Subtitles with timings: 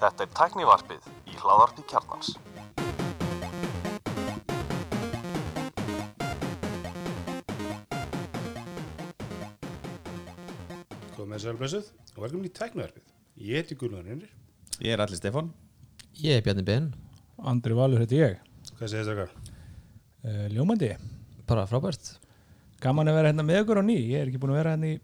[0.00, 2.30] Þetta er tæknivarpið í hláðarpi kjarnans.
[11.14, 13.04] Góð með sælblössuð og velkomin í tæknaverfið.
[13.44, 14.30] Ég heiti Guðlundur Einir.
[14.80, 15.50] Ég er allir Stefán
[16.22, 16.88] Ég er Bjarni Ben,
[17.38, 18.38] Andri Valur heiti ég
[18.78, 19.30] Hvað segir þetta okkar?
[20.24, 20.90] uh, Ljómandi,
[21.46, 22.14] bara frábært
[22.82, 24.90] gaman að vera hérna með ykkur á ný Ég er ekki búin að vera hérna
[24.90, 24.96] í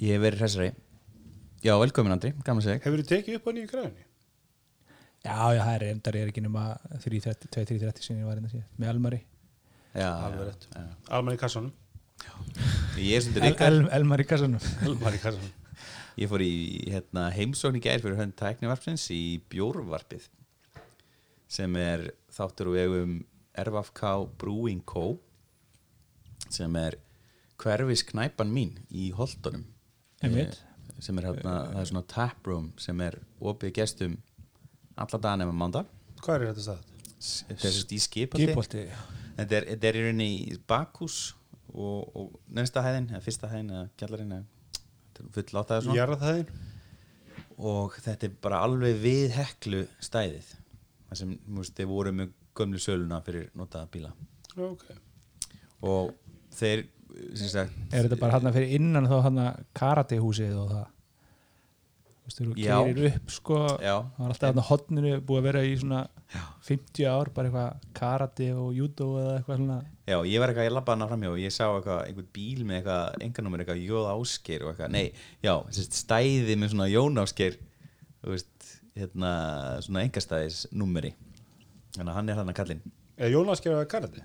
[0.00, 0.70] Ég hef verið hressari
[1.60, 4.04] Já, velkomin Andri, gaman að segja Hefur þið tekið upp á nýju græðinni?
[5.20, 6.62] Já, já, það er reyndar, ég er ekki nema
[7.04, 9.20] 2-3-30 sinni ég var hérna síðan með Elmari
[9.90, 10.66] Já, Alveg já, rétt.
[11.34, 11.72] í kassanum.
[13.90, 15.50] Er í kassanum Alman í kassanum.
[16.20, 16.52] Ég fór í
[16.92, 20.28] hérna, heimsókn í gær fyrir hönd tæknivarpsins í Bjórvarpið
[21.50, 23.14] sem er þáttur og vegum
[23.58, 25.18] RFK Brewing Co
[26.50, 26.96] sem er
[27.60, 29.66] hverfis knæpan mín í Holtonum
[30.22, 30.60] Einmitt.
[31.00, 34.16] Eh, sem er hérna, það er svona taproom sem er opið gestum
[35.00, 35.84] alla daga nema mánda
[36.20, 36.86] Hvað er þetta stað?
[37.20, 38.86] þetta er sérst í skipaldi
[39.40, 41.18] Þetta er, er í rauninni í bakhús
[41.72, 45.98] og, og neðsta hæðin, eða fyrsta hæðin eða gjallarinn eða þetta er full áttaði svona
[46.00, 46.50] Jarðaðin?
[47.60, 50.50] og þetta er bara alveg við heklu stæðið
[51.10, 51.34] það sem,
[51.76, 54.12] þeir voru með gömlu söluna fyrir notaða bíla
[54.60, 54.84] Ok.
[55.86, 56.12] og
[56.56, 56.84] þeir,
[57.90, 60.88] Er þetta bara hérna fyrir innan þá hérna karatehúsið og það
[62.20, 62.74] Þú veist, þú Já.
[62.78, 63.94] keirir upp sko Já.
[64.14, 66.42] Það var alltaf hérna hotninu búið að vera í svona Já.
[66.68, 69.78] 50 ár, bara eitthvað karate og judo eða eitthvað svona
[70.10, 72.78] Já, ég var eitthvað, ég labbaði hana framhjá og ég sá eitthvað, einhvern bíl með
[72.80, 75.04] eitthvað, enganúmer eitthvað Jóð Ásgeir og eitthvað, nei,
[75.42, 77.58] já, sérst, stæði með svona Jón Ásgeir,
[78.22, 79.32] þú veist, hérna,
[79.86, 81.12] svona engastæðis númeri,
[81.94, 82.82] þannig að hann er hann að kallinn.
[83.20, 84.24] Er Jónas gerað karate?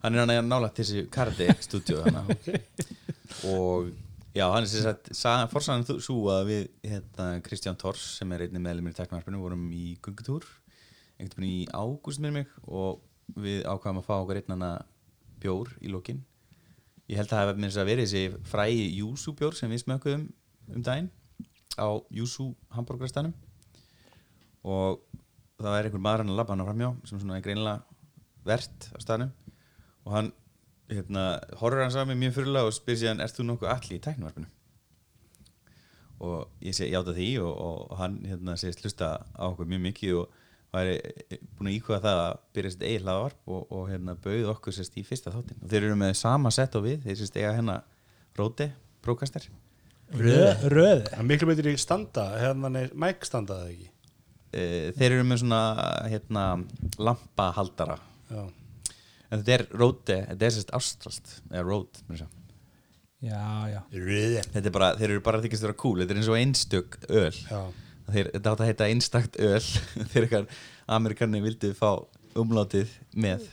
[0.00, 2.00] Hann er hann að nála til þessi karate stúdíu
[3.52, 3.90] og
[4.32, 8.64] já, hann er sérst að forsaðan svo að við, hérna, Kristján Tors sem er einnig
[8.64, 10.46] meðlumir í teknarvarpinu, vorum í gungutúr,
[11.20, 13.02] einhvern veginn í ágúst með mig og
[13.36, 14.72] við ákvæðum að fá okkur einnana
[15.42, 16.24] bjór í lokin.
[17.10, 20.26] Ég held að það hef minnst að verið þessi frægi Júsú bjór sem við smökuðum
[20.70, 21.12] um daginn
[21.76, 23.36] á Júsú hambúrgarstænum
[24.64, 25.00] og
[25.60, 27.80] það er einhver maður hann að labba hann framjá sem svona er greinilega
[28.46, 29.32] verðt á staðnum
[30.10, 30.32] og hann
[30.90, 31.24] hérna,
[31.60, 34.50] horfur hann saman mjög fyrirlega og spyr síðan ert þú nokkuð allir í tæknivarpinu?
[36.26, 37.28] Og ég segi játa því.
[37.44, 40.34] Og, og hann hérna, segist hlusta á okkur mjög mikið og
[40.74, 40.98] væri
[41.56, 44.98] búin að íkvæða það að byrja sitt eigin hlaðavarp og, og hérna, bauð okkur sérst
[45.00, 47.00] í fyrsta þáttin og þeir eru með sama sett og við.
[47.06, 47.80] Þeir sérst eiga hérna
[48.38, 48.68] Róti,
[49.02, 49.48] prókaster
[50.10, 51.04] Röð, röð.
[51.14, 53.90] Er miklu betur í standa, hérna er mæk standað eða ekki?
[54.50, 54.62] e,
[54.96, 55.60] þeir eru með svona
[56.10, 56.44] hérna,
[56.98, 57.98] lampahaldara.
[58.30, 58.42] Já.
[59.30, 62.36] En þetta er Róti, þetta er sérst ástralst eða Rót, mér að segja.
[63.20, 63.80] Já, já.
[63.92, 64.42] Röði.
[64.48, 66.94] Þetta er bara, þeir eru bara að þykist vera cool Þetta er eins og einstök
[67.12, 67.40] öl.
[68.10, 69.66] Þeir, Þetta átt að heita einstakt öl.
[70.14, 70.54] Þeir eitthvað
[70.96, 71.90] Amerikanni vildu fá
[72.40, 73.44] umlátið með.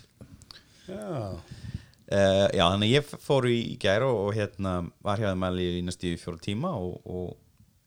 [0.87, 1.03] Já.
[1.35, 5.81] uh, Já, þannig að ég fór í gær og, og hérna var hjá þeim alveg
[5.81, 7.33] í næstu fjóra tíma og, og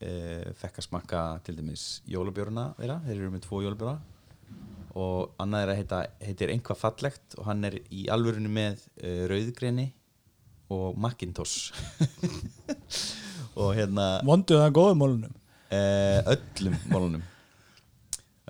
[0.04, 3.96] uh, fekk að smakka til dæmis jólabjöruna þeirra, þeir eru með tvo jólabjóra
[4.98, 9.26] og annað er að heita, heitir einhvað fallegt og hann er í alvörinu með uh,
[9.30, 9.90] rauðgreni
[10.70, 11.70] og Macintosh.
[13.60, 15.36] Og hérna Vonduð það góðum mólunum
[15.70, 17.20] Uh, öllum mólunum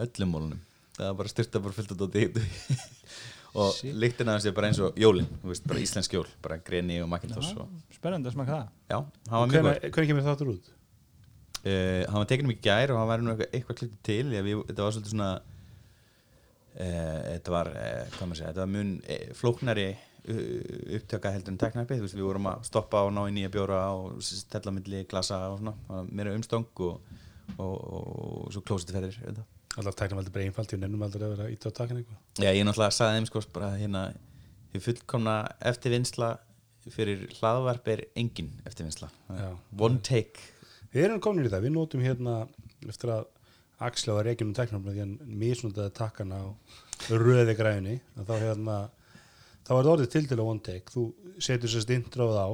[0.01, 0.61] öllum mólunum
[0.97, 2.23] það var bara styrta bara fullt af dóti
[3.61, 3.91] og Shit.
[3.93, 7.11] lyktin aðeins er bara eins og jólin þú veist, bara íslensk jól, bara greni og
[7.13, 8.71] makintoss og, Spennandi að smaka það.
[8.89, 8.97] Já,
[9.35, 10.71] hann var mjög Hvernig kemur þáttur út?
[11.67, 14.65] uh, hann var tekinum í gær og hann var nú eitthvað, klippið til já, við,
[14.71, 15.31] þetta var svolítið svona
[16.75, 17.73] þetta var,
[18.21, 19.89] maður segja þetta var mun uh, flóknari
[20.21, 24.73] upptöka heldur en teknarpið við vorum að stoppa og ná í nýja bjóra og stella
[24.77, 27.01] milli glasa og svona meira umstang og,
[27.57, 28.11] og, og,
[28.45, 29.49] og svo klósiti ferðir auðvitað.
[29.81, 32.21] Alltaf aldrei bara einfalt, ég nefnum aldrei að vera ít á takin eitthvað.
[32.43, 34.05] Já, ég náttúrulega sagði þeim sko bara hérna
[34.75, 35.37] ég fullkomna
[35.71, 36.31] eftirvinnsla
[36.91, 39.51] fyrir hlaðvarp er engin eftirvinnsla Já.
[39.79, 40.49] one take
[40.91, 42.37] Við erum komin í það, við notum hérna
[42.89, 43.29] eftir að
[43.81, 46.47] Axla var reikinn um tæknumlega því hann misnútaði takkana á
[47.11, 48.75] röði græðinni að þá hérna
[49.65, 50.93] þá var þetta orðið til til að one take.
[50.93, 51.05] Þú
[51.41, 52.49] setur sérst introð á.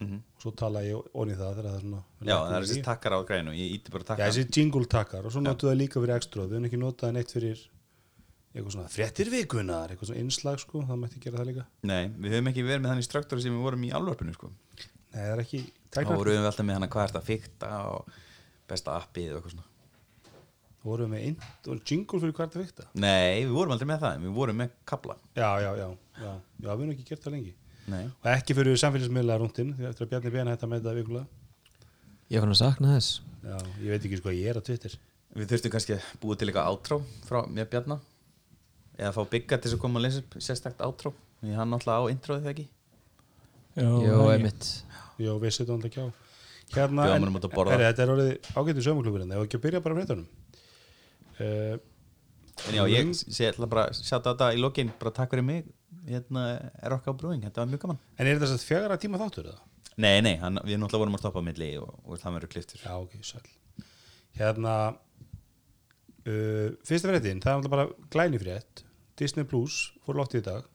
[0.00, 0.16] Mhm.
[0.16, 3.52] og svo tala ég onni það það svona Já, það er þessi takkar á grænu,
[3.52, 5.26] ég íti bara Já, takkar þessi jingle takkar.
[5.28, 6.46] Og svo notum við það líka fyrir extra.
[6.46, 7.64] Við höfum ekki notað neitt fyrir
[8.54, 11.66] eitthvað svona fréttir vikunar, eitthvað svona innslag sko, það mætti gera það líka.
[11.84, 14.48] Nei, við höfum ekki verið með þannig struktúri sem við vorum í alvarpinu sko.
[14.48, 17.70] Nei, það er ekki Þá tæknar, vorum við alltaf með hana hvað er þetta fykta
[17.90, 18.18] og
[18.70, 19.69] besta appið og eitthvað svona
[20.84, 22.86] vorum við með int, og jingle fyrir hvert að vikta.
[22.94, 26.32] Nei, við vorum aldrei með það, við vorum með kabla Já, já, já, já, já,
[26.60, 27.54] við höfum ekki gert það lengi.
[27.90, 30.98] Nei, og ekki fyrir samfélagsmiðla rúndin því eftir að Bjarni Bena hætti að meita það
[31.00, 31.26] vikulega.
[32.30, 33.10] Ég fann að sakna þess.
[33.42, 34.94] Já, ég veit ekki sko ég er á Twitter.
[35.34, 37.98] Við þurftum kannski að búa til eitthvað átró frá mér Bjarna.
[39.00, 42.04] Eða fá bygga til þess að koma að lesa upp sérstakt átró því hann náttúrulega
[42.04, 42.66] á introðið þegar ekki?
[43.80, 44.68] Jó, það- einmitt.
[45.20, 46.08] Jó, við setjum hann ekki á
[46.70, 49.80] Hérna, en, að herri, þetta er orðið ágætið sömurklubur en það er ekki að byrja
[49.82, 50.26] bara fréttunum
[51.40, 51.78] uh,
[52.68, 55.68] En já, ég sé ætla bara að sjá þetta í lokin bara takk fyrir mig.
[56.04, 56.42] Hérna
[56.82, 58.00] er okkar brúing, þetta var mjög gaman.
[58.18, 59.62] En er þetta fjara tíma þáttur eða?
[60.00, 62.92] Nei, nei, hann, við náttúrulega vorum að stoppa milli og, og það verður kliftur Já,
[62.96, 63.42] ok, sæl
[64.38, 64.74] Hérna
[66.24, 68.84] uh, Fyrsta fréttin, það er alltaf bara glæni frétt.
[69.20, 70.68] Disney Plus fór lótt í dag.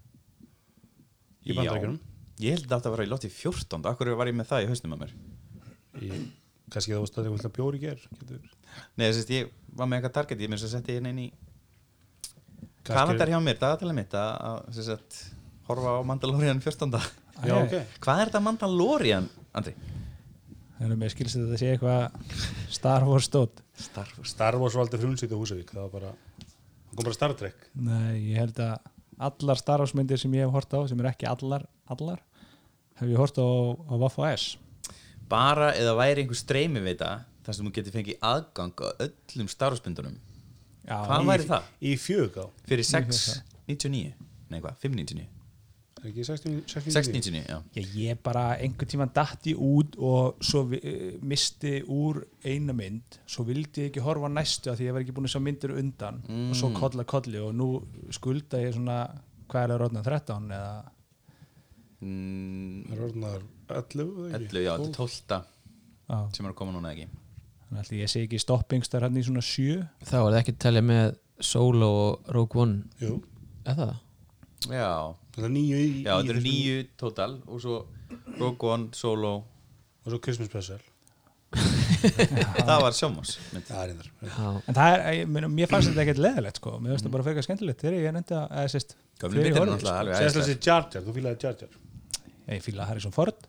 [1.45, 1.61] Í Já.
[1.61, 2.01] bandaríkjunum.
[2.43, 4.95] Ég held að þetta var í lótti 14 Akkur var ég með það í hausnum
[4.97, 5.13] að mér?
[6.03, 6.09] Í,
[6.73, 8.45] Kannski það var staðið eitthvað bjóri ger getur,
[8.97, 11.27] Nei, þess að ég var með eitthvað target Ég minnst að setja hérna inn í
[12.85, 15.19] kalendar hjá mér, dagatalið mitt að, að sagt,
[15.69, 16.97] horfa á Mandalorian 14.
[17.45, 17.75] Já, ok.
[18.03, 19.73] Hvað er þetta Mandalorian, Andri?
[20.75, 22.35] Þannig að mér skilst að þetta sé eitthvað
[22.75, 24.33] Star Wars stótt Star Wars.
[24.35, 26.11] Star Wars var aldrei frumsýtt á Húsavík það var bara,
[26.43, 27.65] það kom bara Star Trek.
[27.79, 28.91] Nei, ég held að
[29.29, 32.19] allar Star Wars myndir sem ég hef hort á sem er ekki allar, allar
[32.99, 34.55] hef ég hort á, á Vaffa S
[35.29, 37.11] Bara eða væri einhver streymi við þetta
[37.45, 40.17] þar sem þú getur fengið aðgang á öllum Star Wars myndunum?
[40.85, 41.69] Já, Hvað væri það?
[41.81, 44.13] Í fjög á Fyrir Ég held 6.99
[44.53, 44.75] Nei, hvað?
[44.83, 45.25] 5.99
[46.05, 47.55] Er ekki 60 60 6.99, já.
[47.79, 53.17] Ég, ég bara einhvern tíman datti út og svo vi, eh, misti úr eina mynd.
[53.25, 55.73] Svo vildi ég ekki horfa næstu af því ég var ekki búin að sjá myndir
[55.73, 56.19] undan.
[56.29, 56.75] Og svo Mm.
[56.77, 57.69] kolla kolli og nú
[58.13, 58.99] skulda ég svona
[59.49, 60.85] hvað er það rótna 13 eða
[62.01, 64.49] mm, Það orðnar 11 eða ekki?
[64.51, 65.43] 11, já, þetta er 12
[66.05, 67.07] Já, sem er að koma núna ekki?
[67.65, 69.79] Þannig að ég sé ekki stoppingstar hann í svona sjö?
[70.05, 72.83] Þá er það ekki að telja með Solo og Rogue One.
[73.01, 73.17] Jú,
[73.65, 73.93] Er það?
[74.69, 74.89] Já,
[75.35, 77.79] þetta er nýju í já, þetta eru nýju total og svo
[78.39, 79.33] Rogue One, Solo
[80.05, 80.83] Og svo Christmas Special.
[82.65, 83.35] Það var sjómas
[83.65, 86.93] Það er Já, en það er, ég, mér, mér fannst þetta ekkert leðilegt sko, mér
[86.93, 90.01] finnst það bara fyrir skemmtilegt þegar ég nefndi að, eða sérst ég myndir er náttúrulega
[90.01, 90.47] alveg Sérstaklega æðislegar.
[90.49, 91.77] þessi Jar Jar, þú fílaði Jar Jar.
[92.51, 93.47] Ég fíla Harrison Ford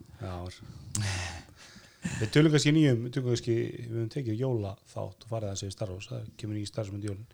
[2.21, 5.61] Við tölum kannski nýjum, við tölum kannski, við höfum tekið jóla þátt og farið að
[5.61, 7.25] segja Star Wars, það kemur í Star Wars með jólin.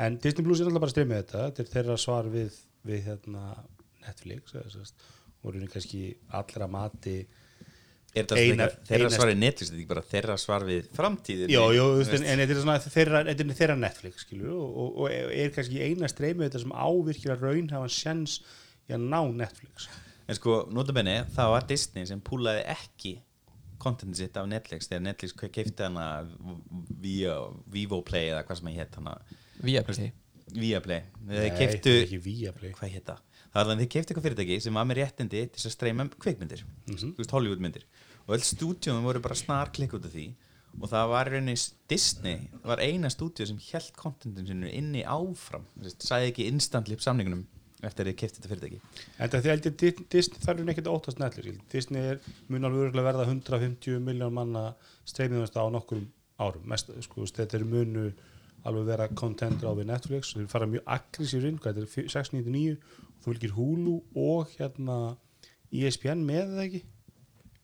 [0.00, 2.58] En Disney Plus er alltaf bara að streyma þetta, þetta er þeirra svar við,
[2.90, 3.44] við hérna,
[4.04, 4.54] Netflix,
[5.40, 6.02] og raunin kannski
[6.36, 7.16] allra mati.
[8.10, 10.88] Er þetta Eina- þeirra eina- svar í Netflix, þetta er ekki bara þeirra svar við
[10.96, 14.96] framtíðin Jó, jó, en, en þetta er svona þeirra, er þeirra Netflix, skilju, og, og,
[15.06, 18.40] og er kannski eina streyma þetta sem ávirkilega raun hafa sjens
[18.90, 19.86] í að ná Netflix.
[20.30, 23.16] En sko, notabenni, það var Disney sem púlaði ekki
[23.80, 26.04] kontentin sitt af Netflix þegar Netflix keipti hana
[27.02, 27.36] via,
[27.72, 29.14] Vivo Play eða hvað sem það hétt hana.
[29.64, 30.12] Viaplay
[30.50, 31.04] Via Play.
[31.26, 32.72] Nei, keiptu, ekki Viaplay.
[32.76, 33.24] hvað hétt það?
[33.50, 36.06] Það var þannig þeir keiptu eitthvað fyrirtæki sem var með réttindi til þess að streyma
[36.06, 36.62] um kvikmyndir.
[36.86, 37.12] Mhm.
[37.16, 37.84] þú veist Hollywood myndir
[38.26, 40.28] og öll stúdíum voru bara snar klikk út af því.
[40.80, 45.64] Og það var í rauninni Disney var eina stúdíu sem held kontentin sinu inni áfram.
[45.98, 47.46] Sagði ekki instantly upp samningunum
[47.82, 48.80] eftir að þeir keipti þetta fyrirtæki.
[49.18, 51.62] En það því held ég Di- Disney þarf hún ekkert að óttast Netflix skilur.
[51.72, 52.18] Disney er,
[52.48, 54.64] mun alveg örugglega verða 150 miljón manna
[55.08, 56.02] streymið á nokkur
[56.40, 56.66] árum.
[56.68, 58.10] Mest, sko, þetta er munu
[58.68, 60.34] alveg vera content á við Netflix.
[60.36, 64.52] Þeir fara mjög aggressív inn hvað þetta er fjö- 699 og þú vilkir Hulu og
[64.58, 64.98] hérna
[65.72, 66.82] ESPN með það ekki?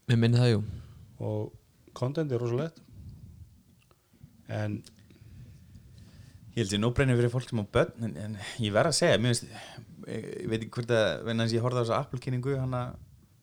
[0.09, 0.61] Mér minni það jú.
[1.27, 1.53] Og
[1.97, 2.81] content er rosalegt.
[4.49, 4.79] En
[6.57, 9.17] Ég held ég nóbreyni fyrir fólk sem á börn en, en ég verð að segja,
[9.21, 12.55] finnst ég, ég veit ekki hvort að, venna þess að ég horfði á þessu Apple-kynningu
[12.57, 12.81] hana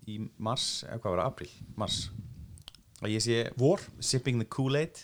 [0.10, 2.00] í mars, eða hvað var það, april, mars
[3.04, 5.04] að ég sé vor sipping the Kool-Aid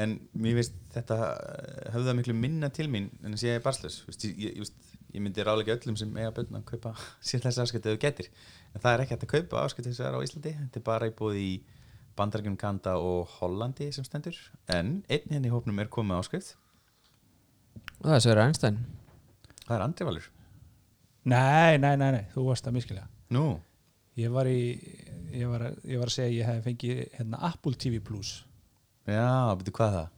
[0.00, 3.68] en mér finnst þetta eh, höfða miklu minna til mín en þess að ég er
[3.68, 6.96] barslaus Vist, ég, just, ég myndi ráðlega öllum sem eiga börn að kaupa
[7.28, 10.00] sér þessi afskipti ef þú getur en það er ekki hægt að kaupa afskipti þess
[10.00, 11.54] að það er á Íslandi þetta er bara í búið í
[12.14, 14.36] Bandarækjum Kanda og Hollandi sem stendur.
[14.70, 16.52] En einn henni í hópnum er komið áskrift
[18.04, 18.78] það er Sverre Einstein.
[19.64, 20.30] Það er Andri Valur
[21.24, 23.44] nei, nei, nei, nei, þú varst að miskilja Nú,
[24.20, 24.58] ég var í
[25.34, 28.44] ég var, að- ég var að segja að ég hef fengið hérna, Apple TV Plus.
[29.08, 30.10] Já, betur hvað er það?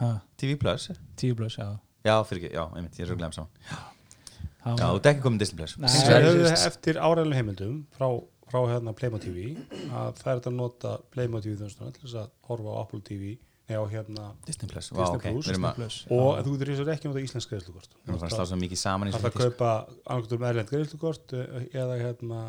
[0.00, 0.08] ha,
[0.40, 0.88] TV Plus?
[1.20, 1.68] TV Plus, já.
[2.06, 3.50] Já, fyrir ekki, já, einmitt, ég er röglega saman.
[3.68, 5.76] Það Já, þú ert ekki komið Disney Plus.
[5.78, 8.08] Nei, ég höfðu eftir áræðinu heimildum frá,
[8.50, 9.52] frá hérna Playmo TV
[9.92, 13.00] að það er þetta að nota Playmo TV þjónstuna til þess að horfa á Apple
[13.06, 13.36] TV
[13.68, 15.96] nei á hérna Disney Plus, Disney Vá, ok, Plus, að, Plus.
[16.14, 17.90] Og þú getur þess að ekki nota íslensk greiðslukort.
[17.92, 19.70] Við erum að fara að slá svo mikið saman í Það þarf að kaupa
[20.08, 22.40] annarkvæmdur með erlend greiðslukort eh, eða hérna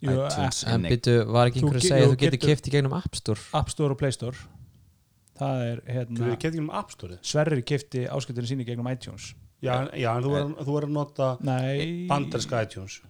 [0.00, 0.94] Jú, iTunes En innig.
[0.94, 3.18] byttu, var ekki Þú einhver að segja þú að þú getur keft í gegnum App
[3.20, 3.42] Store?
[3.60, 4.46] App Store og Play Store.
[5.40, 9.34] Það er þú hérna getur kefti App Store Sverrir kifti áskiptinu síni gegnum iTunes.
[9.60, 13.00] Já, já en þú er, þú er að nota nei, bandarska iTunes.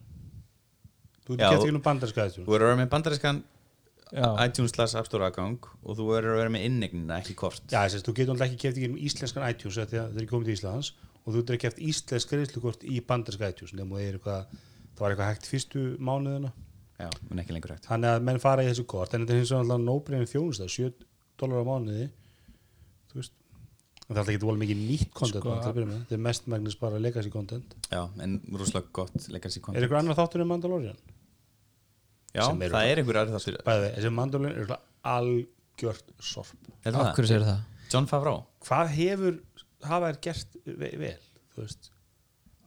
[1.28, 2.48] Þú Já, getur kefti um bandarska Þú iTunes.
[2.50, 3.59] verður að vera með bandarískan Já.
[4.12, 7.62] iTunes slash App Store aðgang og þú verður að vera með innegnina, ekki kort.
[7.70, 10.22] Já, þess að þú getur alltaf ekki ekki um íslenskan iTunes af því að það
[10.24, 10.90] er komið til Íslands
[11.20, 14.56] og þú getur ekki keft íslensk greiðslukort í bandarska iTunes nema það er eitthvað,
[14.96, 16.50] það var eitthvað hægt fyrstu mánuðina.
[17.00, 17.86] Já, en ekki lengur hægt.
[17.88, 20.66] Þannig að menn fara í þessu kort en þetta er hins vegar alltaf nóbreyðin þjónust
[20.74, 20.90] 7
[21.40, 22.08] dólar á mánuði
[23.12, 23.36] þú veist.
[24.10, 27.30] En það er alltaf ekki volið mikið nýtt content Sko- þetta er mestmægnis bara legacy
[27.30, 27.74] content.
[27.88, 29.84] Já, en rosalega gott legacy er content.
[29.84, 30.98] eitthvað annar þáttur en Mandalorian?
[32.37, 33.60] Já, það er einhver aðri þáttur.
[33.66, 34.75] Bæði, þessi Mandalorian er
[35.10, 36.52] algjört sorp.
[36.87, 37.30] Akkur það?
[37.32, 37.62] sér það?
[37.90, 38.44] John Favreau.
[38.62, 39.40] Hvað hefur
[39.88, 41.16] hafa þær gert ve vel
[41.54, 41.88] þú veist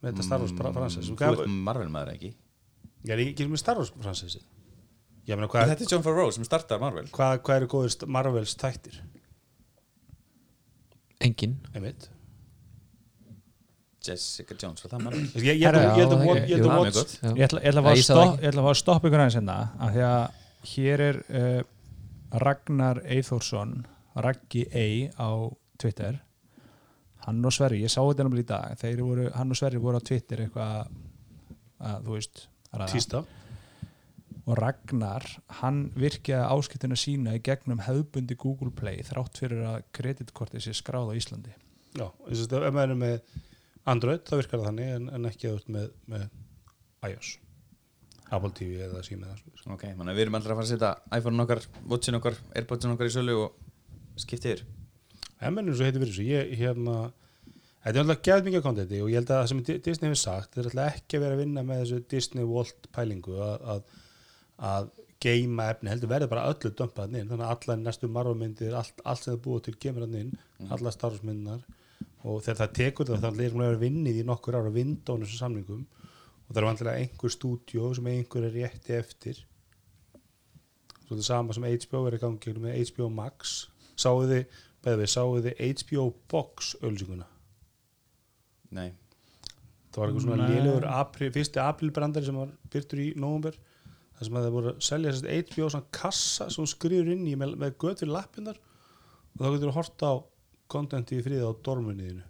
[0.02, 2.30] með þetta Star Wars mm, fransess Þú ert Marvel maður ekki?
[3.04, 3.92] Ég er ekki með Star Wars
[5.24, 7.06] ég hvað, Þetta er John Favreau sem startar Marvel.
[7.14, 8.98] hvað, hvað eru góður st- Marvels þættir?
[11.24, 12.10] Engin einmitt
[14.04, 15.24] Jessica Jones, var það Marvel?
[17.38, 20.24] ég, ætla, ég ætla að fá að stoppa ykkur aðeins hérna af því að
[20.74, 21.62] hér er uh,
[22.44, 23.78] Ragnar Eithórsson
[24.14, 25.30] Raggi Ey á
[25.80, 26.20] Twitter.
[27.24, 28.76] Hann og Sverri, ég sá þetta náttúrulega í dag.
[28.82, 30.92] Þeir voru, hann og Sverri voru á Twitter eitthvað
[31.84, 32.44] að þú veist
[32.92, 33.24] tísta.
[34.44, 35.24] Og Ragnar,
[35.62, 41.14] hann virkjaði áskiptina sína í gegnum hefðbundi Google Play þrátt fyrir að kreditkortið sé skráð
[41.14, 41.54] á Íslandi.
[41.96, 43.16] Já, þess að ef maður er með
[43.90, 46.28] Android þá virkar það þannig en, en ekki að ert með, með
[47.10, 47.32] iOS.
[48.32, 51.60] Apple TV eða svo Ok, mann við erum allra að fara að setja iPhone okkar,
[51.90, 54.64] Watchin okkar, Airpodsin okkar í sölu og skipta yfir.
[55.44, 56.96] En mennum svo heitir fyrir þessu ég hérna
[57.84, 60.20] Þetta er alltaf gæð mikið kontenti og ég held að það sem Di- Disney hefur
[60.22, 63.82] sagt, er alltaf ekki að vera að vinna með þessu Disney Vault pælingu að, að,
[64.70, 64.86] að
[65.20, 69.20] geima efni, heldur verður bara öllu dömpað inn, þannig að allar næstu marfamyndir, allt, allt
[69.26, 70.32] sem það búið til kemur hann inn,
[70.72, 71.60] allar starfsmyndinar
[72.24, 75.28] og þegar það tekur það, þannig er hún að vera vinnið í nokkur ára vindónu
[75.28, 79.42] sem samlingum og það er vantilega einhver stúdíó sem einhver er rétti eftir.
[81.04, 83.54] Svo þetta sama sem HBO er í gangi með HBO Max.
[84.00, 87.28] Sáuð þið, beðið við, sáuð þið HBO Box ölsinguna
[88.74, 88.90] Nei,
[89.92, 93.58] það var eitthvað svona lélegur apri, fyrsti aprilbrandari sem var byrtur í nóvumber
[94.14, 97.36] þar sem að það voru að selja HBO svona kassa sem hún skrifur inn í
[97.38, 100.14] með, með göt fyrir lappindar og þá getur þú horta á
[100.74, 102.24] kontenti í friði á dormunniðinu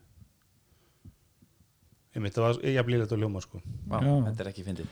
[2.14, 3.60] einmitt, það var jafn lélegt á ljóma sko.
[3.90, 4.90] Vá, þetta er ekki fyndið.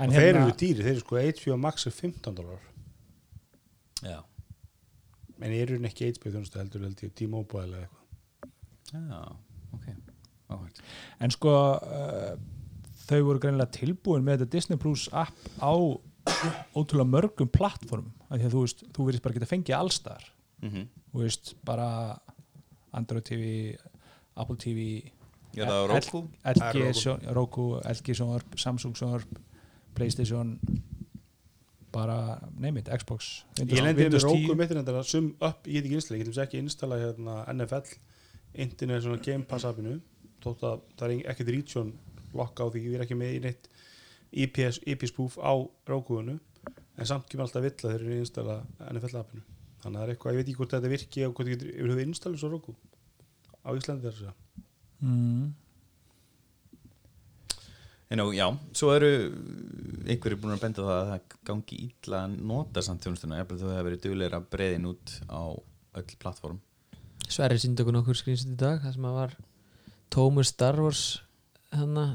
[0.00, 2.60] Og þeir eru dýri, þeir eru sko HBO Max er 15 dólar
[4.06, 4.20] Já,
[5.42, 8.54] en ég eru ekki HBO þjónustu heldur held ég T-Mobile eða eitthvað.
[8.94, 9.20] Já,
[9.76, 9.88] ok.
[10.50, 10.80] Áhægt.
[11.22, 12.30] en sko uh,
[13.10, 15.70] þau voru greinilega tilbúin með þetta Disney Plus app á
[16.78, 18.14] ótrúlega mörgum plattformum.
[18.30, 20.30] Af því að þú veist, þú verðist bara geta fengið allstar
[20.60, 20.82] Mhm.
[21.12, 21.86] þú veist, bara
[22.96, 23.44] Android TV,
[24.40, 24.86] Apple TV
[25.56, 27.66] var Roku LG, Roku.
[27.82, 29.40] LG sjónvarp Samsung sjónvarp,
[29.94, 30.58] Playstation
[31.92, 34.46] bara, neymit, Xbox Ég lendi Windows með 10.
[34.46, 37.96] Roku mittir þetta sum upp, ég get ekki installa, ég get ekki installa hérna NFL
[38.62, 39.98] Internet svona Game Pass appinu
[40.42, 41.92] þótt að það er ekkert region
[42.34, 43.70] lokka á því ég er ekki með í neitt
[44.30, 45.52] IPS, IP spoof á
[45.90, 50.00] Roku-unu en samt kemur alltaf vill að þeir eru að installa NFL appinu þannig að
[50.00, 52.52] það er eitthvað, ég veit ekki hvort þetta virki og hvort yfir höfuð installa svo
[52.52, 52.76] Roku?
[53.60, 54.38] Á Íslandi þess að
[55.06, 55.50] mm.
[58.10, 59.10] En á, já, svo eru
[60.10, 63.52] einhverju búin að benda á það að það gangi illa að nota samt þjónustuna ef
[63.52, 65.42] þú hefur verið duglegur að breiðin út á
[66.00, 66.58] öll plattform
[67.30, 69.36] Sverri síndi okkur nokkur skrýnsitt í dag það sem að var
[70.10, 71.04] Tómus Star Wars
[71.70, 72.08] hana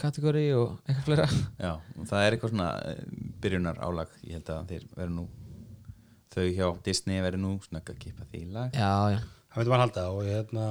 [0.00, 1.26] kategóri og eitthvað fleira.
[1.58, 3.00] Já, og það er eitthvað svona eh,
[3.42, 5.24] byrjunar álag ég held að þeir verður nú
[6.34, 8.76] þau hjá Disney verður nú snögg að kipa því lag.
[8.76, 9.20] Já, já,
[9.50, 10.66] það veitum maður halda og ég hérna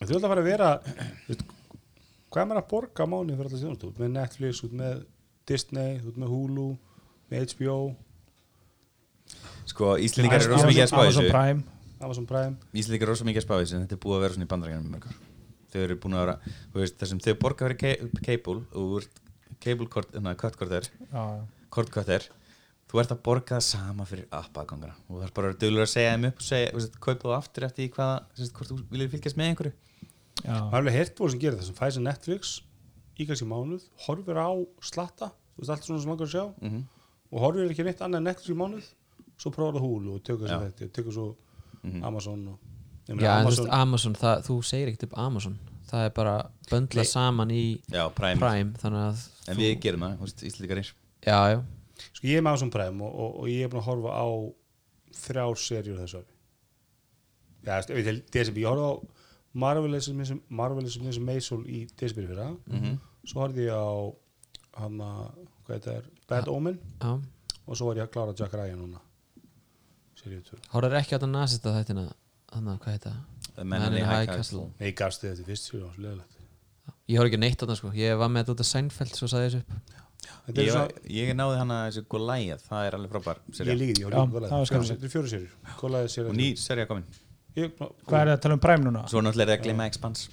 [0.00, 1.44] þú ætla að fara að vera þú veist,
[2.30, 5.04] hvað er maður að borga á mánuði fyrir alltaf út með Netflix, út með
[5.50, 6.68] Disney út með Hulu,
[7.30, 7.76] með HBO
[9.64, 11.32] Sko, Íslendingar eru rosa mikið að spá Amazon þessu.
[11.32, 11.62] Prime.
[12.04, 12.56] Amazon Prime.
[12.76, 14.50] Íslendingar eru rosa mikið að spá þessu en þetta er búið að vera svona í
[14.52, 15.20] bandarækjanum mörgur
[15.74, 16.34] þau eru búin að vera,
[16.74, 19.06] þú veist, þessum þau borga fyrir ke- cable og úr
[19.64, 20.10] cable kort,
[22.94, 25.90] þú ert að borga það sama fyrir appaðgangana og það er bara að dölur að
[25.90, 28.54] segja þeim upp og segja, þú veist, kaupa þú aftur eftir því hvaða, þú veist,
[28.58, 29.72] hvort þú viljið fylgjast með einhverju.
[30.44, 32.52] Já, Það er alveg heyrt búið sem gerir það sem sem Netflix
[33.18, 34.50] í kannski mánuð, horfir á
[34.82, 36.84] slatta, þú veist allt svona sem langar að sjá mm
[37.34, 38.88] og horfir ekki neitt annað en Netflix í mánuð
[39.42, 41.24] svo prófar það Hulu og tökur sem þetta tökur svo
[41.84, 42.00] Mhm.
[42.04, 42.58] Amazon og
[43.08, 45.58] já þú Amazon, veist Amazon, það, þú segir ekkert upp Amazon.
[45.90, 46.34] Það er bara
[46.70, 50.80] böndla saman í Já, Prime, Prime þannig að en við gerum það, þú veist, Íslendingar
[51.24, 51.58] Já, já,
[52.12, 54.26] sko ég er með Amazon Prime og, og, og ég er búin að horfa á
[55.24, 56.32] þrjár serjur þessu ári.
[57.64, 58.94] Já, ég veit, desember, ég horfði á
[59.54, 60.08] Marvelous
[61.00, 63.88] Miss- Maisel í desember fyrir það mm svo horfði ég á
[64.82, 65.28] hann að,
[65.64, 66.74] hvað þetta er, Bad Omen.
[67.00, 67.12] Já.
[67.64, 69.00] Og svo var ég að klára Jack Ryan núna.
[70.20, 72.02] Seríu 2 Hórar ekki á þetta nasista þættina
[72.52, 73.16] Þannig að hvað heit það?
[73.54, 74.66] The Men in the High Castle.
[74.78, 76.36] Nei, ég gafst þið eftir fyrst sér og leðilegt
[77.08, 77.90] Ég hóra ekki neitt á þetta sko.
[77.96, 79.72] Ég var með þetta út af Seinfeld Svo saði þessu upp.
[79.88, 80.03] Þetta
[80.54, 84.16] Ég, svona, ég náði hana þessu Goliath, það er alveg frábær ég líkið, ég var
[84.16, 84.94] það var skemmtilegt.
[84.94, 87.06] Þetta er fjóru serjur og ný serja komin.
[87.54, 89.04] Ég, Hvað er það að tala um Prime núna?
[89.10, 90.30] svo náttúrulega er það að gleyma Expanse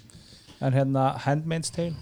[0.62, 1.94] En hérna Handmaid's Tale.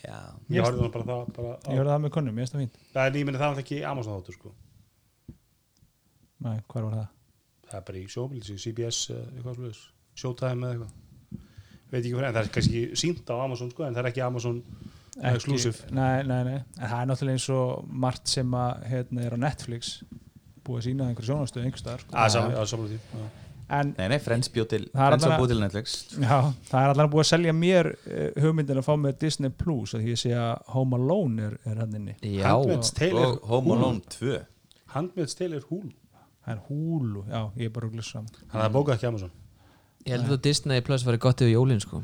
[0.00, 0.16] Já,
[0.50, 2.62] Ég horfði hann bara það bara á, Ég hörði það með kunnum, ég veist það
[2.64, 2.78] fínt.
[2.94, 4.52] Það er nýminni það er ekki Amazon þáttur sko.
[6.40, 7.08] Nei, hvað var það?
[7.70, 9.82] Það er bara í sjóbílis, í CBS slúðis
[10.18, 10.96] Showtime eða eitthvað.
[11.90, 14.22] Veit ekki hvað, en það er kannski sínt á Amazon sko En það er ekki
[14.24, 14.60] Amazon
[15.18, 15.90] Ekki- exclusive.
[15.90, 16.58] Nei, nei, nei.
[16.78, 20.02] En það er náttúrulega eins og margt sem að hérna er á Netflix
[20.60, 22.12] Búið að sína einhver sjónastöð einhver staðar sko.
[22.28, 23.28] saman, já, saman já.
[23.70, 25.94] En nei, nei, Friends bjóð til búið til Netflix.
[26.18, 29.94] Já, það er allavega búið að selja mér uh, hugmyndin að fá með Disney Plus
[29.94, 32.16] að því ég sé að Home Alone er, er hann inni.
[32.20, 33.76] Já og Home.
[33.76, 34.40] Alone 2
[34.94, 35.92] Handmaid's Tale er húl
[36.40, 39.32] Það er Hulu, já, ég er bara að glissa Þannig að það bóka ekki Amazon.
[40.06, 42.00] Ég held að Disney Plus var gott yfir jólin sko.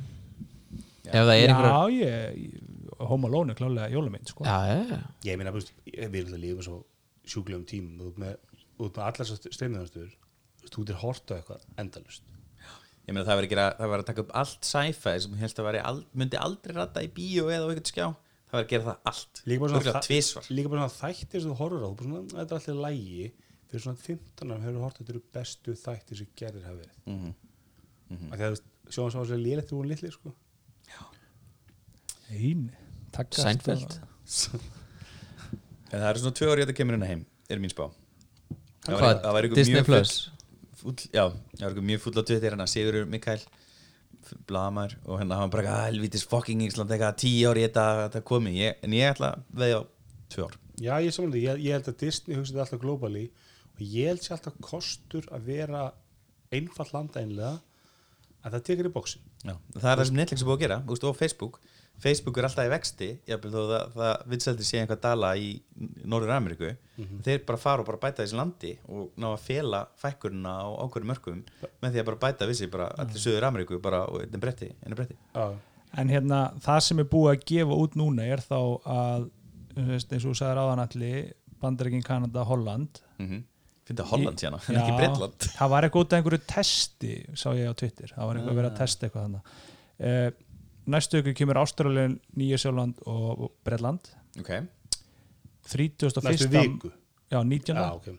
[1.07, 2.65] Ef það er einhver Já, ég, ég,
[2.99, 4.45] Home Alone er klálega jólamynd sko.
[4.45, 5.00] Já, já, já.
[5.29, 5.65] Ég meina, þú
[6.23, 6.79] að lifa svo
[7.26, 8.07] sjúklegum tímum.
[8.09, 8.38] Út með,
[8.79, 10.15] út með allar streymiðanstöður
[10.57, 12.33] Þú veist, þú er hort á eitthvað endalust
[13.07, 15.61] ég meina það var að gera, það var að taka upp allt sci-fi sem helst
[15.62, 18.07] að ald, myndi aldrei rata í bíó eða á eitthvað skjá.
[18.47, 19.43] Það var að gera það allt.
[19.47, 19.81] Líka bara
[20.81, 21.88] svona þættir sem þú horfur á.
[21.88, 23.29] Þú bara svona, Þetta er alltaf lægi
[23.67, 26.99] Fyrir svona 15 árum hefur hort Þetta eru bestu þættir sem gerðir hafa verið.
[27.07, 27.17] Mm
[28.11, 28.31] mm -hmm.
[28.31, 30.35] Þegar þú veist, sjóðan svo að sér lélegt þú hún litli sko.
[32.31, 32.71] Einn
[33.16, 33.96] Takkast Seinfeld.
[35.92, 37.87] en það eru svona tvö ári að þetta kemur hérna heim er mín spá.
[38.87, 40.14] Það var- það var Disney mjög Plus?
[40.76, 43.40] full- já, það var eitthvað mjög full á Twitter hérna Sigurður Mikael
[44.46, 48.52] blamar og hérna hann bara "Ah, helvítis fucking Ísland eitthvað tíu ári í þetta, komi.
[48.58, 49.82] Ég, en ég ætla að veðja á
[50.30, 50.56] tvö ár.
[50.80, 53.30] Já, ég, samanlega, ég, ég held að Disney hugsa þetta alltaf globally
[53.76, 55.92] og ég held sér alltaf kostur að vera
[56.52, 57.61] einfall landa einlega
[58.44, 60.79] að það tekur í bóksin já, það er það sem Netflix er búið að gera
[60.83, 61.61] þú veist, og Facebook
[62.02, 65.52] Facebook er alltaf í vexti jafnvel þó það, það vinsaldi sé einhvað dala í
[66.04, 66.72] Norður Ameríku
[67.24, 71.12] þeir bara fara og bara bæta þessi landi og ná að fela fækkurina á ákveðum
[71.12, 71.40] mörkum
[71.82, 75.16] með því að bara bæta vissi bara allir Suður Ameríku bara og einu bretti, bretti.
[75.32, 75.56] Já,
[75.96, 78.59] En hérna, það sem er búið að gefa út núna er þá
[78.92, 79.28] að
[79.76, 81.20] þú veist, eins og þú sagðir áðan allir
[81.61, 83.00] Bandaríkin, Kanada, Holland.
[83.18, 83.44] Mm -hmm.
[83.87, 85.40] Finnst það Holland hérna, en ekki Bretland.
[85.56, 88.56] Það var eitthvað út af einhverju testi sá ég á Twitter, það var eitthvað að
[88.56, 89.42] vera að testa eitthvað þannig
[90.00, 90.30] uh,
[90.87, 94.01] Næstu ykkur kemur Ástralíun, Nýjasjóland og og Bretland
[94.38, 94.51] Ok,
[95.66, 96.22] 31.
[96.22, 96.90] næstu viku
[97.33, 97.77] Já, 19.
[97.77, 98.18] Já, ok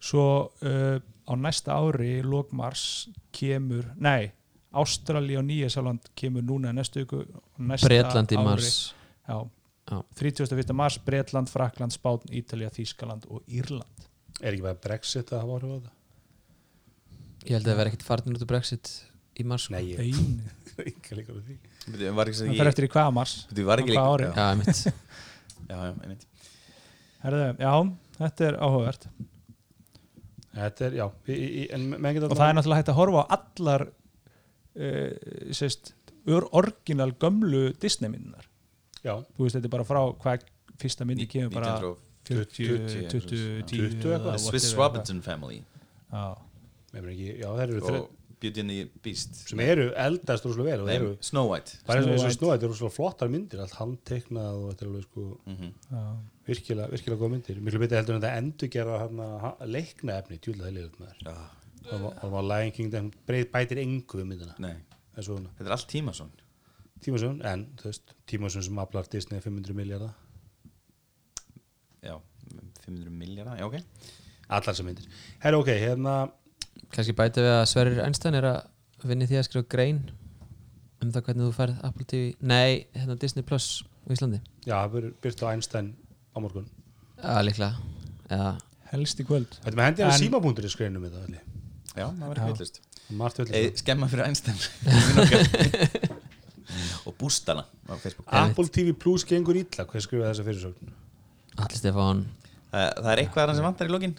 [0.00, 0.24] Svo
[0.62, 4.32] uh, á næsta ári lók mars kemur, nei
[4.74, 7.24] Ástralíu og Nýjasjóland kemur núna næstu ykkur
[7.82, 8.94] Bretland í mars
[9.28, 9.40] Já,
[9.90, 10.02] Já.
[10.16, 10.72] 31.
[10.72, 14.08] mars, Bretland, Frakland, Spán, Ítalía, Þískaland og Írland
[14.42, 15.92] Er ekki bara Brexit að hafa áhrif á þetta?
[17.44, 18.90] Ég held að það verði ekkert farin út af Brexit
[19.38, 19.74] í mars sko.
[19.74, 20.52] Nei, ég Einu.
[20.90, 22.16] ekki líka úr því Það ég
[22.72, 23.34] eftir í hvaða mars?
[23.50, 24.28] Bíddu, var ekki líka hvaða ári?
[27.64, 27.74] Já,
[28.18, 29.06] þetta er áhugavert.
[30.54, 33.84] Þetta er, já, í, í, en og það er náttúrulega hægt að horfa á allar
[33.90, 35.94] uh, sérst,
[36.30, 38.46] ör orginal gömlu Disney myndunar
[39.02, 40.44] Já, þú veist, þetta er bara frá hvað
[40.80, 44.38] fyrsta myndi kemur bara 1920 40, 20, 10 20 eitthvað.
[44.40, 45.58] Swiss Robinson Family.
[46.08, 46.30] Já,
[46.94, 48.06] það eru og
[48.44, 49.40] Beauty and the Beast.
[49.48, 51.80] Sem eru eldast rosalega vel eru, Snow White.
[51.88, 52.60] Bara eins og Snow White.
[52.60, 56.04] þetta eru rosalega flottar myndir allt handteiknað og þetta er alveg sko mm já,
[56.44, 57.60] virkilega, virkilega góð myndir.
[57.64, 61.36] Miklu betið heldur en þetta endurgerða hérna leikna efni, tjúlega það Já,
[61.88, 64.74] þér það var Lion King, það breyð bætir engu við myndina,
[65.16, 66.32] þetta er allt tímasón
[67.04, 70.14] Tímasson, en þú veist, Tímasson sem aflar Disney 500 miljardar
[72.04, 72.16] Já,
[72.84, 73.76] 500 miljardar, já ok.
[74.48, 75.08] Allar sem myndir.
[75.40, 76.14] Herra ok, hérna
[76.94, 79.98] Kannski bæta við að Sverrir Einstein er að vinni því að skrifa grein
[81.02, 83.66] um það hvernig þú færð Apple TV Nei, hérna Disney Plus
[84.06, 84.38] á Íslandi.
[84.64, 85.88] Já, það verður byrt á Einstein
[86.32, 86.68] á morgun.
[87.18, 87.74] Já, líklega.
[88.30, 88.52] Eða,
[88.92, 89.50] helst í kvöld.
[89.64, 91.42] Þetta með hendi að En- símabúndur í skreinum þetta allir.
[91.94, 92.76] Já, það ekki villust
[93.14, 94.58] Margt Ei, villist skemma fyrir Einstein.
[97.04, 98.26] Og bústana á Facebook.
[98.32, 99.84] Apple TV Plus gengur illa.
[99.84, 100.94] Hvað skrifaði þessa fyrirsögn?
[101.60, 102.22] Allir Stefán.
[102.70, 104.14] Það, það er eitthvað þarna sem vantar í lokin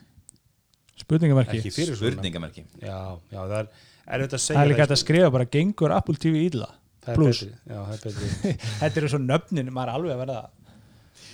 [1.09, 2.65] fyrirsögn spurningamerki.
[2.81, 2.99] Já,
[3.31, 3.69] já, það er
[4.17, 4.97] erfitt að segja það er líka hægt sko.
[4.97, 6.69] að skrifa bara gengur Apple TV illa?
[7.05, 7.41] Það er Plus.
[7.41, 8.53] betri, Já, það er betri.
[8.79, 10.39] Þetta eru svo nöfnin, maður er alveg að verða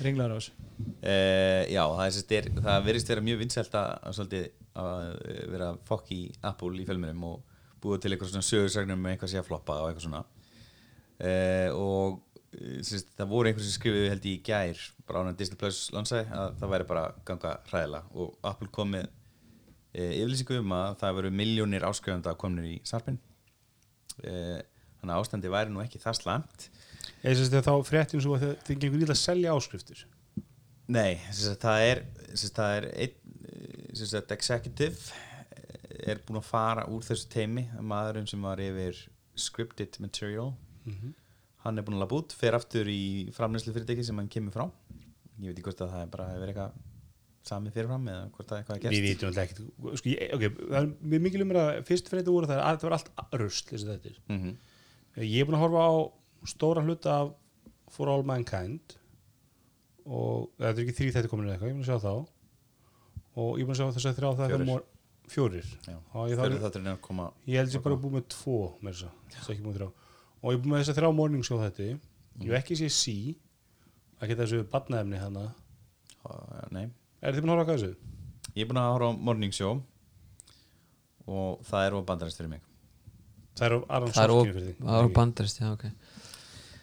[0.02, 0.58] ringlaður á þessu.
[0.82, 4.36] Uh, já, það, er, er, það verðist vera mjög vinsælt að, að,
[5.30, 9.34] eh, vera fokk í Apple í fjölmjörnum og búa til eitthvað svona sögursagnum með eitthvað
[9.34, 10.24] sé að floppa og eitthvað svona.
[11.22, 12.20] Uh, og
[12.84, 16.28] sérst, það voru einhver sem skrifuðu held ég í gær bara að Disney Plus lansaði
[16.36, 18.12] að það væri bara ganga hræðilega.
[18.18, 19.08] Og Apple kom með
[19.94, 23.18] yfirlýsingu um að það veru miljónir áskrifanda komnir í sarpin
[24.24, 24.62] e,
[25.02, 26.70] þannig að ástandi væri nú ekki það slæmt.
[27.26, 30.06] Ég syns að þá fréttum svo að þið- þið gengur illa að selja áskriftir.
[30.92, 31.20] Nei,
[31.62, 32.04] það er
[32.52, 35.12] það er einn sagt, executive
[35.56, 38.98] eh, er búin að fara úr þessu teimi maðurinn sem var yfir
[39.36, 40.54] scripted material
[41.64, 44.66] hann er búin að lafa út, fer aftur í framlæslu fyrirtæki sem hann kemur frá.
[45.40, 46.72] Ég veit ekki hvort að það er bara hefur verið eitthvað
[47.48, 50.50] samið fyrirfram eða hvort það er eitthvað að Við gerst vitum alltaf ekkert sko, okay,
[50.62, 53.12] það er mjög mikil um að fyrst fréttu voru það að það var allt
[53.92, 54.56] þetta mm -hmm.
[55.26, 55.94] Ég er búin að horfa á
[56.48, 57.34] stóra hluta af
[57.92, 58.96] For All Mankind
[60.06, 62.14] og þetta er ekki þrý þetta komin eða eitthvað, ég er búin að sjá þá.
[63.42, 64.84] Og ég er búin að sjá þess að þrjá það Fjórir.
[65.32, 65.68] fjórir.
[65.88, 69.36] Ég, fyrir er að koma ég held ég bara búin með tvo með þess að
[69.36, 69.92] þess að ekki búin með
[70.42, 71.84] og ég er búin með þess að þrjá morning show þetta
[72.42, 73.16] ég hef ekki séð sí
[74.22, 75.46] ekki þessu badnaefni hana
[76.74, 76.90] nei,
[77.22, 77.96] er þið búin að horfa á hvað þessu?
[78.56, 79.74] ég er búin að horfa á Morning Show
[81.32, 82.62] og það er of bandarist fyrir mig.
[83.56, 85.86] Það er á Aron Sorkin fyrir of- það er þig bandarist, já ok.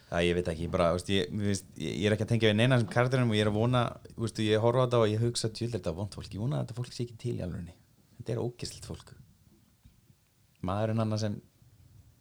[0.08, 2.56] Það ég veit ekki, ég bara, veist, ég, finnst- ég, er ekki að tengja við
[2.56, 3.82] neina sem karakterinn og ég er að vona,
[4.16, 6.64] veist, ég horfa á þetta og ég hugsa djúl þetta vond fólk, ég vona að
[6.68, 7.74] þetta fólk sé ekki til í alvegni,
[8.16, 9.12] þetta er ógislitt fólk.
[10.64, 11.36] Maðurinn hann sem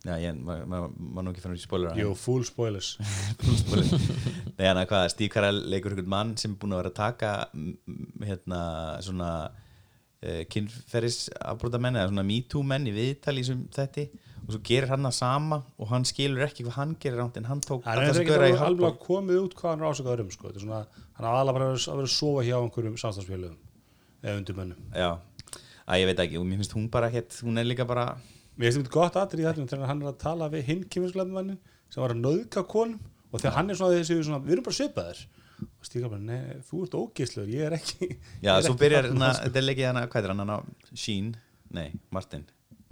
[0.03, 2.97] já, ég, maður ma, ma, ma nú ekki fann út í spoiler Jú, full spoilers
[4.57, 6.97] Nei, hann að hvað, Steve Carell leikur einhvern mann sem er búin að vera að
[6.97, 7.31] taka
[8.25, 8.61] hérna,
[9.05, 14.07] svona uh, kynferðis afbrótamenn eða svona me too menn í viðtali sem þetta
[14.47, 17.49] og svo gerir hann það sama og hann skilur ekki hvað hann gerir ránt en
[17.49, 20.53] hann tók Það er ekki alveg, alveg komið út hvað hann er ásakaður um sko.
[20.55, 20.79] Svona,
[21.19, 23.59] hann er bara að vera að að sofa hjá einhverjum samstagsfélögum
[24.23, 24.87] eða undirmönnum.
[24.95, 25.09] Já,
[25.85, 28.07] að ég veit ekki og mér finnst hún bara hétt, hún er líka bara
[28.57, 31.59] Mér finnst þetta gott atrið í þetta hann er að tala við hinn kymursklæðumannin
[31.91, 32.97] sem var að nöðka konum
[33.31, 35.23] og þegar hann er svona þessi svona, við erum bara svipaðir.
[35.67, 38.07] Og stíka bara, nei, þú ert ógeðslegur ég er ekki
[38.45, 39.47] Já, er svo ekki byrjar þarna, hérna, sko.
[39.47, 41.31] þetta er leikið hana, hvað er hann, hann Sheen,
[41.73, 42.43] nei, Martin.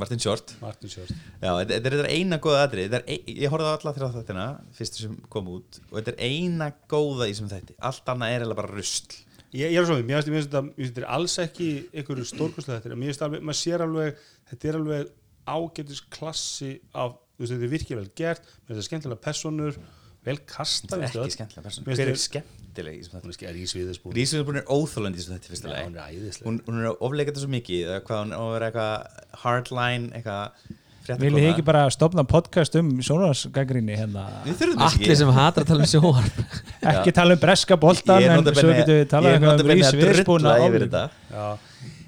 [0.02, 0.56] Martin Short.
[0.60, 1.12] Martin Short.
[1.40, 4.08] Já, þetta, þetta er þetta eina góða þetta er, ein- Ég horfði á alla þrjá
[4.18, 7.78] þættina Fyrstu sem kom út Og þetta er eina góða í sem þætti.
[7.80, 9.14] Allt annað er eiginlega bara rusl.
[9.56, 13.14] Ég, ég er svo, mér finnst þetta þetta er alls ekki einhverju stórkostlega þetta mér
[13.14, 14.20] finnst alveg, maður sér alveg
[14.52, 15.14] þetta er alveg
[15.56, 19.80] ágætis klassi af, þú veist, þetta er virkilega gert mér finnst þetta skemmtilega personur
[20.26, 21.88] vel kasta Það er ekki skemmtilega persóna.
[21.90, 25.26] Mér Hver er skemmtileg í sem hún þætti er Rís Viðisbúr Rísuðurbúin er óþólandi í
[25.26, 28.24] sem þætti fyrsta hún er æðislega hún, hún er að ofleika þetta svo mikið hvað
[28.24, 30.74] hún að vera eitthvað hardline eitthvað
[31.06, 34.24] Viljið þið ekki bara stopna podcast um sjónarsgagrinni hérna?
[34.42, 36.40] Við þurfum þess allir sem hatar að tala um sjónvarp.
[36.92, 39.44] Ekki tala um breska boltan Ég er en svo getum við notabenni talað ég er
[39.44, 41.04] eitthvað um að drulla yfir þetta.
[41.30, 41.46] Já,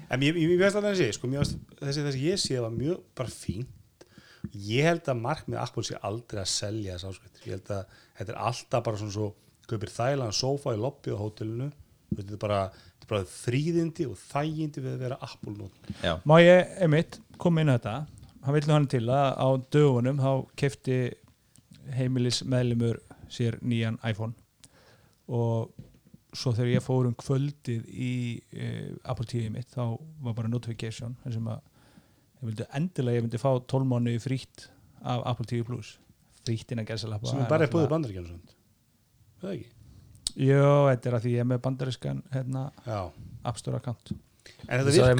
[0.08, 1.30] en finnst alltaf að sé, sko,
[1.78, 3.70] þessi þessi ég sé var mjög bara fínt
[4.68, 8.34] ég held að markmið Apple sé aldrei að selja þess áskvættir, ég held að þetta
[8.34, 9.30] er alltaf bara svona svo,
[9.68, 11.70] kaupir þægilegan sofa í lobby á hótelinu,
[12.14, 15.70] þetta er bara þetta er bara fríðindi og þægindi við að vera Apple.
[16.02, 17.96] Já, Má ég, einmitt, koma inn á þetta?
[18.46, 20.98] Hann vill nú hann til að á dögunum þá kefti
[21.96, 23.00] heimilis meðlumur
[23.32, 24.36] sér nýjan iPhone.
[25.28, 25.72] Og
[26.36, 28.12] svo þegar ég fór um kvöldið í
[28.52, 31.64] uh, Apple TV mitt þá var bara notification þar sem að
[32.38, 34.68] ég vildi endilega ég myndi fá 12 mánu frítt
[35.02, 35.96] af Apple TV Plus
[36.46, 38.56] frítt innan gæsalappa sem er bara búið bandaríkjana svona.
[39.42, 39.68] Það ekki?
[40.38, 43.00] Jó, þetta er að því ég er með bandarískan hérna, Já.
[43.44, 44.12] App Store account
[44.68, 45.18] En þetta virkar,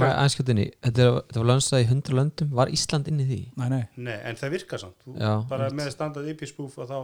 [0.82, 3.40] Þetta er- þetta var lansað í 100 löndum Var Ísland inn í því?
[3.60, 4.96] Nei, nei, nei, en það virkar samt.
[5.04, 6.98] Þú Já, bara með standað IP spoof og þá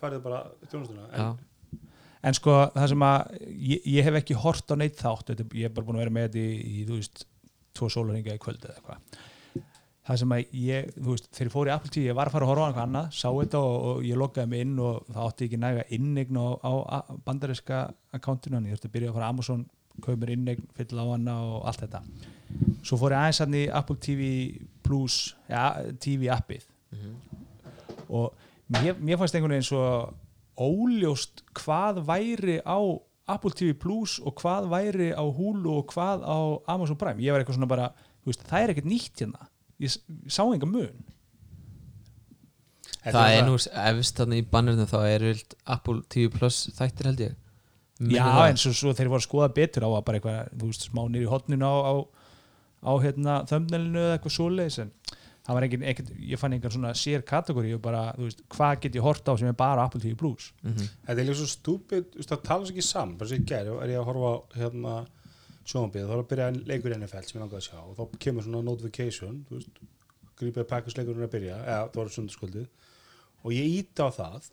[0.00, 1.06] farið bara þjónustuna.
[1.12, 1.38] Já, En,
[2.22, 3.38] En sko það sem að
[3.70, 6.10] ég, ég hef ekki hort á neitt þátt þetta, ég hef bara búin að vera
[6.10, 7.24] með þetta í, í þú veist,
[7.72, 8.98] tvo sólaringa í kvöld eða eitthvað
[10.10, 12.34] það sem að ég, þú veist, þegar ég fór í Apple TV ég var að
[12.34, 15.10] fara að horfa á eitthvað annað, sá þetta og, og ég lokkaði mig inn og
[15.10, 16.72] það átti ekki næga innegn á, á,
[17.26, 17.82] bandariska
[18.18, 19.62] akkantinu, en ég þurfti að byrja að fara Amazon
[20.00, 22.00] kaupa mér innegn, fylla á hana og allt þetta.
[22.86, 24.32] Svo fór ég aðeins hann í Apple TV
[24.86, 25.20] Plus
[25.50, 25.68] ja,
[26.02, 26.66] TV appið.
[28.10, 28.34] Og
[28.80, 29.84] mér, mér fannst einhvern veginn svo
[30.60, 32.80] óljóst hvað væri á
[33.30, 36.38] Apple TV Plus og hvað væri á Hulu og hvað á
[36.74, 37.22] Amazon Prime.
[37.22, 37.92] Ég var eitthvað svona bara,
[38.24, 39.49] þú veist, það er ekkert nýtt hérna
[39.80, 41.04] ég, ég sá enga mun
[43.00, 43.54] Þetta það er það- nú
[44.00, 47.36] efst þarna í bannirnum þá er vilt Apple TV Plus þættir held ég
[48.00, 48.48] Minni já, það.
[48.50, 51.02] en svo, svo þeir voru að skoða betur á að bara eitthvað, þú veist, smá
[51.08, 51.94] nýri hotninu á, á,
[52.80, 54.90] á hérna þömmnelinu eða eitthvað svoleiðis en
[55.44, 58.80] það var engin, ekkert, ég fann einhver svona sér kategóri og bara, þú veist, hvað
[58.80, 60.88] get ég hort á sem er bara Apple TV Plus Mhm.
[61.08, 63.44] Þetta er líka svo stúpid, þú veist, það tala svo ekki saman bara svo ég
[63.46, 65.06] gæri, er ég að horfa hérna
[65.70, 67.78] sjónbið, þá er að byrja leikur í NFL sem ég langaði að sjá.
[67.84, 69.80] Og þá kemur svona notification, þú veist
[70.40, 72.68] grípið Packers leikurinn að byrja, eða það var sundarskvöldið
[73.40, 74.50] og ég íta á það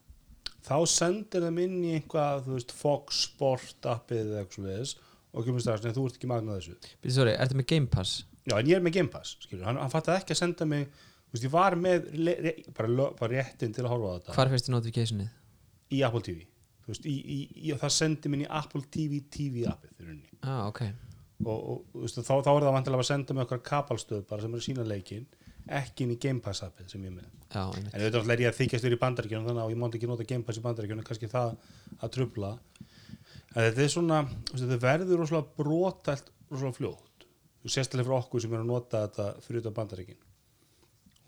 [0.68, 5.06] þá sendir þeim inn í einhvað, þú veist, Fox Sport appið eða eitthvað svo
[5.38, 6.76] og kemur strax, en þú ert ekki magnað þessu.
[7.04, 8.24] Býttu, sorry, ertu með Game Pass?
[8.48, 10.88] já, en ég er með Game Pass skilur, hann, hann fattaði ekki að senda mig
[10.88, 14.36] þú veist, ég var með le, re, bara, bara réttin til að horfa á þetta.
[14.38, 14.52] Hvar
[21.46, 24.54] og, og veist, þá, þá er það vantilega að senda mig okkar kapalstöð bara sem
[24.54, 25.28] er að sína leikin
[25.78, 27.28] ekki inn í Game Pass appið sem ég með.
[27.52, 30.28] En auðvitað er ég að þykjast verið í bandaríkjunum þannig að ég mátti ekki nota
[30.28, 31.58] Game Pass í bandaríkjunum kannski það
[31.98, 32.54] að trubla
[33.58, 34.22] en þetta er svona,
[34.54, 37.28] þetta verður rosalega brotælt rosalega fljótt.
[37.64, 40.24] Þú sérstilega fyrir okkur sem er að nota þetta fyrir þetta bandaríkin.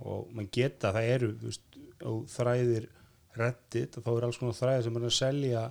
[0.08, 2.88] Og mann geta, það eru veist, og þræðir
[3.40, 5.64] reddit og þá er alls konar þræðir sem er að selja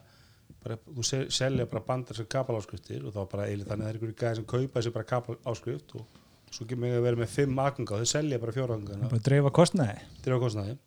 [0.65, 3.93] bara, þú sel- selja bara bandar sem kapaláskriftir og þá bara eiginlega þannig að það
[3.93, 6.19] er einhverju gæði sem kaupa þessi bara kapaláskrift og
[6.51, 9.25] svo kemur mig að vera með fimm aðganga og þau selja bara fjóra aðganga bara
[9.29, 9.99] dreifa kostnaði.
[10.25, 10.79] Dreifa kostnaði.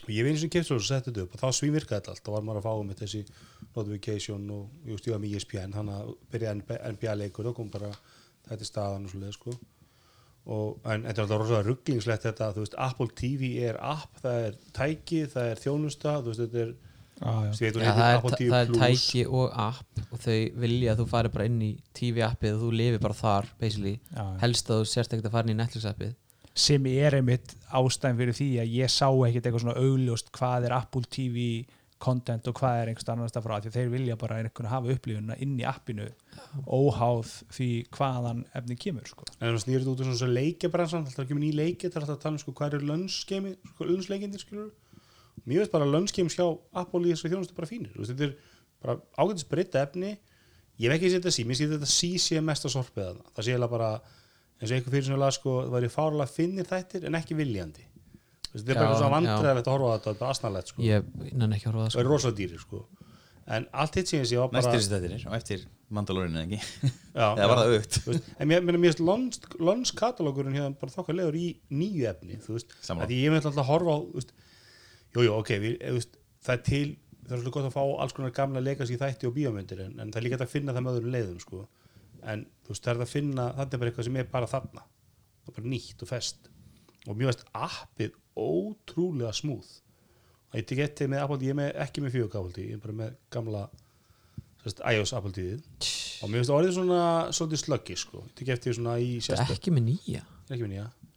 [0.00, 2.22] Og ég eins og keftur og setti þetta upp og þá svívirkaði þetta allt.
[2.24, 3.20] Þá var maður að fá um þessi
[3.76, 6.54] notification og ég stjóða með ESPN hann að byrja
[6.94, 7.90] NBA leikur og kom bara
[8.48, 9.54] þetta er staðan og svoleið sko.
[10.50, 14.46] Og en þetta er alltaf rosalega rugglingslegt þetta þú veist Apple TV er app það
[14.48, 16.72] er tæki, það er þjónusta þú veist þetta er
[17.20, 21.08] ah, Já, heitir það, er, það er tæki og app og þau vilja að þú
[21.12, 24.38] fari bara inn í TV appið og þú lifi bara þar basically, Já, já.
[24.44, 26.16] helst að þú sérst ekkert að fara inn í Netflix appið.
[26.60, 30.76] Sem er einmitt ástæðin fyrir því að ég sá ekkert eitthvað svona augljóst hvað er
[30.80, 31.44] Apple TV
[32.00, 35.36] content og hvað er einhvers annars það frá því þeir vilja bara einhvern hafa upplifunna
[35.44, 36.06] inn í appinu
[36.64, 39.26] óháð því hvaðan efni kemur sko.
[39.38, 42.16] en það snýrið út úr svona leikjabransan alltaf ekki með ný leiki, það er alltaf
[42.16, 44.70] að tala um sko, hvað er lönnskeimi, sko, lönnsleikindir skilur
[45.48, 46.46] mér veist bara lönnskeim hjá
[46.82, 48.34] Apple í þessu þjónustu bara fínir, þú veist, þetta er
[48.84, 50.14] bara ágætis breyta efni.
[50.80, 53.46] Ég hef ekki setja sí, mér sé þetta sí sé mest að sorpið þarna, það
[53.46, 53.90] sé eiginlega bara
[54.60, 57.84] eins og einhver fyrir svona lag sko, það væri fárlega finnir þættir en ekki viljandi.
[58.50, 59.14] Þú veist, þetta er bara Já, svona já.
[59.18, 61.80] vandræðilegt að horfa á þetta, þetta er bara asnalegt sko, ég nenni ekki að horfa
[61.80, 62.02] á það það sko.
[62.04, 62.82] er rosalega dýrir sko.
[63.50, 66.90] En allt hitt síðan sé var bara Næstir þessi þetta og eftir Mandalorian eða ekki?
[67.20, 70.94] Já, Eða var það aukt Þú veist, en mér, finnst lons, lons katalógurinn hérna bara
[70.94, 73.98] þokkalegur í nýju efni þú veist, að ég myndi alltaf að horfa á
[75.10, 76.86] þú veist, jú, jú, ok, við, þú veist, það er til
[77.30, 80.08] það er svolítið gott að fá alls konar gamla í þætti og bíómyndir en, en
[80.10, 81.66] það er líka að finna það með öðrum leiðum sko.
[82.22, 84.82] en þú veist, það er að finna þetta er bara eitthvað sem er bara þarna.
[85.44, 86.50] Það er bara nýtt og fest.
[87.06, 89.70] Og mér veist appið ótrúlega smúð
[90.50, 92.78] og ég tek eftir með Apple, ég er með, ekki með 4K Apple TV, ég
[92.78, 93.60] er bara með gamla
[94.64, 97.02] sérst, iOS Apple TV og mér finnst það orðið svona
[97.36, 100.24] svolítið slöggi sko, ég tek eftir svona í Þetta er ekki með nýja.
[100.50, 100.66] Ekki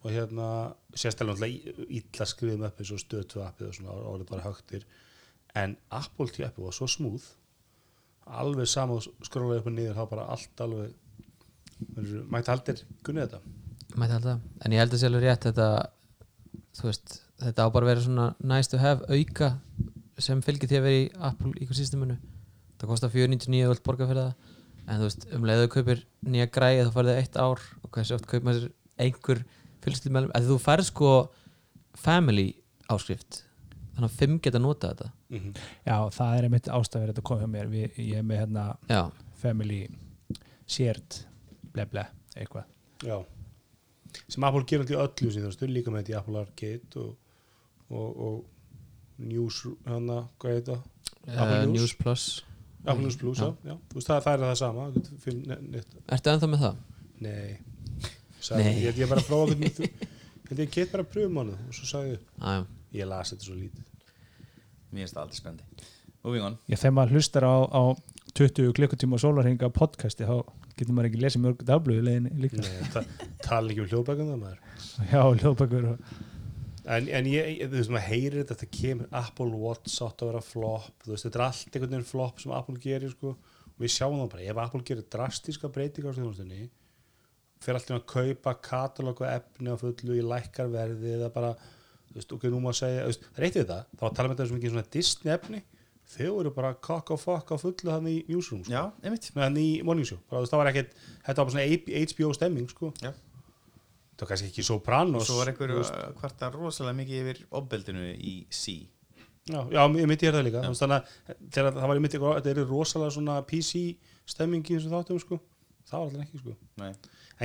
[0.03, 0.47] og hérna
[0.91, 4.83] náttúrulega illa skrifum upp eins og stöðtu appið og svona orðið bara högtir.
[5.55, 7.29] En Apple TV appið var svo smúð
[8.39, 10.93] alveg sama skrólaði upp og niður þá bara allt alveg
[12.31, 13.41] mætti haldir gunnið þetta.
[13.99, 15.69] Mætti halda en ég held að sé alveg rétt þetta
[16.73, 19.55] þú veist, þetta á bara vera svona nice to have auka
[20.21, 22.19] sem fylgir því að vera í Apple ecosysteminu
[22.83, 24.53] það kostar 499 völd borga fyrir það.
[24.83, 27.61] En þú veist, um leiðu kaupir nýja græði þá farið það eitt ár.
[27.79, 28.65] Og hversu oft kaupir maður
[29.05, 29.43] einhver
[29.83, 31.11] fylgslu meðlum að þú færð sko
[31.99, 32.49] family
[32.91, 33.43] áskrift
[33.93, 35.11] þannig að fimm geta nota þetta.
[35.33, 35.53] Mm
[35.85, 37.69] já, það er einmitt ástæðin fyrir þetta kom hjá mér.
[37.69, 39.01] Við, ég er með hérna já,
[39.41, 39.81] family
[40.65, 41.19] shared
[41.73, 42.69] ble ble, eitthvað.
[43.03, 43.17] Já.
[44.29, 47.13] Sem Apple gerir alltaf öllu þau eru líka með þetta í Apple Arcade og,
[47.89, 48.41] og, og
[49.23, 50.79] News hana, hvað er þetta?
[51.33, 51.75] Apple uh, News.
[51.75, 52.25] News Plus.
[52.83, 53.77] Apple News Plus, já, já.
[53.89, 54.87] Þú veist, það, það er það sama
[56.17, 56.81] Ertu ennþá með það?
[57.23, 57.53] Nei,
[58.47, 58.81] sagði, Nei.
[58.85, 59.89] Ég, ég bara að prófa hvernig þú
[60.49, 62.65] held ég get bara að pröfum hann og svo sagði ég, já.
[62.99, 63.85] ég las þetta svo lítið.
[64.93, 65.91] Mér finnst það aldrei spendi
[66.23, 66.53] Moving on.
[66.71, 67.83] Já, þegar maður hlustar á, á
[68.39, 70.37] 20 klukkutíma sólarhinga podcasti þá
[70.77, 72.61] getur maður ekki lesið mörg dagblöðu leiðinni líka.
[72.63, 73.03] Nei, ta,
[73.43, 74.61] tala ekki um hljóðbækum það maður.
[75.11, 76.13] Já, hljóðbækur og
[76.85, 80.31] en, en ég, ég- þú veist, maður heyrir þetta þetta kemur Apple Watch átt að
[80.31, 83.35] vera flop þú veist, þetta er allt einhvern veginn flop sem Apple gerir sko,
[83.73, 86.63] og við sjáum það bara ef Apple gerir drastíska breytingar á þjónustunni
[87.63, 91.53] fyrir alltaf að kaupa katalógu efni á fullu í lækkar verði eða bara,
[92.11, 94.29] þú veist, ok, nú má segja veist, það er eitt við það, þá að tala
[94.31, 95.61] með þetta sem ekki svona Disney efni,
[96.13, 98.73] þau eru bara cock og fuck á fullu hann í newsroom sko.
[98.75, 102.01] Já, einmitt hann í morning show, bara, veist, það var ekkert þetta var bara svona
[102.13, 102.91] HBO stemming sko.
[104.13, 105.95] Það var kannski ekki Sopranos Og svo var einhver þú veist.
[105.97, 108.75] uh, hvarta rosalega mikið yfir ofbeldinu í C
[109.49, 113.15] Já, ég myndi er það líka þannig að það var ég myndi þetta er rosalega
[113.17, 113.81] svona PC
[114.29, 115.39] stemming í þessu þáttum sko.
[115.89, 116.53] það var alltaf ekki sko.
[116.79, 116.91] Nei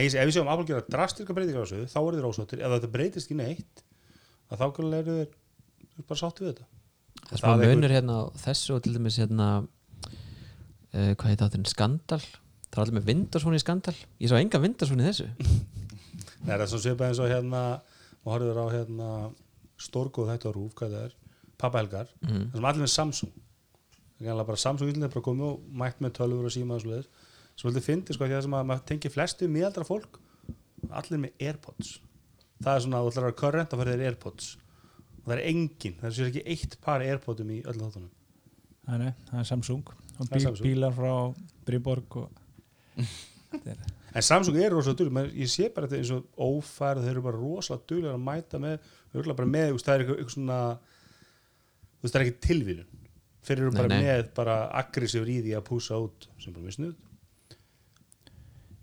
[0.06, 2.90] sé- ef við séum gera drastirka breytingar á þessu þá eru þeir ósáttir, ef þetta
[2.94, 3.84] breytist ekki neitt
[4.48, 5.16] þá kannar eru
[5.98, 6.68] eru bara sáttir við þetta.
[7.28, 9.48] Það er er munur hérna á þessu og til dæmis hérna
[10.94, 12.22] uh, hvað heit átturinn, Skandal.
[12.68, 13.96] Það er allir með Windows Phone í Skandal.
[14.22, 15.28] Ég sá enga Windows Phone í þessu.
[16.44, 17.62] Nei, það er svona svipað eins og hérna
[18.22, 19.10] og horfður á hérna
[19.78, 21.16] stórgóð þetta rúf, hvað það er,
[21.58, 22.48] Pappa Helgar mm.
[22.52, 23.34] það sem allir með Samsung.
[24.18, 27.10] Það er bara Samsung ítlunni bara komið og mætt með tölfur og síma og svoleiðis
[27.58, 30.18] sem heldur fyndi sko því að það sem að maður tengir flestu miðaldra fólk
[30.94, 31.88] allir með Airpods.
[32.62, 34.46] Það er svona, þú ætlar að vera current að fara þér Airpods.
[35.18, 38.12] Og það er engin, það er sér ekki eitt par Airpodum í öllum þáttunum.
[38.88, 39.90] Nei, nei, það er Samsung.
[39.90, 40.66] Og Það er bí, Samsung.
[40.68, 41.12] bílar frá
[41.68, 42.30] Bríborg og
[43.66, 43.82] er-
[44.14, 47.38] en Samsung er rosalega duglega, ég sé bara þetta eins og ófærð, þeir eru bara
[47.42, 48.78] rosalega duglega að mæta með,
[49.12, 50.58] með það er eitthvað, eitthvað svona
[52.02, 52.88] það er ekki tilvílun
[53.48, 54.00] þeir eru Nei, bara nei.
[54.06, 56.96] með bara aggressífur í því að púsa út sem bara mjög snuð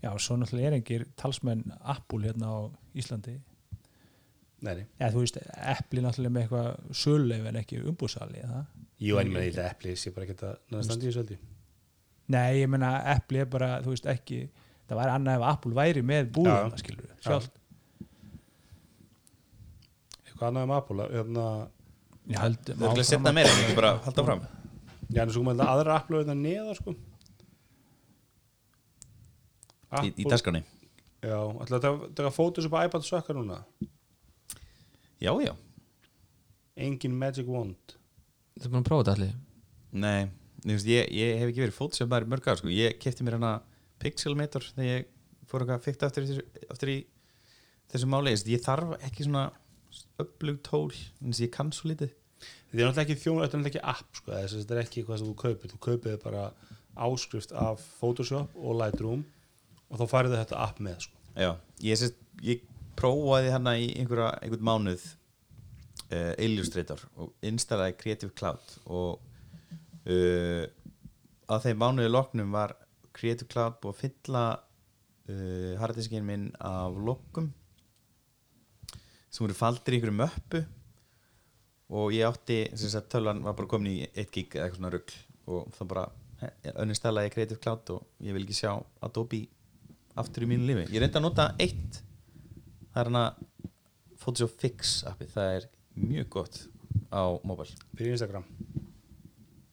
[0.04, 2.58] Já, svo náttúrulega er engir talsmenn Apple hérna á
[2.94, 3.38] Íslandi
[4.66, 4.86] Nei.
[4.98, 8.62] Já, þú veist, Apple er náttúrulega með eitthvað söluleif en ekki umbúsali eða?
[9.04, 11.36] Jú, en ég meina í þetta epli sé bara ekki að standi í ég.
[12.32, 14.40] Nei, ég meina Apple er bara, þú veist, ekki
[14.88, 16.56] það væri annað ef Apple væri með Já.
[16.80, 17.16] skilur, Já.
[17.28, 17.50] sjálf
[20.26, 21.46] eitthvað annað um Apple hérna,
[22.26, 24.40] Ég held, Það er ekki að setna meira, en bara halda fram
[25.14, 26.96] já, en svo komum við aðra Apple hérna neðar sko
[30.02, 30.64] í, í dasgráni
[31.26, 33.62] Já, ætla að taka fótus upp á iPad sökkar núna?
[35.16, 35.54] Já, já,
[36.76, 37.96] Engin Magic Wand.
[38.60, 39.36] Þú er búin að prófa þetta allir
[39.96, 40.28] nei
[40.66, 42.70] þú veist, ég, ég hef ekki verið fótsefnari mörg ár sko.
[42.72, 43.52] ég kefti mér hana
[44.02, 45.06] Pixelmator þegar ég
[45.48, 46.26] fór eitthvað fyrkt aftur,
[46.72, 46.96] aftur í
[47.92, 48.34] þessu máli.
[48.50, 49.46] Ég þarf ekki svona
[50.20, 50.90] upplug tól
[51.22, 52.12] en ég kann svo lítið.
[52.42, 54.82] Þetta er náttúrulega ekki þjón, þetta er náttúrulega ekki app sko, þess að þetta er
[54.82, 55.72] ekki eitthvað sem þú kaupir.
[55.72, 56.44] Þú kaupir bara
[57.06, 59.24] áskrift af Photoshop og Lightroom
[59.90, 61.22] og þá farið þetta app með sko.
[61.36, 61.50] Já,
[61.84, 62.64] ég, sést, ég
[62.96, 65.04] prófaði hana í einhverja, einhvern mánuð
[66.10, 69.20] uh, Illustrator og installaði Creative Cloud og
[70.08, 70.64] uh,
[71.46, 72.74] að þeim mánuði loknum var
[73.16, 77.52] Creative Cloud búið að fylla uh, harddiskinn minn af lokkum
[79.30, 80.62] sem voru faldir í einhverju möppu
[81.96, 84.94] og ég átti, sem sagt tölvan var bara komin í 1 gig eða eitthvað svona
[84.94, 86.06] rugl og þá bara
[86.82, 88.72] önnistallaði Creative Cloud og ég vil ekki sjá
[89.04, 89.44] Adobe
[90.20, 90.86] aftur í mínu lífi.
[90.94, 92.00] Ég reyndi að nota eitt.
[92.92, 93.24] Það er hana
[94.20, 96.60] Photoshop Fix appið, það er mjög gott
[97.12, 98.46] á mobile fyrir Instagram?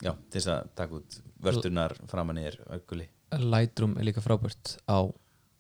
[0.04, 5.00] Já, til þess að taka út vörtunar framan er aukuli Lightroom er líka frábært á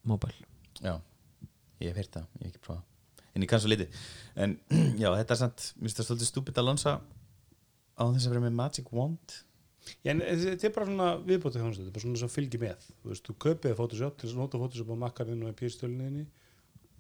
[0.07, 0.35] mobile
[0.83, 0.97] já,
[1.81, 2.83] ég hef heyrt það, ég hef ekki prófað.
[3.33, 4.03] En ég kann svo lítið.
[4.37, 4.55] En
[5.01, 6.93] já, þetta er samt, mér finnst það svolítið stúpid að lonsa
[7.97, 9.37] á þess að vera með Magic Wand
[10.05, 12.87] en þetta er bara svona viðbótið þjónustu, þetta er bara svona sem fylgir með.
[13.01, 16.25] Þú veist, þú kaupið Photoshop til að nota Photoshop á makkarinn og pjörstölninni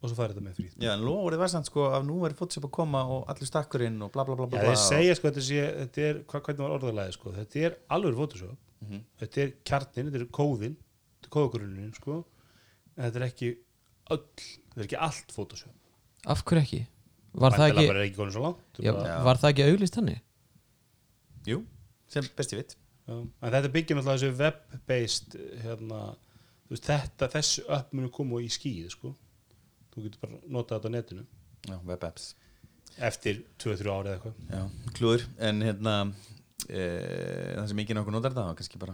[0.03, 2.33] og svo farið þetta með fríð já, en lofórið var samt sko að nú er
[2.35, 4.73] Photoshop að koma og allir stakkurinn og bla bla bla Já, bla, bla.
[4.73, 8.17] þeir segja sko, þetta, sé, þetta er, hvað, hvernig var orðalagið sko, þetta er alveg
[8.19, 8.57] Photoshop.
[8.83, 9.03] Mhm.
[9.23, 12.17] þetta er kjarnin, þetta er kóðin þetta er kóðagrunnin sko.
[12.97, 13.51] En þetta er ekki
[14.11, 15.77] öll, þetta er ekki allt Photoshop.
[16.27, 16.81] Af hverju ekki?
[17.33, 20.19] Var það Væntanlega ekki, er ekki langt já, bara, var það ekki auglist þannig?
[21.47, 21.63] jú,
[22.15, 25.99] sem besti vitt þetta byggir náttúrulega þessu web-based hérna,
[26.67, 29.11] þú veist, þetta, þessu upp munu koma í skíð sko.
[29.93, 31.25] Þú getur bara notað þetta á netinu.
[31.67, 32.33] Já, web apps
[33.01, 34.41] eftir 2-3 ári eða eitthvað.
[34.53, 35.93] Já, klúður, en hérna
[36.67, 36.81] e,
[37.57, 38.93] það sem ekki nokkuð notar það kannski bara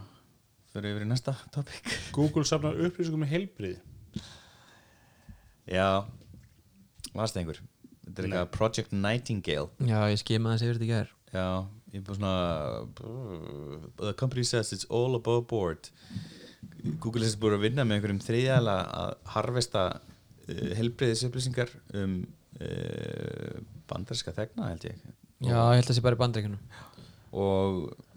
[0.71, 1.89] fyrir yfir í næsta topic.
[2.15, 3.81] Google safnar upplýsingum með heilbrið
[5.69, 6.05] Já,
[7.11, 7.59] varst einhver?
[8.05, 9.67] Þetta er eitthvað Project Nightingale.
[9.85, 11.11] Já, ég skima þess yfir þetta í gær.
[11.35, 11.49] Já,
[11.93, 12.33] ég er bara svona
[13.97, 15.89] The company says it's all above board.
[16.99, 22.21] Google er búin að vinna með einhverjum þriðjala að harvesta uh, helbriðis upplýsingar um
[22.59, 23.57] uh,
[23.89, 25.01] bandarska þegna held ég.
[25.39, 26.61] Já, ég held að það sé bara í bandreikunum
[27.39, 27.75] og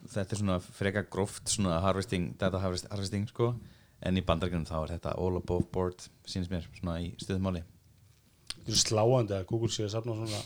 [0.08, 3.52] þetta er svona freka gróft svona harvesting, data harvest, harvesting sko.
[4.02, 7.62] en í bandargrunum þá er þetta all above board sínst mér svona í stöðumáli.
[8.62, 10.40] Þetta er sláandi að Google sé að safna svona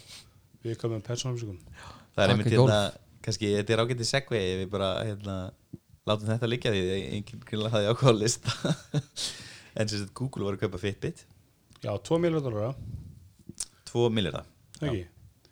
[0.67, 1.61] viðkvæmum persónupplýsingum
[2.17, 2.79] það er einmitt hérna
[3.24, 5.37] kannski þetta er ágætið segvei ef við bara hérna
[6.07, 6.85] látum þetta liggja því
[7.16, 8.57] enginn grunlega hafði ákváða lista.
[9.76, 11.18] En sem sagt Google var að kaupa Fitbit.
[11.83, 12.70] Já, 2 miljónar dólara,
[13.90, 14.46] 2 miljardar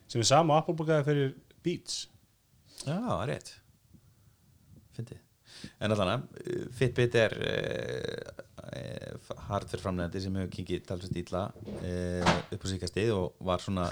[0.09, 1.99] sem er sama Apple borgaði fyrir Beats.
[2.87, 3.51] Já, það er rétt.
[4.97, 5.21] Fyndið.
[5.85, 6.25] En allan
[6.79, 8.45] Fitbit er uh,
[9.49, 13.89] hardware framlegandi sem hefur kikið talsvægt ítla uh, upp á síkastið og var svona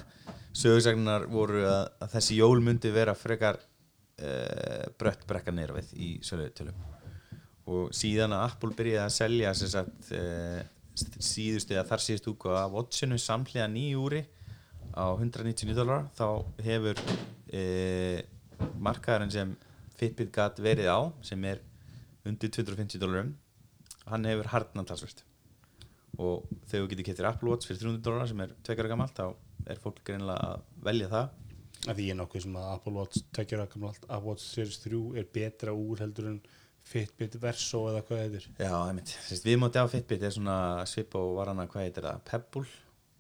[0.57, 6.11] sögursagnar voru að, að þessi jól myndi vera frekar uh, brött brekka neyra við í
[6.25, 6.85] söluðutölum
[7.73, 10.63] og síðan að Apple byrjaði að selja sagt uh,
[10.97, 14.23] síðustu eða þar síðustu útgáfa af Watchinu samhliða nýju úri
[14.93, 16.27] á 199 dólar þá
[16.67, 18.19] hefur uh,
[18.83, 19.55] markaðurinn sem
[19.97, 21.63] Fitbit gat verið á sem er
[22.27, 23.33] undir 250 dólarum
[24.11, 25.23] hann hefur harðnað talsvert.
[26.21, 29.27] Og þegar þú getur kettir Apple Watch fyrir 300 dólar sem er tvekjara gamalt þá
[29.73, 31.39] er fólk greinilega að velja það.
[31.83, 34.45] Að því ég er nokkuð sem að Apple Watch tekjur að gamla allt Apple Watch
[34.45, 36.39] Series 3 er betra úr heldur en
[36.93, 38.47] Fitbit Verso eða hvað heitir.
[38.59, 40.57] Já, einmitt, Sist, við móti á Fitbit er svona
[40.91, 42.65] svip og varana, hvað heitir það, Pebble?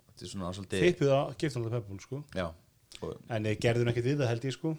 [0.09, 2.23] Þetta er svona svolítið Fitbit á giftanlega Pebble sko.
[2.35, 2.49] Já,
[2.99, 4.75] og, en gerði hún ekkert við það held ég sko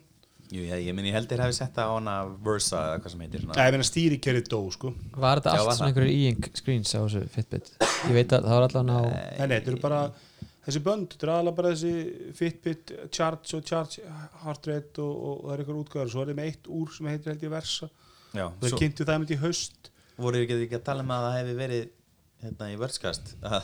[0.54, 3.14] jú, ég, ég minn ég held þeir hafi sett það á hana Versa eða hvað
[3.16, 3.58] sem heitir svona.
[3.66, 5.90] ég meina stýrikerið dó sko Var þetta Já, allt var svona það?
[5.90, 7.72] einhverjir e-ink screens á þessu Fitbit?
[7.82, 10.02] Ég veit að það var allan á Nei, nei, þetta eru bara
[10.64, 14.06] þessi bönd, þetta eru aðalega bara þessi Fitbit Charge og Charge
[14.44, 17.10] Heart Rate og, og það er eitthvað útgöður svo er það með eitt úr sem
[17.12, 17.90] heitir held ég Versa
[18.34, 19.90] Já, það svo kynntu það myndi í haust
[20.22, 21.92] voru ekki, ekki að tala um að það hefði verið
[22.44, 23.60] hérna í vörskast að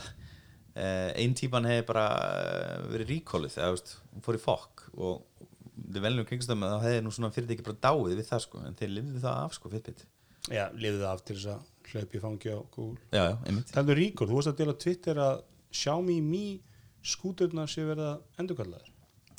[0.74, 5.48] uh, einn típan hefði bara uh, verið ríkólið eða veist, hún fór í fokk og
[5.94, 8.78] það veljum kringstöðum að það hefði nú svona fyrirtæki bara dáið við það sko en
[8.80, 10.06] þeir lifðu það af sko Fitbit.
[10.50, 13.00] Já, lifið það af til þess að hlaupi fangi á Google.
[13.10, 13.74] Já, já, einmitt.
[13.74, 16.46] Það er ríkur, þú varst að dela Twitter að Xiaomi Mi
[17.06, 18.90] skúturnar sé verða endurkallaðar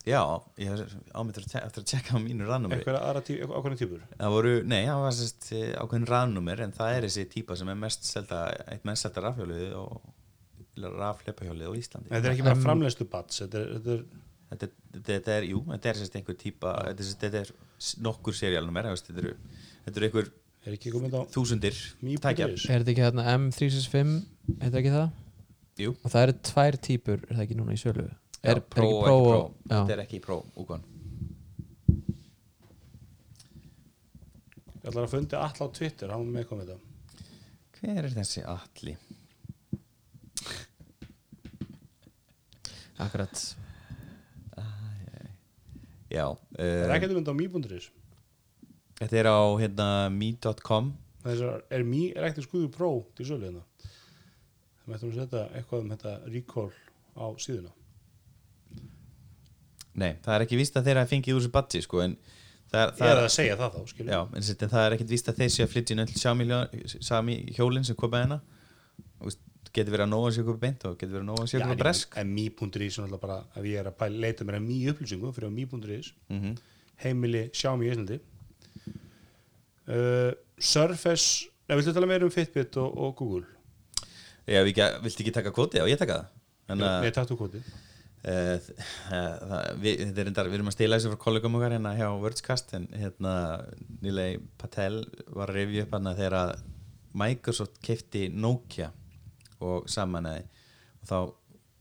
[0.07, 0.21] Já,
[0.57, 4.05] ég hef ámynd eftir að tjekka á mínu rannumri eitthvað ákveðna típur?
[4.17, 7.69] Það voru, nei, það var sérst eh, ákveðin rafnúmer en það er þessi típa sem
[7.69, 8.39] er mest selda,
[8.73, 9.99] eitt mest selda rafhjólið og
[10.81, 12.09] rafleipahjólið á Íslandi.
[12.15, 14.01] Þetta er ekki bara framleiðslu bats þetta er,
[14.51, 17.51] þetta er þetta, er, jú, þetta er sérst einhver típa þetta, er er
[18.03, 19.33] nokkur seriálnúmer þetta eru
[19.85, 20.31] þetta eru einhver
[20.61, 22.21] er ekki komið á þúsundir Mi.is.
[22.21, 24.11] tækja Er þetta ekki þarna M365
[24.61, 25.07] heitir ekki það?
[25.81, 28.05] Jú, Og það eru tvær típur, er það ekki núna í sölu?
[28.05, 29.41] Já, er, Pro er og ekki Pro
[29.71, 30.87] Þetta er ekki Pro úkvæm
[34.81, 36.89] Ég ætlar að fundi all á Twitter, hann var með komið þetta
[37.81, 38.95] Hver er þessi alli?
[43.01, 43.45] Akkurat
[46.11, 46.25] Já,
[46.57, 47.89] Það er uh, ekkert um þetta á Mi.is
[49.01, 49.87] þetta er á hérna
[51.21, 53.61] Þessar er Mi, er ekkert skuður Pro til sölu hérna?
[54.81, 56.71] Það mættum að setja eitthvað um þetta recall
[57.13, 57.73] á síðuna.
[60.01, 62.15] Nei, það er ekki víst að þeirra fengið úr þessu badgi sko, en
[62.71, 65.41] það er, það er að segja það þá, já, en, það er ekkit víst að
[65.41, 68.39] þeir sé að flytja inn öll Xiaomi hjólinn sem kopa hérna
[69.75, 71.79] getur verið að nóa sér kopa beint og getur verið að nóa sér Já, en-
[71.79, 72.17] bresk.
[72.19, 76.59] En Mi.is ef ég er að pæla, leita mér að Mi upplýsingu fyrir Mi.is mm
[77.01, 78.19] heimili Xiaomi í Íslandi.
[79.89, 83.45] Uh, Surface Nei, viltu tala meira um Fitbit og, og Google?
[84.45, 85.79] Já, við viltu ekki taka kvoti?
[85.79, 86.27] Já, ég taka það.
[86.71, 87.63] Að Nei, taktu koti
[88.21, 88.59] Uh,
[89.09, 92.05] það, við, þetta er reyndar, við erum að stila þessu frá kollegum okkar hérna hjá
[92.21, 93.31] Wordscast en hérna
[94.03, 94.99] Nilay Patel
[95.33, 96.51] var að revja upp hérna þegar að
[97.17, 98.91] Microsoft kefti Nokia
[99.61, 100.43] og samanæði
[101.01, 101.17] og þá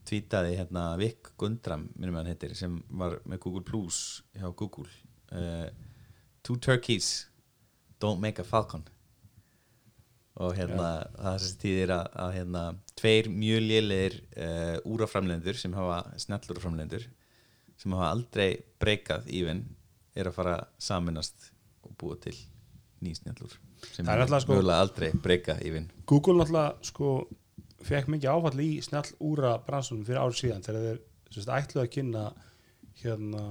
[0.09, 1.87] tvítaði hérna Vic Gundram
[2.25, 4.89] heitir sem var með Google Plus hjá Google
[5.31, 5.69] uh,
[6.41, 7.27] Two turkeys
[8.01, 8.81] don't make a falcon.
[10.41, 12.61] Og hérna það sem tíðir að, að hérna,
[12.97, 17.05] tveir mjög lélegir uh, úraframlendur sem hafa snjallúraframlendur
[17.77, 18.49] sem hafa aldrei
[18.81, 19.65] breykað even
[20.17, 21.51] er að fara saminast
[21.85, 22.35] og búa til
[23.01, 23.53] ný snjallúr
[23.91, 25.87] sem er náttúrulega sko- aldrei breyka even.
[26.05, 27.13] Google náttúrulega sko
[27.87, 30.99] fekk mikið áfall í snjall úra bransunum fyrir árið síðan þegar þeir
[31.31, 32.25] sérst, ætluðu að kynna
[33.01, 33.45] hérna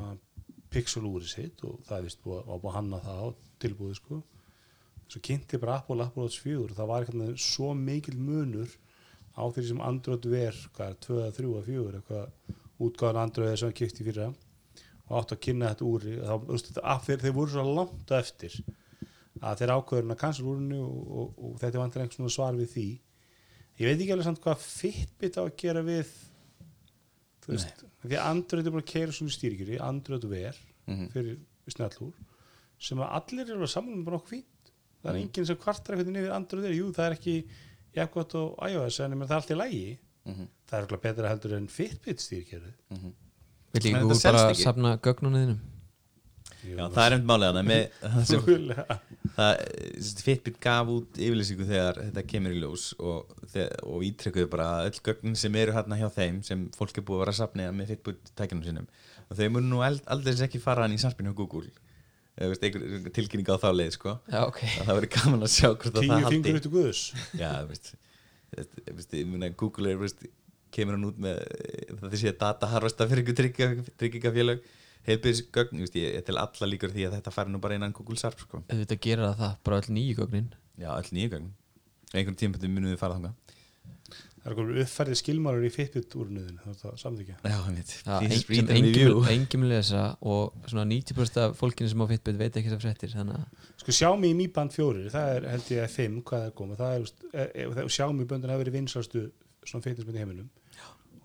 [0.70, 3.28] pixel úri sitt og það vist búið, var búið að hanna það á
[3.64, 4.20] tilbúið sko.
[5.10, 8.76] Svo kynnti bara Apple Apple Watch 4 og það var eitthvað svo mikil munur
[9.34, 13.74] á því sem Android ver hvað er 2, 3 og 4 eitthvað útgáðan Android sem
[13.76, 18.54] kipti fyrir og átt að kynna þetta úri þeir, þeir voru svo langt eftir
[19.40, 22.88] að þeir ákveður að cancel úrinu og, og, og þetta einhvers svona svar við því
[23.80, 26.10] ég veit ekki alveg samt hvað Fitbit á að gera við
[27.44, 30.56] þú veist, því að Android er bara að keira svona stýrikjöri, Android Wear
[30.90, 31.08] Mhm.
[31.12, 31.38] fyrir
[31.70, 32.12] snjallúr
[32.80, 34.70] sem að allir eru að saman bara okkur fínt
[35.02, 35.22] það er Mhm.
[35.28, 37.44] enginn sem kvartar eitthvað niður Android Wear, jú það er ekki
[37.96, 40.48] jafnkvæmt og iOS en ég menn það er allt í lægi Mhm.
[40.68, 42.72] það er okkur betra heldur en Fitbit stýrikjöri
[43.72, 45.58] Vil ég selst bara safna gögnunum þínum?
[46.60, 48.38] Já, það er einmitt þessi
[50.26, 53.30] Fitbit gaf út yfirlýsingu þegar þetta kemur í ljós og,
[53.86, 57.20] og ítrekkuðu bara að öll gögnin sem eru hérna hjá þeim sem fólk er búið
[57.20, 58.90] að vera að sapna með Fitbit tækjunum sínum
[59.30, 61.70] og þau munu nú aldrei ekki fara hann í sarpinu hjá Google.
[62.40, 64.12] Eða veist, einhver, einhver tilkynning á þá leið sko.
[64.32, 64.60] Já, ok.
[64.64, 66.36] Að það verður gaman að sjá hvort að tíu það haldi.
[66.36, 67.00] fingur út í guðus
[67.36, 67.90] Já, veist,
[68.56, 69.16] veist,
[69.60, 70.22] Google er, veist,
[70.74, 71.40] kemur hann út með
[72.00, 74.62] það sé data harvesta fyrir ykkur trygginga- tryggingafélög
[75.08, 78.42] heilbyrðisgögn, ég ég tel alla líkur því að þetta fari nú bara innan Google Sarp
[78.42, 78.62] sko.
[78.68, 80.50] Þetta gera það bara öll nýju gögnin.
[80.80, 81.48] Já, öll nýju gögn.
[82.10, 83.56] Einhvern tímpöndum munum við fara þangað.
[84.40, 87.34] Það er okkur uppfærið skilmálur í Fitbit úrnuðin það er það samþykja
[89.34, 93.36] enginn mun lesa og svona 90% af fólkinu sem á Fitbit veit ekki fréttir þannig
[93.36, 97.04] að Sko Xiaomi Mi Band 4, það er held ég 5, hvað er komið, er,
[97.52, 99.26] e, það- Xiaomi böndin hefur verið vinsalstu
[99.64, 100.48] svona fitnessbönd í heiminum.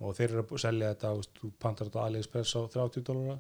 [0.04, 3.40] Og þeir eru að selja þetta, veist, þú pantar þetta á AliExpress á 30 dólara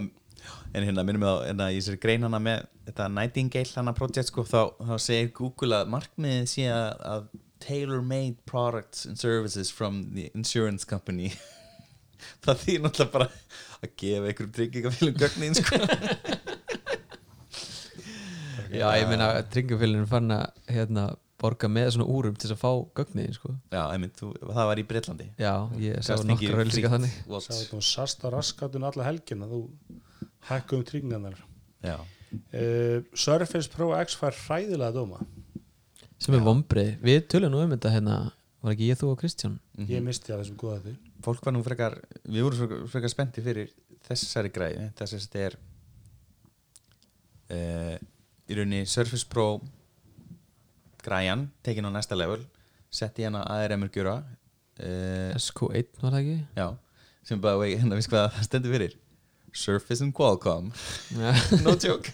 [0.00, 4.32] en hérna minnum við á hérna, í þessari grein hana með þetta Nightingale hana project
[4.32, 7.26] sko, þá, þá segir Google að markmiðið sé að, að
[7.62, 11.32] tailor-made products and services from the insurance company
[12.44, 13.28] það þýr náttúrulega bara
[13.82, 15.78] að gefa einhverjum tryggingafélum gögnin sko.
[18.72, 21.04] Já, ég meina tryggingafélagin fann að hérna,
[21.42, 23.52] borga með svona úrum til að fá gögniðin sko.
[23.72, 27.16] já, einmitt, þú, það var í Breitlandi Já, ég sá auðlýsingar frítt þannig.
[27.28, 29.62] Sá þetta sasta raskatun alla helgina þú
[30.48, 31.38] hækku um tryggnaðar
[31.82, 35.22] já, uh, Surface Pro X fær hræðilega dóma.
[36.22, 38.18] Sem er vombrið, við tölum nú um þetta hérna,
[38.62, 39.58] var ekki ég, þú og Kristján?
[39.76, 39.90] Mhm.
[39.90, 43.44] ég misti að þessum góða því fólk var nú frekar við vorum frekar, frekar spennti
[43.44, 43.70] fyrir
[44.08, 45.56] þessari græði þess að þetta er
[47.52, 47.96] uh,
[48.50, 49.46] í rauninni Surface Pro
[51.04, 52.44] græjan tekin á næsta level
[52.92, 56.36] setti hérna ARM-ur gjöra uh, SQ1 var það ekki?
[56.58, 56.66] já,
[57.28, 58.98] sem bara vei, hérna við hvað það stendur fyrir?
[59.52, 60.70] Surface and Qualcomm
[61.64, 62.12] no joke.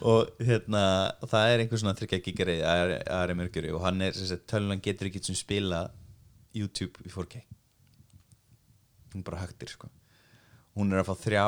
[0.00, 0.82] Og hérna
[1.28, 5.10] það er einhver svona þryggja gigarið ARM-ur gjöru og hann er sem sagt, tölvan getur
[5.10, 5.88] ekki sem spila
[6.56, 7.42] YouTube í 4K
[9.14, 9.90] hún bara högtir sko.
[10.78, 11.46] Hún er að fá þrjá,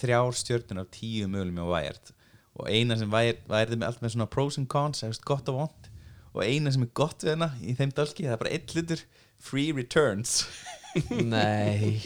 [0.00, 2.13] þrjár stjörnun af tíu mögulegum á Wired
[2.54, 5.48] og eina sem Wired er með allt með svona pros and cons, það er gott
[5.52, 5.88] og vond
[6.34, 9.02] og eina sem er gott við hennar í þeim dálki það er bara einn hlutur
[9.44, 10.44] free returns
[11.34, 12.00] nei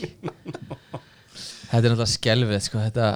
[1.68, 3.07] Þetta er náttúrulega skelfið sko, þetta,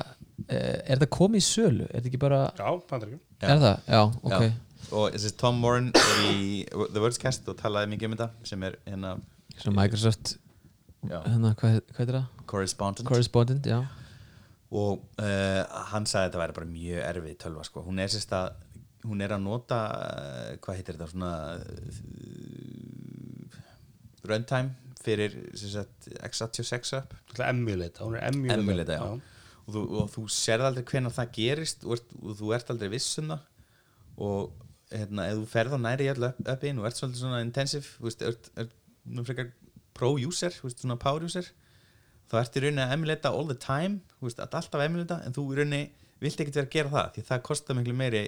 [0.44, 1.86] eh, er þetta komið í sölu?
[1.88, 3.46] Er þetta ekki bara, Já, bandaríkjum Já.
[3.54, 3.78] er það?
[3.88, 4.50] Já, ok Já.
[4.92, 8.76] og þessi Tom Moran er í The Wordscast og talaði mikið um þetta sem er
[8.84, 9.14] hérna
[9.56, 10.34] Svona Microsoft,
[11.08, 12.28] já, hérna, hvað, hvað er það?
[12.52, 13.80] correspondent Correspondent, já
[14.72, 15.62] og uh,
[15.92, 17.82] hann sagði að þetta væri bara mjög erfið tölva sko.
[17.84, 18.46] hún er sérst að
[19.04, 21.62] hún er að nota uh, hvað heitir þetta svona uh,
[24.30, 24.70] runtime
[25.02, 29.02] fyrir sagt, x86 up emulata, hún er emulata Emulata, já.
[29.66, 32.92] og þú, og þú sérð aldrei hvenær það gerist og, ert, og þú ert aldrei
[32.92, 33.48] viss um það
[34.22, 34.52] og
[34.92, 38.06] hérna, ef þú ferð á næri í öll uppin og ert svolítið svona intensive þú
[38.06, 38.78] veist, ert, ert
[39.10, 39.50] nú frekar
[39.96, 41.50] pro-user, svona power-user
[42.32, 45.58] þá ert í rauninni að emulata all the time veist, alltaf emulata en þú í
[45.58, 45.82] rauninni
[46.22, 48.22] vilt ekkert vera að gera það því það kostar miklu meiri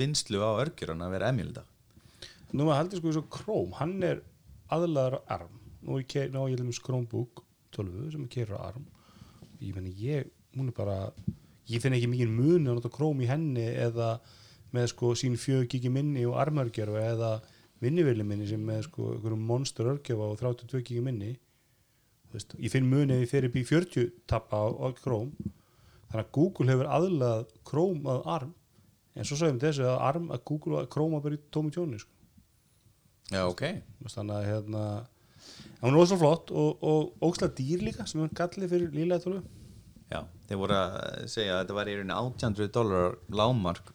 [0.00, 1.62] vinslu á örgjurana að vera emulata.
[2.50, 4.22] Nú maður heldur sko eins og Chrome, hann er
[4.72, 5.60] aðlaður ARM.
[5.84, 7.44] Nú ég, ná, ég dæmis Chromebook
[7.76, 8.88] 12 sem er keirur á ARM.
[9.60, 10.96] Ég meni, ég, hún er bara
[11.70, 14.16] ég finn ekki mikið muni að nota Chrome í henni eða
[14.74, 17.36] með sko sín 4 gigi minni og armörgjöru eða
[17.82, 21.36] vinnivili minni sem með sko einhverjum monster örgjöfa og 32 gigi minni
[22.34, 25.32] veist, ég finn muni ef ég fer upp í 40 tappa á, á Chrome
[26.10, 28.56] þannig að Google hefur aðlað Chrome að ARM
[29.14, 32.12] en svo sagðum þessu að ARM að Google að Chrome að í tómi tjóni sko.
[33.30, 33.64] Já, ok
[34.10, 34.84] þannig að hérna
[35.80, 39.42] hún er ósvað flott og, og óslega dýr líka sem er gallið fyrir lílega tólu
[40.10, 40.94] Já, þeir voru að
[41.30, 43.92] segja að þetta var í rauninni 800 dólarar lágmark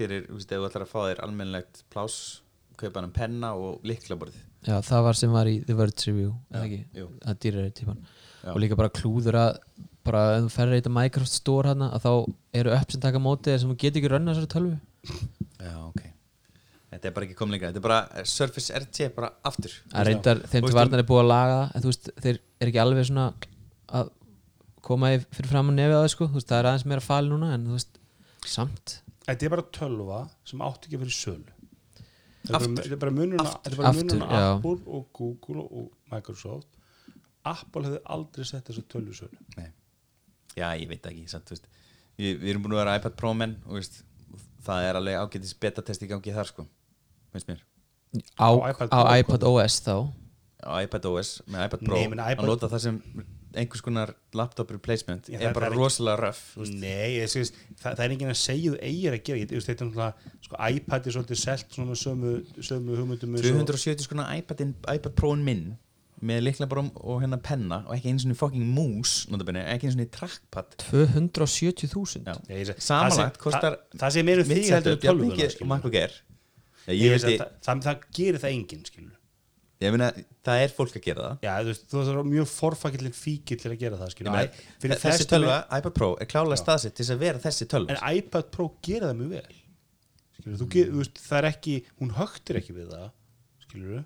[0.00, 2.16] fyrir, þú veist, ef þú ætlar að fá þér almennilegt plás,
[2.80, 4.46] kaupa hann penna og liklaborðið.
[4.66, 6.80] Já, það var sem var í The Verge Review eða ekki,
[7.24, 8.50] það dýrari típan Já.
[8.52, 9.50] og líka bara klúður að
[10.04, 12.12] bara ef þú ferður eitthvað Microsoft Store hana að þá
[12.60, 14.78] eru upp sem taka mótið þér sem þú getur ekki rönna þessari tölvu.
[15.60, 16.02] Já, ok.
[16.90, 19.76] Þetta er bara ekki komið lengra, þetta er bara Surface RT bara aftur.
[19.92, 22.40] að reyndar þeim til veist, varnar er búið að laga það, en þú veist, þeir
[22.40, 23.28] er ekki alveg svona
[24.00, 24.10] að
[24.90, 27.06] koma í fyrir fram á nefið á það sko, þú veist, það er aðeins meira
[27.06, 28.02] fali núna en þú veist,
[28.56, 28.96] samt.
[29.28, 31.59] Þetta er bara tölva sem átti ekki að fyrir sölu
[32.40, 32.76] Þetta er Aftur.
[33.00, 33.60] bara- á-
[34.24, 34.56] á já.
[34.56, 36.68] Apple og Google og Microsoft
[37.44, 39.68] Apple hefði aldrei sett þessu tölvu í sölu Nei.
[40.56, 41.66] Já, ég veit ekki, samt, þú veist.
[42.18, 44.02] Við, við erum búin að vera iPad Pro menn og veist,
[44.66, 46.66] það er alveg ágætis beta-test í gangi þar, sko.
[47.36, 47.46] Á,
[48.42, 48.88] Á á iPad
[49.20, 49.94] iPad, Pro, OS þá
[50.66, 53.02] Á iPad OS með iPad Pro Nei, iPad- að nota það sem
[53.54, 56.16] einhvers konar laptop replacement Já, er bara er rosalega
[56.56, 56.74] veist.
[56.80, 57.42] Nei, ég, sé,
[57.80, 60.56] það, það er enginn að segja þú eigir að gera ég, þetta er náttúrulega, sko,
[60.76, 65.44] iPad er svolítið selt svona sömu, sömu hugmyndum eins og- 270 skona iPad, iPad Pro-in
[65.44, 65.64] minn
[66.20, 69.24] með likla bara og hérna penna og ekki eins og fucking mús
[69.72, 72.34] ekki eins og trackpad 270.000 Já.
[72.48, 75.30] Nei, ég seg- Samanlagt kostar það, það sem er um því heldur setup, jafn tölvuna
[75.32, 75.62] mikið skilur.
[75.64, 76.12] og MacBook Air
[76.86, 79.16] Já, Ég ég, veist veit, að það, það, það gerir það enginn skilur
[79.80, 80.08] ég meina,
[80.44, 81.36] það er fólk að gera það.
[81.46, 84.50] Já, þú veist, þú þarf mjög forfakillin fíkil til að gera það Ég skilur meina,
[84.50, 87.96] Æ, þessi þess tölva, iPad Pro er klálega staðsett til að vera þessi tölva.
[87.96, 89.56] En iPad Pro gera það mjög vel.
[90.40, 93.06] Skilur, þú, ge- þú veist, það er ekki hún högtir ekki við það
[93.66, 94.02] skilur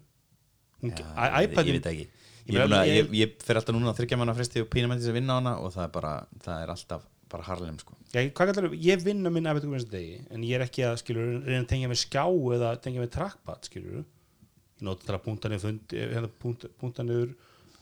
[0.84, 2.06] hún, Já, iPad ég veit ekki.
[2.44, 5.10] Ég ég, ég, ég- fer alltaf núna að þryggja manna fresti og pína með þess
[5.14, 6.14] að vinna á hana og það er bara,
[6.44, 7.94] það er alltaf bara harlem sko.
[8.12, 11.62] Já, kallar, ég vinn á minn hvernig degi en ég er ekki að skilur reyna
[11.64, 12.26] að tengja með skjá
[12.58, 14.04] eða tengja með trackpad skilur
[14.78, 17.34] ég nota það að punta niður fund, hérna, punta, punta niður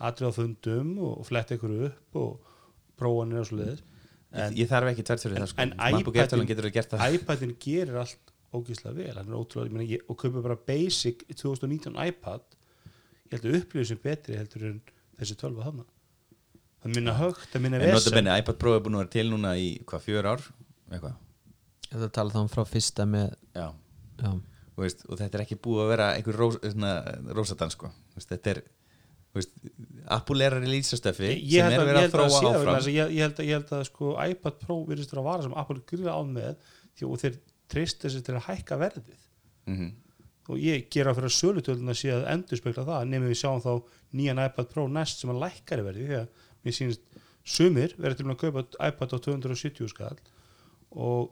[0.02, 2.52] atrið á fundum og fletta ykkur upp og
[2.98, 3.82] prófanir og svo liðis
[4.32, 5.66] ég, ég þarf ekki tvært fyrir það sko.
[5.66, 5.74] en
[7.16, 9.14] iPadin gerir allt ógíslega vel.
[9.16, 12.42] Hann er ótrúlega, ég meina, ég, og kaupið bara basic 2019 iPad.
[13.30, 14.80] Ég held að upplifið sem betri heldur en
[15.16, 15.86] þessi tölva hana
[16.82, 18.16] það minna högt, það minna en nota vesen.
[18.18, 20.46] benni, iPad Pro er búin að vera til núna í hvað, fjör ár?
[20.90, 21.20] Eitthvað,
[21.92, 23.66] Þetta tala þá um frá fyrsta með já.
[24.22, 24.30] Já,
[24.84, 26.92] veist, og þetta er ekki búið að vera einhver rós, svona,
[27.36, 27.90] rósadans sko.
[28.18, 28.62] Þetta er
[29.32, 29.56] þú veist,
[30.12, 32.78] Apple er að releasa stöfi ég, ég sem er að, ég að þróa áfram.
[32.92, 35.58] ég, ég, held að, ég held að sko, iPad Pro virðist vera að vara sem
[35.62, 37.38] Apple gríða án með því, og þeir
[37.72, 39.28] treyst þessi til að hækka verðið.
[39.70, 39.92] Mm
[40.50, 43.60] og ég gera fyrir að sölutölun að sé að endur spekla það nefnum við sjáum
[43.62, 43.72] þá
[44.18, 48.26] nýjan iPad Pro næst sem að lækkari verði því að mér sýnist sumir verður til
[48.26, 50.18] að kaupa iPad á 270 skall
[50.90, 51.30] og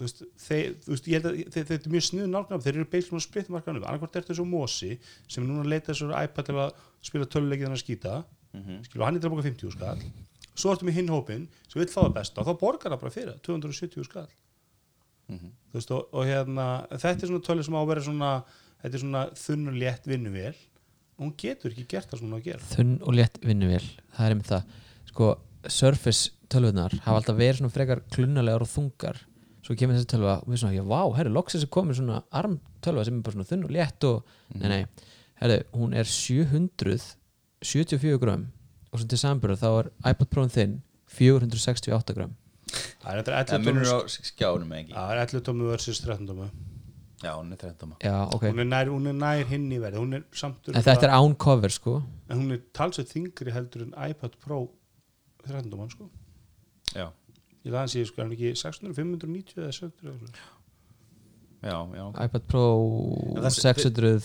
[0.00, 2.74] þú veist, þeir, þú veist, ég held að þeir, þeir eru mjög sniðu nálgum, þeir
[2.78, 4.94] eru beislum að splitt markanum, annarkvært er þessu Mosi
[5.28, 6.72] sem er núna að leita þessu iPad til að
[7.10, 8.14] spila töluleikið hann að skýta
[8.50, 8.80] Mhm.
[8.88, 10.00] skilur, hann er til að boka 50 skall.
[10.58, 13.12] Svo ertu með hinn hópin sem vil fá það besta og þá borgar það bara
[13.14, 14.26] fyrir það, 270 skall.
[15.30, 15.52] Mhm.
[15.70, 18.30] þú veist, og, og hérna þetta er svona tölur sem á að vera svona
[18.82, 20.54] þetta er svona þunn og létt vinnuvél.
[21.20, 22.66] Og hún getur ekki gert það svona að gera.
[22.72, 23.86] Þunn og létt vinnuvél
[24.16, 24.64] það er einmitt það.
[25.12, 25.28] Sko,
[25.68, 29.18] Surface tölvunar hafa alltaf verið svona frekar klunnalegar og þungar
[29.66, 32.54] svo kemur þessi tölva og við svona, já, vá, herri, loksins er komið svona arm
[32.84, 34.16] tölva sem er bara svona þunn og létt og,
[34.56, 34.82] nei, nei,
[35.42, 38.44] herri, hún er 774 grömm
[38.90, 40.74] og svo til samburðar þá er iPad Pro þinn
[41.10, 42.34] 468 grömm
[43.02, 43.94] það er Það 11 munur tómu á
[44.30, 44.92] skjánum eða ekki?
[44.96, 46.46] Það er 11 tómu versus 13 tómu
[47.20, 50.00] Já, hún er 13 já, ok, hún, er nær, hún er nær hinn í verði
[50.16, 50.24] er
[50.72, 52.00] en þetta er án cover sko.
[52.32, 54.72] En hún er talsveit þingri heldur en iPad Pro
[55.44, 56.08] 13 tómu sko.
[56.94, 57.10] Já,
[57.66, 60.48] ég laði að sé sko, hann ekki 600, 590 eða 700 eða svona?
[61.60, 62.04] já, já.
[62.24, 62.64] iPad Pro
[63.36, 64.20] En það- 600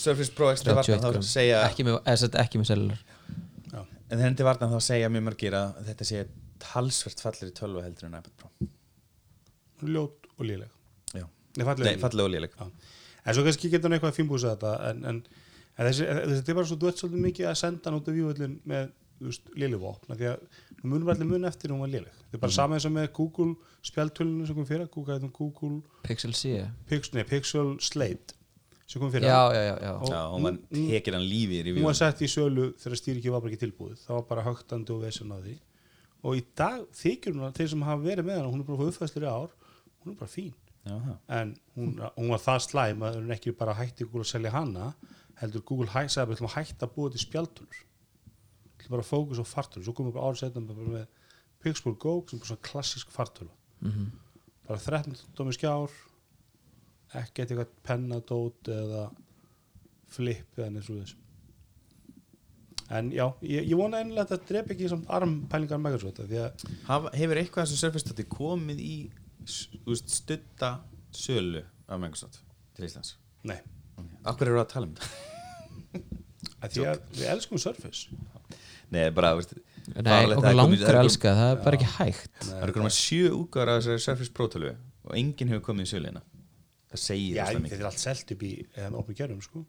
[0.00, 2.70] Surface Pro Extra 31 varna þá grömm segja ekki með, eða, sem sagt, ekki með
[2.72, 3.00] cellular.
[4.10, 6.22] En til varna þá segja mjög margir að þetta sé
[6.60, 8.48] talsvert fallir í tölvu heldur en iPad Pro.
[9.86, 10.72] Ljót og léleg.
[11.14, 11.24] Já.
[11.56, 12.00] Nei, falleg Nei, og léleg.
[12.02, 12.56] fallega og léleg.
[13.26, 15.20] En svo kannski getur hann eitthvað að fínbúsa þetta en, en,
[15.78, 18.56] en þessi, þetta er bara svo ert svolítið mikið að senda hann út af vývöldin
[18.72, 18.90] með
[19.60, 20.42] lillivopna því að
[20.80, 22.14] nú munum við allir mun eftir hún var léleg.
[22.30, 23.54] Þetta er bara sama eins og með Google
[23.86, 26.52] spjaltölunum sem kom fyrir Google, Google Pixel C
[26.88, 28.36] Pixel, nei, Pixel Slate
[28.90, 29.92] sem kom fyrir já, já, já, já.
[30.00, 32.98] Og Já, og mann hún- tekir hann lífi í hún var sett í sölu þegar
[32.98, 34.00] stýriki var bara ekki tilbúið.
[34.06, 35.58] Það var bara högtandi og vesen á því.
[36.24, 38.88] Og í dag þykir hún að þeir sem hafa verið með hann hún er bara
[38.90, 39.50] uppfæstur í ár
[40.04, 40.52] hún er bara fín.
[40.80, 41.14] Já, já.
[41.28, 44.94] en hún, hún var það slæm að hún ekki bara hætti Google að selja hana
[45.40, 47.84] heldur Google hæ, sagði að við ætlum að hætta að búa til spjaldunur við
[48.90, 51.06] ætlum bara að fókus á fartölu svo komum við árið setna með
[51.62, 53.50] Pixel Go sem er svona klassísk fartölu.
[53.80, 54.10] Mhm.
[54.68, 55.90] bara 13 dómi skjár
[57.18, 59.10] ekki eitthvað pennadót eða
[60.10, 61.16] flip eða neins úr þess
[62.90, 67.40] en já, ég, ég vona einlega að þetta drep ekki samt armpælingar að Hafa, Hefur
[67.40, 68.94] eitthvað þessu Surface Tati komið í
[69.46, 70.72] stutta
[71.14, 72.40] sölu af Microsoft
[72.74, 73.16] til Íslands?
[73.42, 73.58] Nei,
[74.24, 75.28] Akkur eru að tala um þetta?
[76.74, 78.08] því að við elskum Surface
[78.90, 79.54] Nei, bara, veist,
[79.90, 82.32] Nei, að okkur er það að er elska það er bara ekki hægt.
[82.46, 84.72] Það eru komið sjö útgáður af þessari Surface Pro tölvu
[85.06, 86.22] og enginn hefur komið í söluna
[86.90, 87.80] Það segir já, það þetta mikið.
[87.80, 89.62] er allt selt upp í eða opni gerðum sko.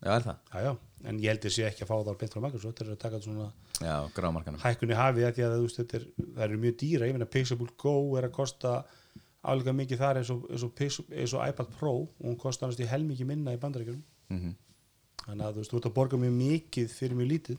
[0.00, 0.38] Já, er það?
[0.50, 0.72] já, já,
[1.10, 3.02] en ég held að sé ekki að fá það beint frá Microsoft þeir eru að
[3.04, 3.46] taka svona
[3.80, 4.62] Já, grámarkanum.
[4.64, 7.28] hækkunni hafi að því að þú veist, þetta er, það eru mjög dýra, ég meina
[7.30, 8.72] Pixable Go er að kosta
[9.44, 11.92] álíka mikið þar eins og, eins og, eins og iPad Pro.
[12.18, 14.56] Og hún kostar hann í helmikið minna í bandaríkjum mm
[15.20, 17.58] þannig að þú veist, þú ert að borga mjög mikið fyrir mjög lítið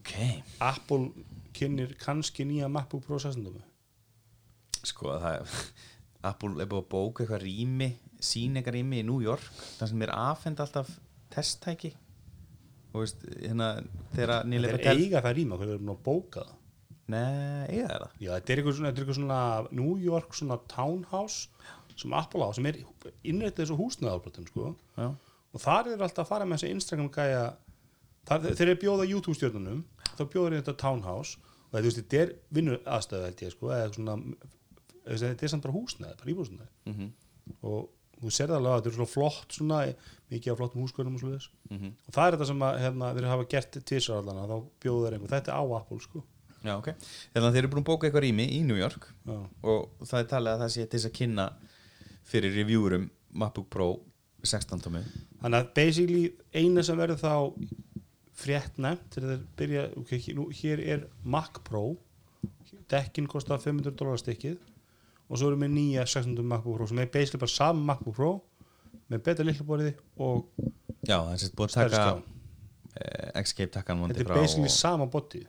[0.00, 0.14] Ok,
[0.64, 1.10] Apple
[1.56, 3.60] kynir kannski nýja MacBook Pro 16
[4.88, 5.56] sko það er
[6.30, 7.90] Apple er búið að bóka eitthvað rými
[8.20, 9.44] síningar rými í New York
[9.78, 10.90] þar sem er afhend alltaf
[11.32, 11.94] testtæki.
[12.90, 13.70] Og veist, hérna
[14.12, 16.56] þegar nýlega þeir eiga það rýma, hvernig er nú að bóka það.
[17.10, 18.16] Nei, eiga það það?
[18.20, 19.40] Já, þetta er eitthvað svona, er eitthvað svona
[19.80, 22.78] New York svona townhouse sem Apple á, sem er
[23.28, 24.70] innrættið þessu húsnæðalbrotum, sko.
[24.96, 25.08] Já,
[25.50, 27.42] og þar er alltaf að fara með þessi Instagram gæja
[28.28, 29.84] þar, þeir eru að bjóða YouTube stjórnunum
[30.16, 31.38] þá bjóður þetta townhouse.
[31.70, 34.16] Og þú veist, þetta er vinnu aðstöðu held ég sko, svona
[35.06, 37.10] þetta er samt bara húsnæði, bara íbúsnæði mm
[37.66, 37.88] og
[38.20, 39.78] þú serði alveg að þetta er svona flott svona,
[40.30, 41.46] mikið af flottum húsgörnum og svoleiðis.
[41.70, 41.88] Mhm.
[42.06, 45.16] og það er þetta sem að hérna, þeir hafa gert tvisar allan þá bjóður þeir
[45.16, 46.22] einhver, þetta er á Apple sko.
[46.62, 46.88] Já, ok.
[47.32, 49.08] Þannig að þeir eru búin að bóka eitthvað rými í New York.
[49.26, 49.38] Já.
[49.64, 51.46] og það er talið að það sé til þess að kynna
[52.30, 53.88] fyrir reviewerum MacBook Pro
[54.44, 55.02] 16 tómi
[55.42, 57.34] þannig að basically eina sem verður þá
[58.40, 61.84] frétt nefnt þegar þeir byrja, ok, nú, hér er Mac Pro.
[62.90, 64.58] Dekkin kostar 500 dólar stykkið
[65.30, 68.30] og svo erum við nýja 600 MacBook Pro sem er basically bara saman MacBook Pro
[69.10, 70.48] með betra lillaborði og
[71.06, 72.14] Já, það er sérst búin að taka skjá.
[72.16, 75.46] uh, Escape takkan þetta er basically sama botið.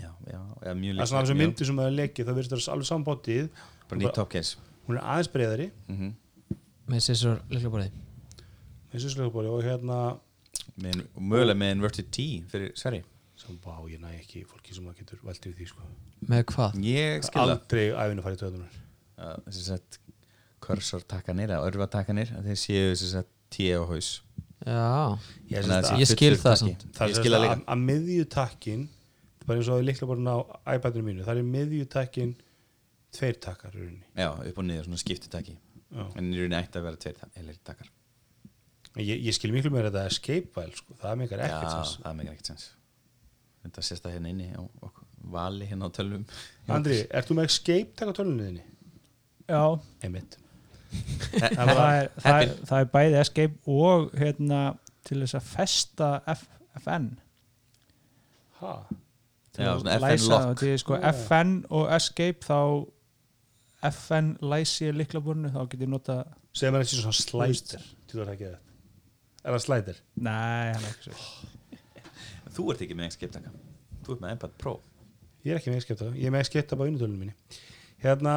[0.00, 2.88] Já, já, já, mjög það er svona mjög- myndir sem er leikið það verður alveg
[2.88, 3.48] sama botið.
[3.88, 4.56] Bara nýtt top case
[4.86, 6.12] hún er aðeins breyðari mm
[6.84, 7.86] með sissur líkla borði
[8.92, 10.33] eins og slöfbóri og hérna með, og
[10.78, 13.02] mögulega með inverted T fyrir Sverri.
[13.38, 15.88] Sem bá ég næ ekki fólki sem það getur veltið við því sko.
[16.30, 16.76] Með hvað?
[16.86, 18.76] ég skilða aldrei æfinu farið töðunar
[19.48, 19.98] þess að
[20.64, 24.10] kursor takkanir eða örfa takkanir að þeir séu þess að T á haus.
[24.64, 25.18] Já,
[25.50, 26.88] ég, að að, Ég skil það takki.
[26.96, 28.86] það ég er skil það að, að, að miðjutakkin
[29.44, 30.38] bara eins og að líkla bara á
[30.78, 32.32] iPadinu mínu það er miðjutakkin
[33.14, 35.54] tveir takkar já, upp og niður, svona skiptutakki
[35.94, 36.06] Já.
[36.18, 37.20] en í rauninni ætti að vera tveir
[37.66, 37.90] takkar
[39.02, 40.94] ég, ég skil miklu meira þetta escape file sko.
[41.02, 41.96] það meikar ekkert sens.
[42.04, 42.68] það meikar ekkert sens.
[43.64, 44.62] Þetta sést það hérna inni á
[45.34, 46.24] vali hérna á tölvum.
[46.68, 48.64] Andri, ert þú með escape takk á tölunni þinni?
[49.48, 49.62] Já,
[50.04, 50.38] Einmitt.
[51.34, 54.60] Það er, það, er, það er bæði escape og hérna
[55.04, 56.44] til þess að festa F,
[56.80, 57.08] FN
[58.60, 58.74] ha?
[59.58, 61.08] já, svona Læsa- FN lock til, sko, Já.
[61.12, 62.60] FN og escape þá
[63.90, 66.20] FN læsi liklaborinu þá get ég nota
[66.56, 68.62] segir maður ekki svona slider til það ekki þetta
[69.44, 70.00] er það slider?
[70.16, 71.52] Nei, hann er ekki svo
[72.54, 73.52] þú ert ekki með takka
[74.04, 74.74] þú ert með iPad Pro.
[75.44, 77.58] Ég er ekki með takk, ég er með bara á unnutölunum minni.
[78.04, 78.34] Hérna,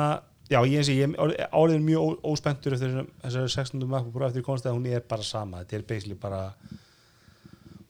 [0.48, 3.84] já ég eins og ég er áriðin mjög óspenntur eftir þessari 16.
[3.84, 5.62] MacBook Pro eftir konstið að hún er bara sama.
[5.64, 6.42] Þetta er basically bara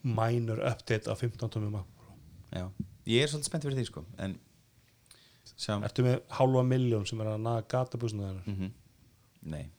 [0.03, 2.17] minor update af 15 tómi MacBook Pro.
[2.57, 2.65] Já,
[3.13, 4.05] ég er svolítið spennt fyrir því sko.
[4.17, 4.35] En
[5.57, 8.75] sjáum ertu með hálfa miljón sem er að naga gatabúsinu þennar mm
[9.47, 9.69] nei,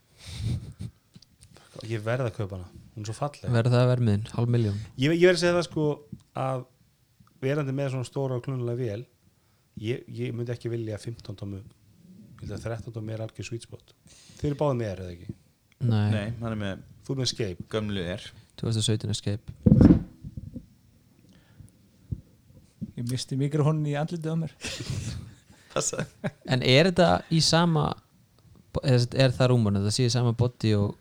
[1.91, 2.69] ég verð að kaupa hana,
[2.99, 3.53] hún er svo falleg.
[3.55, 5.87] Verður það vermiðin, hálf miljón ég, ég verð að segja það sko
[6.43, 6.67] að
[7.45, 9.05] verandi með svona stóra og klunulega vél
[9.79, 13.67] ég, ég myndi ekki vilja 15 tómu ég held að 13 tómu er algjör sweet
[13.67, 13.95] spot.
[14.39, 15.37] Þeir eru báðið með er eða ekki?
[15.79, 17.67] Nei, nei, hann er með þú er með Escape.
[17.71, 18.27] gömlu er.
[18.59, 19.55] 2017 escape.
[22.99, 24.55] Ég misti mikrofónin í andlitið á mér.
[25.75, 26.07] Passa.
[26.51, 27.93] En er þetta í sama
[28.83, 30.97] er, er það rúmur, þetta sé í sama body og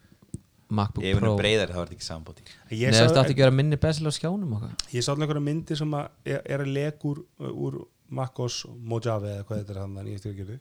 [0.69, 1.33] MacBook ég er Pro.
[1.33, 2.43] verið breyðar þá er þetta ekki sambóti
[2.75, 4.73] ég Nei, sá, þetta átti ekki að vera minni besil á skjánum okkar?
[4.91, 7.77] Ég sá einhverja myndir sem að er, er að leka úr, úr
[8.19, 10.59] MacOS Mojave eða hvað þetta er hann ég eftir að gera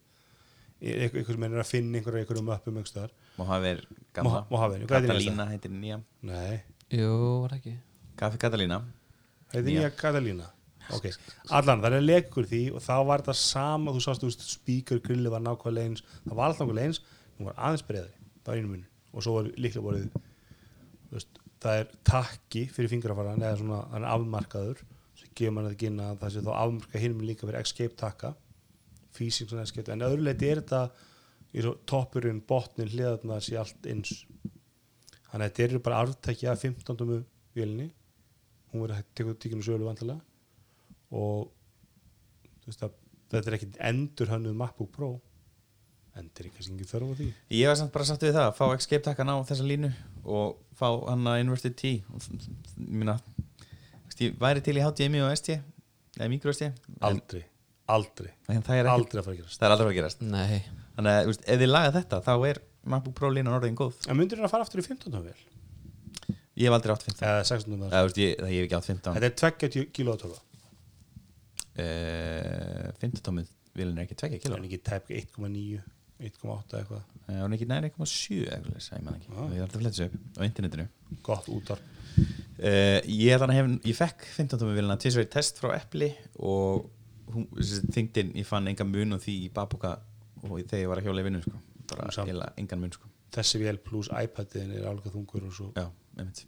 [0.87, 3.81] einhver sem er að finna einhverja einhverjum uppum einhverstaðar Mojave er
[4.17, 4.43] gamla.
[4.51, 5.99] Mojave, hvað heitir Catalina heitir nýja.
[6.31, 6.61] Nei,
[6.95, 7.11] Jú,
[7.43, 7.75] var það ekki?
[8.17, 8.79] Kaffi Catalina.
[9.53, 9.81] Heitir Nýja.
[9.83, 10.47] nýja Catalina.
[10.95, 11.09] Ok,
[11.51, 14.29] allan, það er að leka úr því og þá var þetta sama, þú sást, þú
[14.31, 17.01] veist, speaker grilli var nákvæmlega eins, það var alltaf nákvæmlega eins
[17.41, 18.85] hún var aðeins breyðari, það var einu mun
[19.17, 24.05] og svo var líklega borðið þú veist, það er takki fyrir fingrafaran eða svona, hann
[24.05, 24.83] er afmarkaður
[25.17, 28.01] sem gefur mann þetta gynna að það sé þá afmarka hinn með líka fyrir escape
[28.01, 28.33] takka
[29.17, 30.83] físing svona escape, en öðru leiti er þetta
[31.57, 34.27] svo toppurinn, botnin, hliðarna sé allt eins
[35.31, 37.23] þannig að þetta eru bara arftækja af 15.
[37.57, 37.89] vélinni
[38.73, 40.21] hún verður að tekja tíkinu sölu vantilega
[41.17, 41.49] og
[42.67, 42.97] veist að
[43.33, 45.11] þetta er ekkit endur hannuð MacBook Pro
[46.17, 47.27] en þetta er ekki ekki þörf á því?
[47.59, 49.91] Ég var samt bara satt við það að fá escape takkan á þessa línu
[50.25, 51.91] og fá hann að inverted T.
[53.07, 55.57] Þ- ég væri til í HDMI og ST
[56.17, 57.43] eða micro ST en, aldrei,
[57.93, 59.59] aldrei, en það er ekki aldrei að fara að gerast.
[59.61, 60.25] Það er aldrei að fara að gerast.
[60.25, 60.57] Nei,
[60.97, 64.01] þannig að ef þið laga þetta þá er MacBook Pro línan orðin góð.
[64.09, 65.21] En myndir hérna að fara aftur í 15.
[65.27, 65.37] vel?
[66.57, 67.77] Ég hef aldrei átt 15 eða 16.
[67.83, 69.35] vel eða ég, það hef ekki átt 15 þetta er
[69.69, 70.39] 20 kíló að tóla
[71.83, 75.83] uh, 15 tómið vilin er ekki 2 það kilo er ekki tæp 1,9
[76.17, 79.35] 1,8 eitthvað, það er ekki næri 1,7 eða eitthvað, ég man ekki.
[79.35, 79.51] Ah.
[79.51, 80.89] við erum alltaf þessu upp á internetinu.
[81.27, 81.83] Gott útar
[82.57, 85.75] Uh, ég, þannig hef, ég fekk 15 tómi vilina til þess að vera test frá
[85.77, 86.07] Eppli
[86.41, 86.87] og
[87.35, 87.45] hún,
[87.93, 89.99] þingdin, ég fann engan mun og því í babuka
[90.41, 91.61] og þegar ég var að hjóla í vinnu sko.
[91.93, 93.11] bara heila engan mun sko.
[93.37, 95.69] þessi vel pluss iPadin er álga þungur og svo.
[95.77, 96.47] Já, einmitt.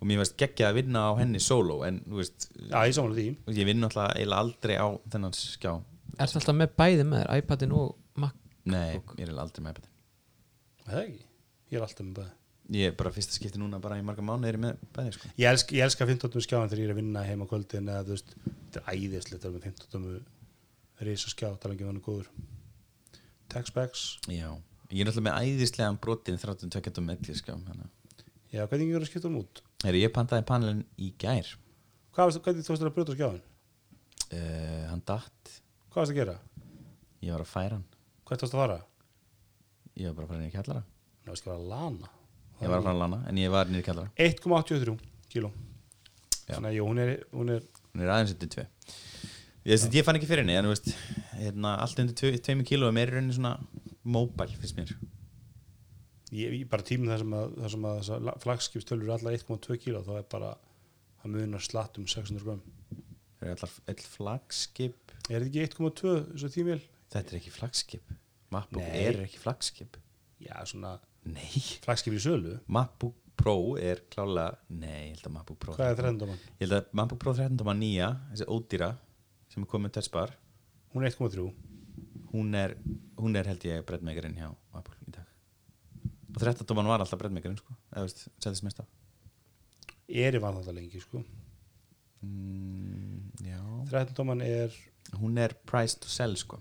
[0.00, 3.70] Og mér veist geggja að vinna á henni solo en þú veist, já, ég ég
[3.70, 5.76] vinn alltaf aldrei á þennan skjá.
[6.18, 7.99] Ertu alltaf með bæði með þér, iPadin og
[8.68, 9.88] Nei, ég er aldrei með iPad.
[10.84, 11.24] Er það ekki,
[11.70, 12.36] ég er alltaf með bæði
[12.70, 15.30] ég er bara fyrsta skipti núna bara í marga mánu er ég með bæði sko.
[15.40, 16.42] ég elska, ég elska 15.
[16.44, 19.56] skjáin þegar ég er að vinna heima kvöldin eða þú veist, þetta er æðislegt að
[19.56, 20.20] vera með 15.
[21.08, 22.28] risa skjá, tala ekki um hann er góður.
[23.50, 24.50] Textbacks, já,
[24.92, 27.56] ég er alltaf með æðislegan brotin 32 tómi elli skjá
[28.50, 29.62] já, hvernig ég er að skipta hann út?
[29.82, 31.50] Heyri, ég pantaði panelin í gær.
[32.14, 35.56] Hvað hvernig þú veist að brjóta skjáin uh, hann datt.
[35.90, 36.36] Hvað varst að gera,
[37.24, 37.88] ég var að færa hann
[38.30, 38.78] hvert varst að fara?
[40.00, 40.84] Ég var bara að fara inn í kjallara.
[41.20, 42.10] Það varst að fara að lana.
[42.60, 44.14] Ég var að fara að lana, en ég var inn í kjallara.
[44.20, 44.96] 1,83
[45.32, 45.52] kíló.
[46.46, 48.64] Þannig að jú, hún er, hún er Hún er aðeins undir tvö.
[49.60, 50.90] Ég, veist, ég fann ekki fyrir henni, en þú veist
[51.40, 53.56] hérna, Allt undir tvö, tveimur kíló er meira í rauninni svona
[54.06, 54.92] Mobile, finnst mér.
[56.30, 60.02] Ég, ég bara tíminn þar sem að, þar sem að flagskipstölur er alltaf 1,2 kíló
[60.06, 60.52] þá er bara
[61.20, 62.60] það munar slatt um 600 gram
[63.40, 65.14] Það er allar, all flagskip?
[65.26, 66.78] Er þetta ekki 1,2 þessu tímil?
[67.10, 68.12] Þetta er ekki flagskip.
[68.50, 69.00] MacBook Nei.
[69.02, 69.96] Air er ekki flagskip.
[70.42, 70.96] Já, svona
[71.30, 71.60] Nei.
[71.84, 72.58] flagskip í sölu.
[72.70, 76.40] MacBook Pro er klálega Nei, ég held að MacBook Pro hvað er 13 dóman?
[76.58, 78.90] Ég held að MacBook Pro 13 nýja þessi ódýra
[79.50, 80.34] sem er komið touchbar
[80.92, 81.46] hún er 1,3
[82.34, 82.58] hún
[83.20, 85.26] hún er held ég breddmegarinn hjá Apple í dag.
[86.34, 88.86] Og 13 var alltaf breddmegarinn sko eða veist, setjast mest á.
[90.10, 91.24] Er í vann þetta lengi sko.
[92.20, 93.60] Mm, Já.
[93.88, 94.74] 13 dóman er
[95.16, 96.60] Hún er price to sell sko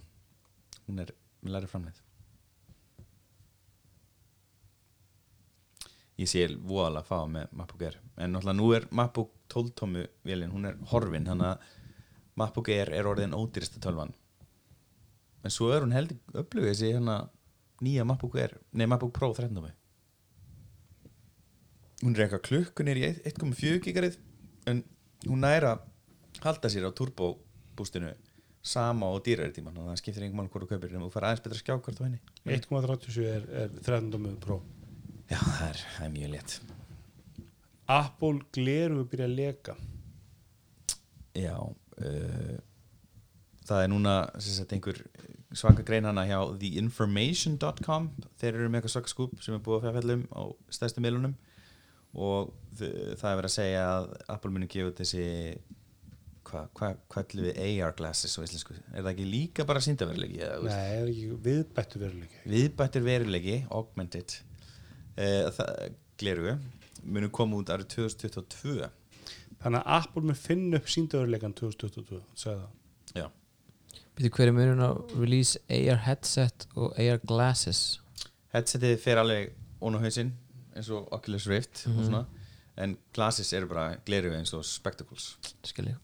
[0.90, 2.04] hún er með læri framleið.
[6.20, 10.06] Ég sé voðalega að fá með MacBook Air en náttúrulega nú er MacBook 12 tómu
[10.28, 11.76] vélinn, hún er horfin þannig að
[12.40, 14.12] MacBook Air er orðin ódýrasta tölvan.
[15.46, 17.22] En svo er hún heldur upplögu þessi hérna
[17.80, 19.72] nýja MacBook Air, nei MacBook Pro 13 tómi
[22.04, 24.18] hún er eitthvað klukkun er í 1,4 gigarið
[24.72, 24.84] en
[25.28, 25.76] hún næra
[26.44, 27.34] halda sér á turbo
[27.76, 28.14] bústinu
[28.70, 31.28] sama og dýrari tíma þannig að það skiptir einhvern hvort þú kaupir en þú fær
[31.30, 32.20] aðeins betra skjákvart á henni.
[32.46, 34.60] 1,37 er, er 13 dómu Pro.
[35.30, 36.58] Já, það er, það er mjög létt.
[37.90, 39.78] Apple gleru byrja að leka.
[41.38, 42.58] Já uh,
[43.70, 45.02] það er núna sagt, einhver
[45.58, 48.10] svaka grein hana hjá theinformation.com
[48.42, 50.42] þeir eru með eitthvað svaka skúp sem er búið að fjárfællum á
[50.74, 51.36] stærstu miðlunum.
[52.18, 55.26] Og það er verið að segja að Apple muni gefa þessi
[56.50, 58.76] hvað hva, hva ætlum við AR glasses á íslensku?
[58.92, 60.76] Er það ekki líka bara síndaveruleiki eða, þú veist?
[60.76, 62.44] Nei, er ekki viðbættu veruleiki?
[62.54, 64.38] Viðbættir veruleiki augmented.
[65.20, 65.74] Uh, það,
[66.20, 66.56] gleru
[67.04, 68.90] munu koma út árið 2022
[69.60, 72.76] Þannig að Apple mun finna upp síndaveruleikan 2022 sagði það.
[73.20, 73.26] Já.
[74.16, 77.82] Býtu hver er munun á release AR headset og AR glasses?
[78.56, 79.52] Headsetið fer alveg
[79.84, 80.32] ón á hausinn
[80.76, 82.24] eins og Oculus Rift og svona.
[82.80, 85.34] En glasses eru bara gleru eins og spectacles.
[85.68, 86.00] Skil ég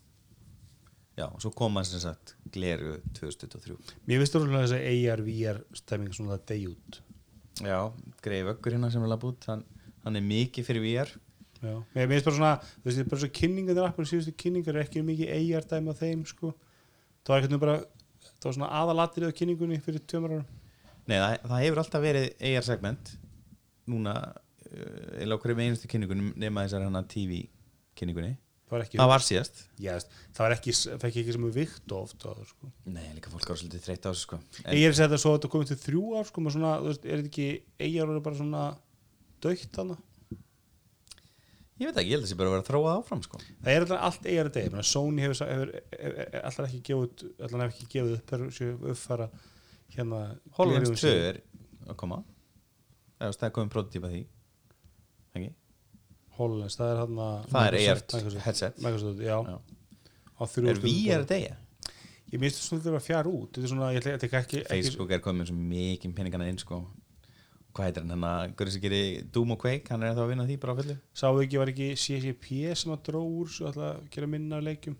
[1.16, 5.62] já og svo koma sem sagt gleru 2023 Mér finnst það að þessi AR, VR
[5.80, 7.00] stemming svona það degi út.
[7.64, 7.80] Já,
[8.26, 9.64] greið vöggur hérna sem er labb út hann,
[10.04, 11.14] hann er mikið fyrir VR
[11.66, 11.76] Já.
[11.96, 12.54] Mér finnst bara svona,
[12.84, 15.96] þú veist, bara svo kynningar þegar Apple síðustu kynningar er ekki mikið AR dæmi á
[15.98, 16.52] þeim sko.
[17.26, 17.78] Það var ekkert bara,
[18.28, 20.50] það var svona aðalatrið á kynningunni fyrir tjómar árum.
[21.06, 23.14] Nei, það, það hefur alltaf verið AR segment
[23.90, 24.16] núna
[25.22, 27.46] eða okkur með einustu kynningunum nema þessar hann TV
[27.98, 28.36] kynningunni
[28.66, 29.60] Það var ekki, það var síðast.
[29.78, 30.72] Veist, það var ekki,
[31.04, 32.70] fekk ekki sem við vikt oft á það sko.
[32.96, 34.40] Nei, líka fólk ára svolítið þreytt á þessu sko.
[34.66, 37.06] Ég er að segja þetta svo að þetta komið til þrjú ár sko, svona, veist,
[37.06, 37.48] er þetta ekki
[38.02, 38.64] AR verið bara svona
[39.46, 40.00] dögt hana
[41.76, 43.40] Ég veit ekki, ég held að þessi bara að vera að þróa áfram sko.
[43.66, 47.64] Það er alltaf allt AR að menn Sony hefur, hefur, hefur alltaf ekki gefið alltaf
[47.66, 49.28] ekki gefið upp þegar séu uppfæra
[49.98, 50.22] hérna
[50.56, 51.18] gleraugun 2 sín.
[51.34, 51.42] er
[51.92, 52.22] að koma.
[53.20, 54.22] Það er komið prototípa því?
[56.40, 57.22] HoloLens, það er hann
[57.52, 58.02] Það er AR
[58.46, 58.82] headset.
[58.84, 59.56] Microsoft, já, Já.
[60.36, 61.56] á þrjú Er VR að deyja?
[62.34, 63.50] Ég þetta svona að fjara út.
[63.54, 66.48] Þetta er svona, ég ætla þetta ekki, ekki Facebook er komið með svo mikið peningana
[66.52, 66.80] inn sko.
[67.76, 70.30] Hvað heitir hann, hann að Hverju sem gerir Doom og Quake, hann er þá að
[70.32, 70.96] vinna því bara á fullu.
[71.16, 73.82] Sá ekki, var ekki CCP sem að dró úr svo að
[74.16, 74.96] gera minna af leikjum?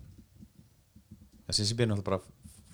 [1.46, 2.20] Það sér byrjun alltaf bara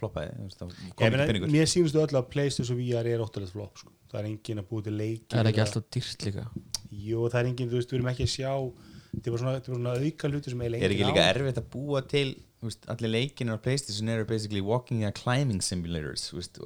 [0.02, 1.52] floppaði það Ég kom meina, ekki peningur.
[1.54, 3.94] Mér sýnstu öll að Playstation VR er óttalegt flop sko.
[4.10, 6.46] Það er engin að búið til leiki Það er ekki alltaf dýrt líka
[6.93, 8.53] Jú, það er engin, þú veist, við erum ekki að sjá
[9.12, 11.12] Þetta er bara svona, þetta er bara svona auka hluti sem eiginlega Er ekki enginn
[11.12, 11.30] líka á.
[11.32, 12.28] erfitt að búa til
[12.61, 16.61] þú veist, Allir leikinu á Playstation eru basically walking and climbing simulators þú veist,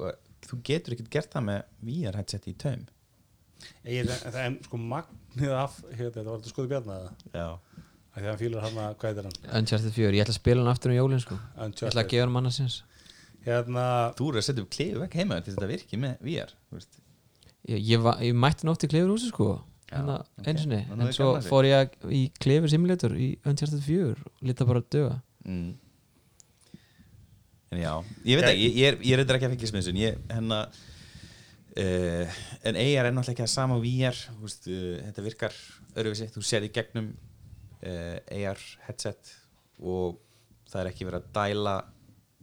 [0.47, 2.83] Þú getur ekkert gert það með VR headset í taum.
[3.83, 7.09] Það er sko magnið af hérna, þetta var þetta skoðu bjarnaða
[8.17, 9.39] Þegar hann fílar hann að, hvað heitir hann?
[9.59, 11.35] Uncharted 4, ég ætla að spila hann aftur um jólin sko.
[11.57, 12.77] Ég ætla að gefa hann manna sinns
[13.47, 13.83] Hérna,
[14.17, 16.53] Þú eru að setja upp klifu vekk heima til þetta virki með VR.
[17.67, 19.49] Ég, ég, var, ég mætti nótt í klefur húsi sko
[19.87, 20.31] Já, Þannig ok.
[20.43, 20.77] að einu sinni.
[20.89, 24.81] Þannig að En svo fór ég í klefur simulator í Uncharted 4 og lita bara
[24.83, 25.13] að döga
[25.47, 25.69] mm.
[27.71, 27.91] En já,
[28.27, 30.75] ég veit ekki Ég, ég er, ég er eitthvað ekki að fengja smiðsun Ég, hennar
[31.79, 35.55] uh, En AR er náttúrulega ekki að sama VR þú veist, uh, Þetta virkar
[35.93, 36.27] öðruvísi.
[36.35, 39.31] Þú sér í gegnum uh, AR headset
[39.79, 40.19] Og
[40.67, 41.77] það er ekki verið að dæla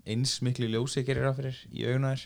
[0.09, 2.25] eins miklu ljósi gerir á fyrir í auguna þér.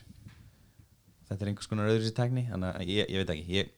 [1.29, 3.75] Þetta er einhvers konar öðruvísi tækni Þannig að ég, ég veit ekki ég,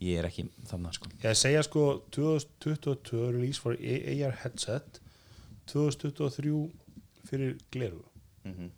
[0.00, 1.08] ég er ekki þannig sko.
[1.24, 1.84] Ég segja sko
[2.14, 5.00] 2022 release for AR headset
[5.66, 6.70] 2023
[7.28, 8.04] fyrir gleru
[8.44, 8.70] mm -hmm.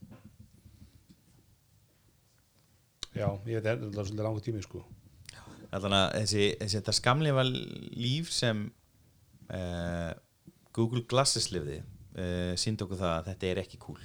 [3.14, 4.84] Já, ég veit, þetta er svolítið langur tími sko.
[5.70, 8.60] Þannig að þessi, þessi þetta skamleifa líf sem
[9.54, 10.12] uh,
[10.72, 14.00] Google Glasses lifði uh, síndi okkur það að þetta er ekki cool.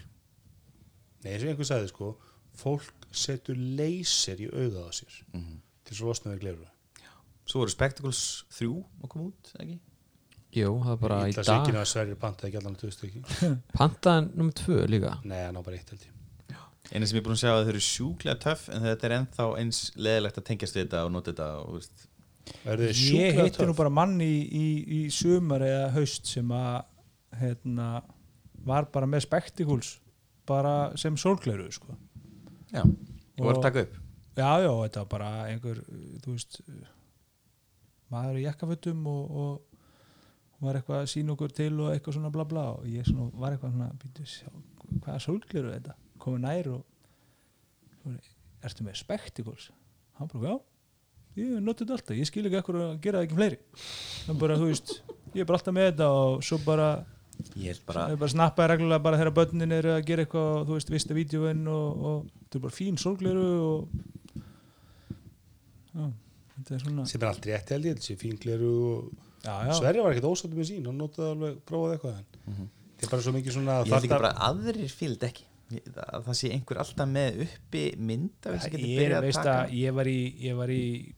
[1.24, 2.12] Nei, eins og einhver sagði sko
[2.56, 5.62] fólk setur leysir í auðað á sér Mhm.
[5.86, 6.66] til svo losna við gleru
[7.46, 8.22] Svo voru Spectacles
[8.58, 8.72] 3
[9.04, 9.78] að koma út, ekki?
[10.56, 11.48] Jú, það er bara í dag.
[11.50, 13.24] svikinu að Sverrir pantaði ekki allan að tvö stykki
[13.80, 15.16] Pantaðan nummer tvö líka?
[15.28, 16.12] Nei, hann á bara eitt held ég.
[16.94, 19.16] Eina sem ég er búin að segja að þau eru sjúklega töff en þetta er
[19.18, 22.04] ennþá eins leðilegt að tengjast við þetta og nota þetta og veist,
[22.46, 26.76] ég sjúklega hitti nú bara mann í, í, í sumar eða haust sem að
[27.42, 27.90] hérna,
[28.70, 29.96] var bara með spektikúls
[30.48, 31.98] bara sem sólgleru sko.
[32.70, 33.98] já, og var að taka upp.
[34.36, 35.82] Já, já, þetta var bara einhver
[36.22, 36.62] þú veist
[38.14, 42.46] maður í jakkafötum og, og var eitthvað að sína okkur til og eitthvað svona bla
[42.50, 44.52] bla og ég svona, var eitthvað svona býtu, sjá,
[45.04, 45.98] hvað er sólgleru þetta?
[46.22, 46.86] Komið nær og
[48.00, 48.16] svo,
[48.66, 49.68] ertu með spektikúls
[50.20, 50.56] hann bara, já.
[51.36, 53.58] Ég noti þetta alltaf, ég skil ekki ekkur að gera það ekki fleiri.
[54.32, 54.94] En bara, þú veist,
[55.34, 56.90] ég er bara alltaf með þetta og svo bara,
[57.60, 61.18] ég bara, bara, snappaði reglulega bara þegar börnin eru að gera eitthvað, þú veist, vista
[61.18, 63.80] vídjóin og, og þetta er bara fín sólgleru og
[65.92, 66.14] já, er
[66.64, 69.12] svona sem er allt rétt held ég, þessi fíngleru og
[69.44, 72.70] já, já, Sverri var ekkert ósáttu með sín hann notaði alveg, prófaði eitthvað en Mhm.
[72.96, 75.44] þetta er bara svo mikið svona ég held ekki bara að aðrir fíld ekki.
[75.72, 79.42] Ég- að það sé einhver alltaf með uppi mynd af sem getur byrjað að veist
[79.44, 79.56] taka.
[79.66, 81.14] að ég var í, ég var í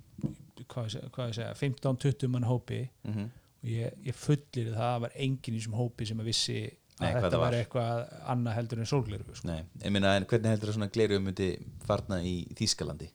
[0.68, 2.90] hvað ég segja, hvað ég segja 15-20 mann hópi.
[3.04, 3.28] Mhm.
[3.58, 7.02] og ég, ég fullir það að var enginn í þessum hópi sem að vissi að
[7.02, 7.54] Nei, hvað þetta það var.
[7.54, 9.48] eitthvað annað heldur en sólgleru sko.
[9.48, 13.10] Nei, ég meina, en hvernig heldur það svona gleru myndi farna í Þýskalandi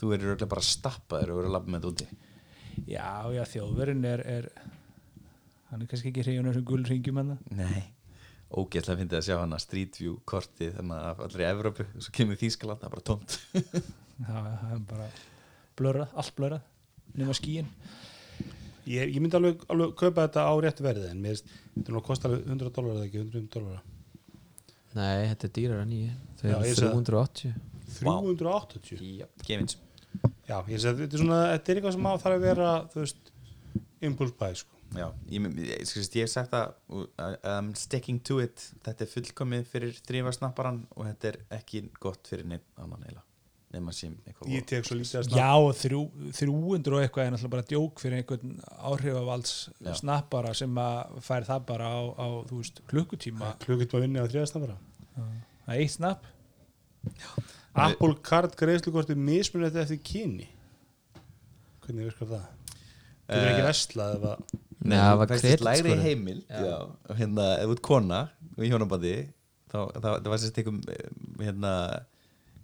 [0.00, 2.30] þú verður örugglega bara stappaður og verður að labba með þetta úti.
[2.90, 4.48] Já, já, þjóðverðin er, er
[5.70, 7.84] hann er kannski ekki hreyjun þessum gulringjum hann Nei,
[8.50, 12.40] ógeðslega fyndið að sjá hana Street View kortið þannig að allri Evrópu og svo kemur
[12.40, 13.38] Þýskaland, það er bara tómt.
[14.24, 15.06] Það er bara
[15.78, 16.66] blörrað, allt blörrað
[17.18, 17.66] nema skíin
[18.86, 21.98] ég, ég myndi alveg, alveg kaupa þetta á rétt verði en mér finnst, þetta nú
[21.98, 23.80] að kosta alveg 100 dólar eða ekki 100 dólar
[24.94, 26.18] Nei, þetta er dýrar en ég.
[26.38, 26.92] Þau Já, eru ég sé það.
[26.94, 29.78] 380 380 Já, gefins
[30.48, 32.70] já, ég segi að þetta er svona þetta er eitthvað sem á þarf að vera
[32.92, 33.34] þú veist,
[34.04, 34.70] impulse buy sko.
[34.94, 36.74] Já, ég, ég, ég, ég hef sagt að
[37.50, 38.62] um, sticking to it.
[38.86, 43.24] Þetta er fullkomið fyrir þrýfarsnapparan og þetta er ekki gott fyrir neitt annan eila
[43.74, 46.02] nema sem eitthvað ég tek svo lítið að Já, og þrjú,
[46.36, 48.52] 300 og eitthvað er náttúrulega bara djók fyrir einhvern
[48.86, 49.90] áhrifavalds Já.
[49.98, 53.50] snappara sem að fær það bara á, á þú veist, klukkutíma.
[53.64, 54.78] Klukkut maður vinni á þriðastan bara
[55.16, 56.30] það er eitt snapp
[57.74, 60.46] Apple Card greiðslukorti mismunið eftir kyni.
[61.84, 62.44] Hvernig virkar það?
[63.24, 66.02] Þú er ekki Eh, vestlað ef að Nei, það var þess lægri kreditskorið.
[66.04, 66.74] heimil já.
[67.18, 68.18] hérna, ef þú ert kona
[68.58, 69.12] í hjónabandi
[69.72, 71.08] þá, þá, það var sérst einhver
[71.40, 71.72] hérna,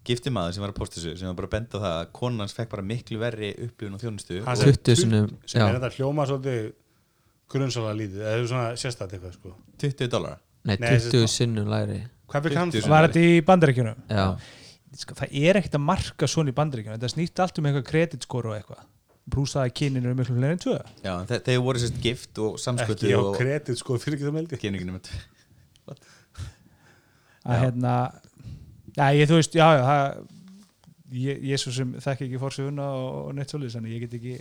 [0.04, 2.40] giftimaður sem var að posta þessu sem var bara að benda á það að konan
[2.44, 4.38] hans fekk bara miklu verri upplifun og þjónustu.
[4.46, 6.72] Og sem- 20 sinnum sem er þetta hljóma svolítið
[7.50, 8.20] grunnsálega lítið.
[8.30, 9.54] Eða svona sérstætt eitthvað sko.
[9.78, 12.70] 20 dólar Nei, Nei, þessi- 20 sinnum læri hvað fyrir hann?
[12.70, 12.88] 20 það?
[12.88, 13.96] Var þetta í bandaríkjunum?
[14.10, 14.40] Já, Sko,
[14.90, 16.98] það er ekkert að marka svona í bandaríkjunum.
[16.98, 18.86] Þetta snýtt allt um eitthvað kreditskor og eitthvað.
[19.30, 20.78] Pluss það að kynin eru miklu fleiri en tvö.
[21.04, 24.26] Já, þe þeir voru sérst gift og samskötu ekki á og kredit sko fyrir ekki
[24.26, 24.58] það meldi.
[24.58, 25.12] Kyninginu með
[27.44, 27.94] að hérna
[28.96, 30.24] já, ég, þú veist, já, já það,
[31.22, 34.34] ég, ég svo sem þekki ekki fórsöfuna og, og neitt svolítið, þannig ég get ekki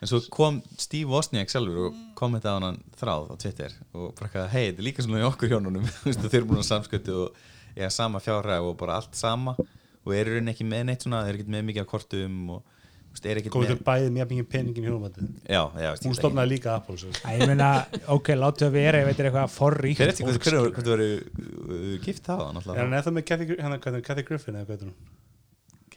[0.00, 4.46] en svo kom Steve Wozniak sjálfur og kommentaði á hann þráð á Twitter og bara
[4.48, 5.88] hei, þetta er líka svona í okkur hjónunum.
[6.22, 7.42] Þeir eru búin að samskötu og
[7.76, 9.56] eiga sama fjárhæg og bara allt sama.
[10.06, 12.62] Og eru raunin ekki með neitt svona eru ekki með mikið af kortum og
[13.10, 15.04] þú veist, er ekki komið til bæðið mjög mikið peningin hjá hún
[15.44, 16.96] já, já, veist, hún stofnaði líka Apple
[17.40, 17.70] ég meina,
[18.14, 20.70] ok, láttu að vera, ég veit er eitthvað forríkt Hver eftir skilur.
[20.78, 22.44] þú verður uh, gift það
[22.76, 23.48] er hann eða með Kathy,
[24.20, 24.96] er Griffin eða hvað er hún?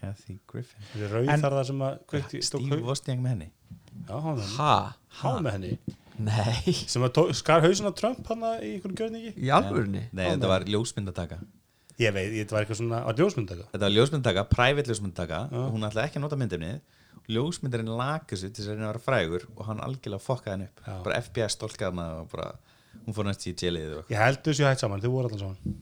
[0.04, 0.88] Kathy Griffin.
[0.92, 3.50] Þessi rauð En- þar það sem að Steve Wozniak með henni.
[4.10, 4.74] Já, hann var ha,
[5.22, 6.00] hann var með henni.
[6.24, 6.74] Nei.
[6.74, 9.32] Að skar hausin á Trump hann í einhvern gjörningi?
[9.38, 10.08] Í alvörunni?
[10.12, 11.40] Nei, þetta var ljósmyndataka
[12.02, 15.58] ég veit, þetta var eitthvað svona á ljósmyndaka Þetta var ljósmyndataka, private ljósmyndataka Já.
[15.62, 17.00] og hún ætlaði ekki að nota myndefnið.
[17.34, 20.82] Ljósmyndarinn laka sig til þess að að vera frægur og hann algjörlega fokkaði hann upp.
[20.88, 20.96] Já.
[21.06, 22.50] bara FBI stolkaði hana og bara
[23.06, 25.80] hún fór næst í jailið og ég held þessu hægt saman, þau voru allan saman.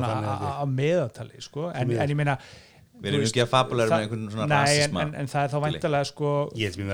[0.07, 1.69] bara þannig að- meðaltali sko.
[1.75, 2.39] en, en ég meina
[2.97, 5.01] Við erum ekki að með það- einhvern svona rasisma.
[5.03, 6.29] en, en það er þá væntalega sko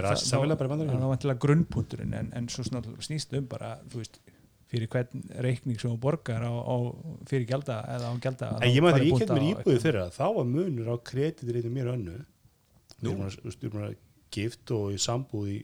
[0.03, 4.19] það- það er grunnpunkturinn en, en svo svona snýst um bara þú veist,
[4.73, 6.77] fyrir hvern reikning sem þú borgar á, á
[7.29, 10.27] fyrir gjalda eða á gjalda en ég maður þegar ég kemd mér íbúið það þá
[10.35, 12.17] var munur á kredireiting mér önnu
[13.03, 13.11] Nú?
[13.11, 13.97] þú erum að
[14.33, 15.59] gift og í sambúð í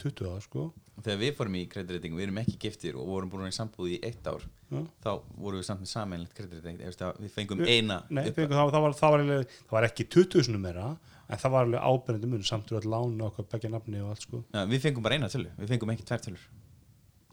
[0.00, 0.72] 20 ára sko.
[1.02, 3.98] Þegar við fórum í kreditreiting við erum ekki giftir og vorum búin í sambúð í
[4.02, 4.42] eitt ár
[4.74, 4.82] Já.
[5.04, 6.78] þá vorum við samt með sameinlegt kreditreiting
[7.22, 9.86] við fengum Við- eina Nei, upp- fengu, það, það, var, það, var alveg, það var
[9.88, 10.86] ekki 20 sinni meira
[11.28, 14.22] en það var alveg ábyrjandi mun samt úr að lána okkar begja nafni og allt
[14.26, 14.42] sko.
[14.52, 16.44] Já, við fengum bara eina tölu, við fengum ekki tvær tölur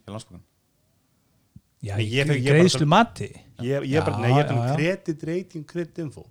[0.06, 0.42] hjá landsbúkan
[1.82, 3.28] Já, Nei, ég bara- greiðslu mati.
[3.66, 4.76] Ég, ég, bara, Já, nei, ég er já, bara já.
[4.78, 6.28] kredit rating, kredit info.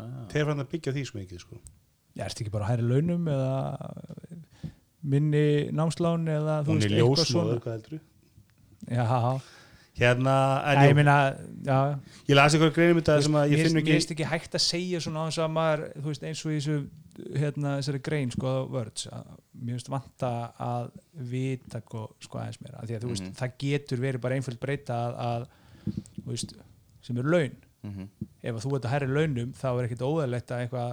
[0.00, 0.24] Ah.
[0.32, 1.58] þeir fann að byggja því svo mikið sko.
[2.16, 3.50] Já, ertu ekki bara að hæra launum eða
[5.04, 7.60] minni námslán eða þú veist er eitthvað svona?
[7.66, 8.00] heldur
[8.88, 9.40] Já,
[9.96, 10.36] hérna,
[10.72, 11.16] en Æ, ég meina
[11.64, 11.76] já,
[12.28, 14.56] ég las eitthvað greinum þetta sem að ég mér finn mér ekki finnst ekki hægt
[14.58, 16.76] að segja svona á þess að maður, þú veist, eins og í þessu
[17.40, 20.90] hérna, þessari grein, sko, á words að mér finnst vanta að
[21.32, 23.36] vita sko, sko aðeins meira, af því að þú veist Mhm.
[23.40, 25.48] það getur verið bara einföld breyta að, að
[26.20, 26.54] þú veist,
[27.02, 27.56] sem er laun.
[27.86, 28.08] Mm
[28.46, 30.90] ef að þú ert að hærri launum þá er ekkit óðalegt að eitthvað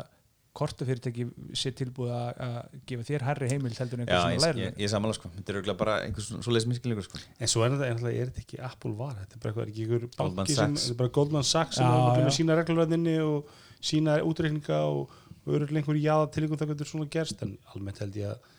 [0.53, 1.25] kortafyrirtæki
[1.57, 4.83] sé tilbúið að að gefa þér hærri heimild heldur en ég, sem að ég, læra
[4.83, 7.21] ég sammála sko, þetta er auðvitað bara einhvers svo leiðis miskilningur sko.
[7.39, 9.15] En svo er þetta einhverja, er þetta ekki Apple var?
[9.23, 10.85] Þetta er bara eitthvað, er ekki einhver Goldman banki sem Sachs.
[10.85, 15.19] þetta er bara Goldman Sachs sem er bara með sína reglurræðinni og sína útreikninga og
[15.49, 17.41] öruglega einhver jáða tilíkum það getur svona gerst.
[17.43, 18.51] En almennt held ég að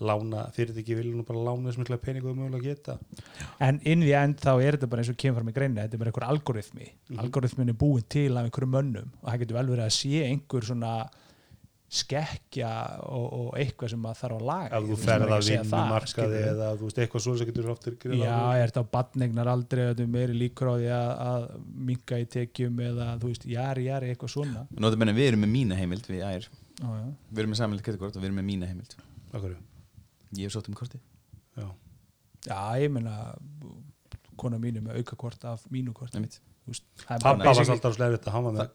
[0.00, 2.94] lána fyrirtæki vilja nú bara lána þess mikla pening og mögulega geta.
[3.60, 5.98] En inn í end þá er þetta bara eins og kemur fram í greinu þetta
[5.98, 6.86] er bara einhver algoritmi.
[7.10, 7.18] Mhm.
[7.20, 10.64] algoritmin er búin til af einhverjum mönnum og það getur vel verið að sé einhver
[10.70, 10.94] svona
[11.90, 12.70] skekkja
[13.02, 14.68] og, og eitthvað sem maður þarf að laga.
[14.68, 17.32] Ef þú Ég veist, ferð maður er að vinna markaði eða þú veist eitthvað svo
[17.38, 20.92] sem getur oftir Já, er þetta á badnegnar aldrei þetta er meiri líkur á því
[20.94, 21.46] að, að
[21.88, 24.62] minka í tekjum eða þú veist, jari, jari, eitthvað svona?
[24.78, 26.46] Nótum enn við erum með mína heimild við já.
[26.78, 28.94] við erum með sameinlegt kreditkort og við erum með mína heimild.
[30.38, 31.00] Ég hef sótt um korti
[31.58, 31.66] já.
[32.46, 33.16] já, ég meina
[34.38, 36.38] kona mínu með aukakort af mínu kort mitt.
[36.68, 38.70] Þú það er Pappa bara var alltaf slegriðt að hann var með,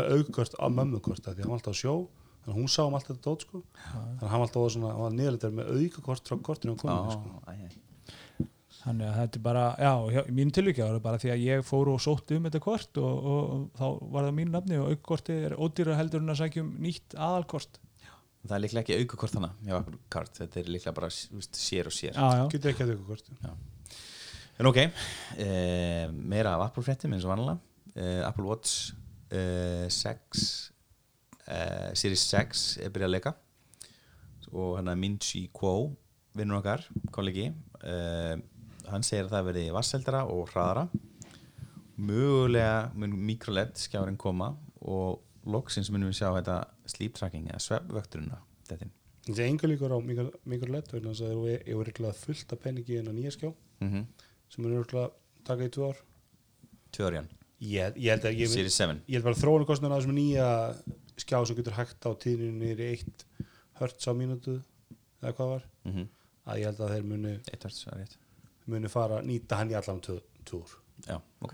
[0.00, 1.94] er aukvört á mömmukort því hann var alltaf á sjó
[2.40, 3.62] þannig að hún sá um allt þetta dót sko.
[3.84, 6.96] Þannig að hann var alltaf svona, hann var niðurleitur með aukakort frá kortinu sko.
[6.96, 8.46] Á, æ, æ.
[8.80, 11.64] Þannig að þetta er bara, já, í mínu tilvíkja var það bara því að ég
[11.68, 14.94] fór og sótti um þetta kort og, og, og þá var það mínu nafni og
[14.94, 17.80] aukkorti er ódýra heldur en að sækja um nýtt aðalkort.
[18.40, 19.36] Það er líklega ekki aukakort
[20.08, 22.16] Card, þetta er líklega bara þú veist, sér og sér.
[22.54, 23.28] Getur ekki að aukakort.
[24.60, 24.80] En ok,
[25.44, 27.58] eh, meira af Apple fréttum eins og vanlega
[27.96, 28.94] eh, Apple Watch
[29.28, 30.72] eh, 6
[31.50, 33.34] eh, Series 6 er byrjað að leika.
[34.50, 35.92] Og hann að Minchi Kuo
[36.38, 36.84] vinnur okkar,
[37.14, 38.36] kollegi eh,
[38.90, 40.86] hann segir að það verði vasseldara og hraðara.
[42.00, 45.20] Mögulega mun mikroled skjárin koma og
[45.50, 48.90] loksins munum við sjá þetta sleep tracking eða svefvökturina þetta
[49.26, 53.10] það er enga líkur á vegna þess að það er örgulega fullt af peningi en
[53.10, 54.04] á nýja skjá mm -hmm.
[54.48, 55.10] sem er örgulega
[55.44, 55.98] taka í tvö ár.
[56.92, 57.28] Tjóðarjan,
[57.60, 60.48] ég, ég held að ég, Series 7 ég held bara þróunarkostnarna á þessum nýja
[61.22, 63.24] skjá sem getur hægt á tíðinu í eitt
[63.80, 64.58] hörts á mínútu
[65.22, 65.64] eða hvað var.
[65.84, 66.06] Mm -hmm.
[66.46, 68.16] að ég held að þeir muni, hörts, það
[68.66, 70.76] muni fara nýta hann í allan túr.
[71.06, 71.52] Já, ok.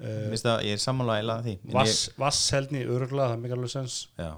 [0.00, 1.58] Uh, það, ég er sammála eila því.
[1.64, 4.08] En vass, vassheldni örgulega, það er mikilvæg alveg sens.
[4.16, 4.32] Ég, Já,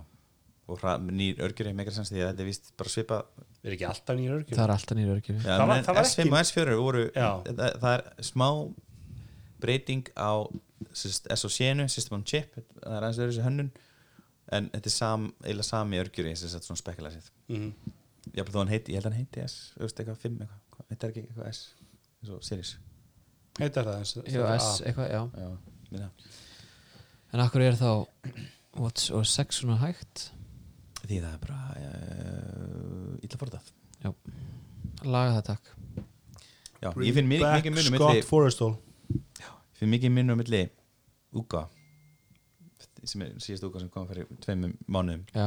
[0.73, 3.25] og nýr örgjur er megar sens því að þetta er vist bara svipa
[3.63, 4.57] er ekki alltaf nýja örgjur?
[4.57, 5.37] Það er alltaf nýra örgjur.
[5.39, 8.49] Já, Það var- það var S5 ekki- og S4 voru það, það er smá
[9.63, 10.33] breyting á
[11.37, 13.71] SOC-nu, System on Chip það er aðeins öðru þessi hönnun
[14.53, 17.73] en þetta er sam, eiginlega sami örgjur í þess að svona spekulæsið mm
[18.71, 21.23] heiti, ég held að hann heiti S, veist eitthvað 5 eitthvað, Hvað- þetta er ekki
[21.27, 21.63] eitthvað S?
[22.23, 22.77] Eins og series.
[23.59, 25.23] Heitar það eins Jú, S, eitthvað, já.
[25.93, 26.09] Já,
[27.33, 27.91] en akkur er þá
[28.81, 30.31] Watch og 6 svona hægt?
[31.03, 33.73] Því það er bara uh, illa forðað.
[35.03, 35.73] Laga það takk.
[36.83, 38.73] Já, ég finn mikið, munum Scott Forrestal
[39.13, 40.63] Ég finn mikið munum milli
[41.39, 41.67] Uga
[43.05, 45.23] sem er síðast Uga sem kom fyrir tveimum mánuðum.
[45.35, 45.47] Já,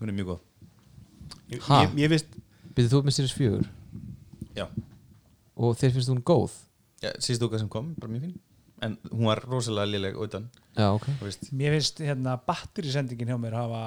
[0.00, 0.40] hún er mjög góð.
[1.52, 1.82] Ég, Ha?
[1.84, 2.26] ég, ég veist
[2.74, 3.68] byrðið þú með Series 4
[4.58, 4.66] Já,
[5.56, 6.54] og þér finnst hún góð?
[7.02, 8.36] Já síðast Uga sem kom, bara mjög fín.
[8.82, 10.44] En hún var rosalega léleg utan.
[10.78, 11.06] Já, ok.
[11.18, 11.48] Þú veist.
[11.52, 13.80] Mér finnst hérna batterisendingin hjá mér hafa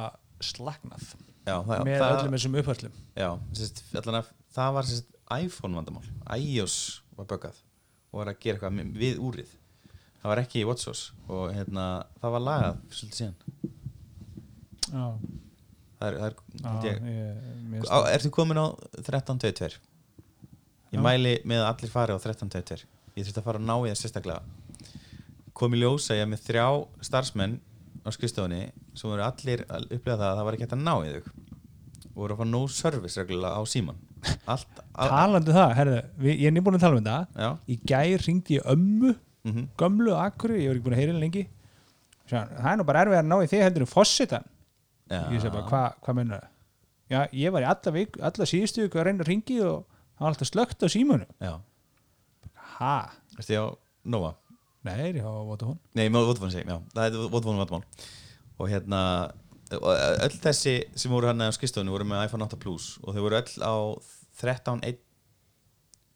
[0.43, 1.05] slagnað
[1.47, 2.97] Já, það, með það, öllum þessum upphörlum.
[3.17, 6.03] já, sérst, allan að það var sérst, iPhone vandamál.
[6.37, 6.75] iOS
[7.17, 7.57] var böggað
[8.11, 9.53] og var að gera eitthvað við úrið
[10.21, 11.85] það var ekki í WatchOS og hérna,
[12.21, 13.37] það var lagað svolítið síðan.
[14.91, 15.05] Já,
[15.97, 16.35] það er, það er,
[16.65, 18.67] held ég, ertu komin á
[19.01, 19.71] 13.22
[20.91, 21.03] ég Já.
[21.03, 22.85] mæli með að allir fari á 13.22
[23.17, 24.41] ég þurfti að fara að ná í það sérstaklega.
[25.57, 26.67] Kom í ljós að ég með þrjá
[27.07, 27.57] starfsmenn
[28.01, 28.61] á skrifstofunni
[28.97, 31.33] sem voru allir að upplega það að það var ekki hægt að ná í þau.
[32.11, 33.99] Og voru að fá no service reglulega á síman
[34.45, 35.99] allt á, Talandi um það, herðu,
[36.29, 39.13] ég er nýbúin að tala um þetta já, Í gær ringdi ég ömmu
[39.47, 41.43] mm gömlu akkuri, ég var ekki búin að heyra henni lengi.
[42.31, 44.45] Það er nú bara erfið að ná í þig heldur en fossitan
[45.11, 45.21] já.
[45.33, 46.47] ég segi bara, hvað hva mennur það?
[47.11, 49.81] Já, ég var í alla, vik, alla síðustu að reyna að ringi og
[50.15, 51.53] hann var alltaf slögt á símunu já,
[52.77, 52.93] ha,
[53.37, 53.67] ertu ég á
[54.11, 54.31] Nova.
[54.87, 57.83] Nei, ég á Vodafone Nei, má Vodafone segjum, já, það er Vodafone vandamál.
[58.61, 59.01] Og hérna
[59.77, 59.91] og
[60.25, 63.39] öll þessi sem voru hann á skristofunni voru með iPhone 8 Plus og þau voru
[63.39, 63.75] öll á
[64.41, 64.97] 13.1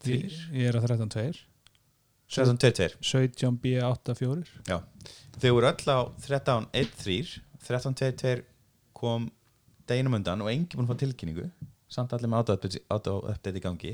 [0.09, 1.45] ég, ég er á 13.2
[2.31, 4.79] 13.22 17B84 Já,
[5.37, 8.43] þau voru öll á 13.13 13.22
[8.95, 9.29] kom
[9.89, 11.49] deginum undan og enginn búin að fá tilkynningu.
[11.91, 12.53] Samt allir með
[12.93, 13.93] auto-update í gangi.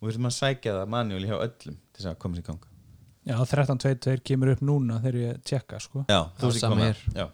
[0.00, 2.46] Og við þurfum að sækja það manuál hjá öllum til þess að koma sér í
[2.50, 2.68] gang.
[3.26, 6.04] Já, 13.22 kemur upp núna þegar ég tjekka sko.
[6.08, 7.28] Já, þú sama koma.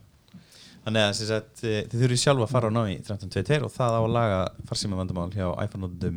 [0.83, 3.99] Þannig að sagt, eh, þið þurfið sjálfa að fara á ná í 13.22 og það
[3.99, 6.17] á að laga farsíma vandamál hjá iPhone-nótundum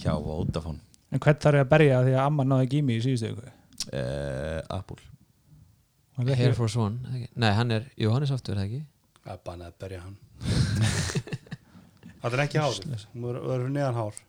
[0.00, 0.80] hjá Vodafone.
[1.12, 3.32] En hvern þarf ég að berja því að amma náði ekki í mig í síðustu
[3.34, 3.57] ykkur
[3.92, 5.00] uh, Apple.
[6.26, 7.28] Air Force One ekki?
[7.38, 8.80] Nei, hann er, jú, hann er software, eða ekki?
[9.22, 10.16] Það er bannað að berja hann
[12.18, 14.24] Það er ekki Það er fyrir neðan hár.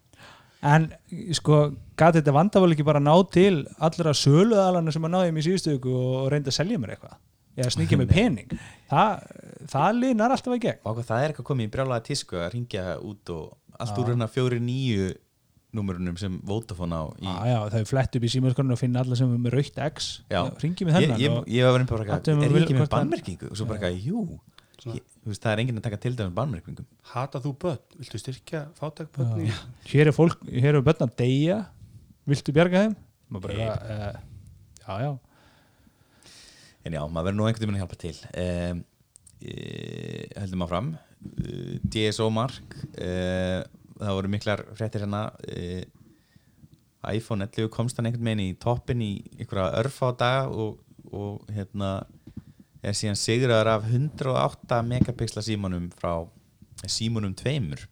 [0.70, 0.90] En
[1.38, 1.58] sko,
[1.98, 5.76] gæti þetta vandavál ekki bara ná til allra söluðalana sem að náði mér í síðustu
[5.78, 7.16] viku og reynda að selja mér eitthvað?
[7.60, 8.58] Eða sníkja mér pening?
[8.92, 9.24] Það,
[9.72, 10.82] það linar alltaf að gegn.
[10.84, 14.12] Og hvað það er eitthvað komið í brjálaða tísku að ringja út og allt úr
[14.12, 15.10] hérna fjóri nýju
[15.76, 19.04] númurunum sem Vodafone á í, Já, já, það er flett upp í símaskorinu og finna
[19.04, 20.08] alla sem er með raukt X.
[20.32, 20.40] Já.
[20.64, 22.90] ringi með ég, þennan ég, og, ég var verið bara Athugun er ég ekki með
[22.96, 23.52] bannmerkingu?
[23.52, 24.40] Og svo bara eitthvað, jú
[24.96, 26.88] ég, þú veist, það er enginn að taka til dæmis bannmerkingum.
[27.12, 27.82] Hata þú börn?
[28.00, 29.42] Viltu styrkja fátæk börn?
[29.46, 29.58] í-
[29.92, 31.58] hér er fólk, hér er börn að deyja.
[32.30, 32.96] Viltu bjarga þeim?
[33.30, 34.22] Maður bara, uh,
[34.86, 35.12] já, já.
[36.88, 38.16] En já, maður verður nú einhvern veginn að hjálpa til.
[38.46, 38.84] Um,
[40.40, 43.62] heldum að fram uh, DSO mark uh,
[44.00, 45.84] það voru miklar fréttir hérna uh,
[47.10, 50.80] iPhone 11 komst hann einhvern veginn í toppin í einhverja örfa á daga og,
[51.16, 51.94] og hérna
[52.84, 56.14] er síðan sigraður af 108 megapixla símanum frá
[56.88, 57.86] símanum tveimur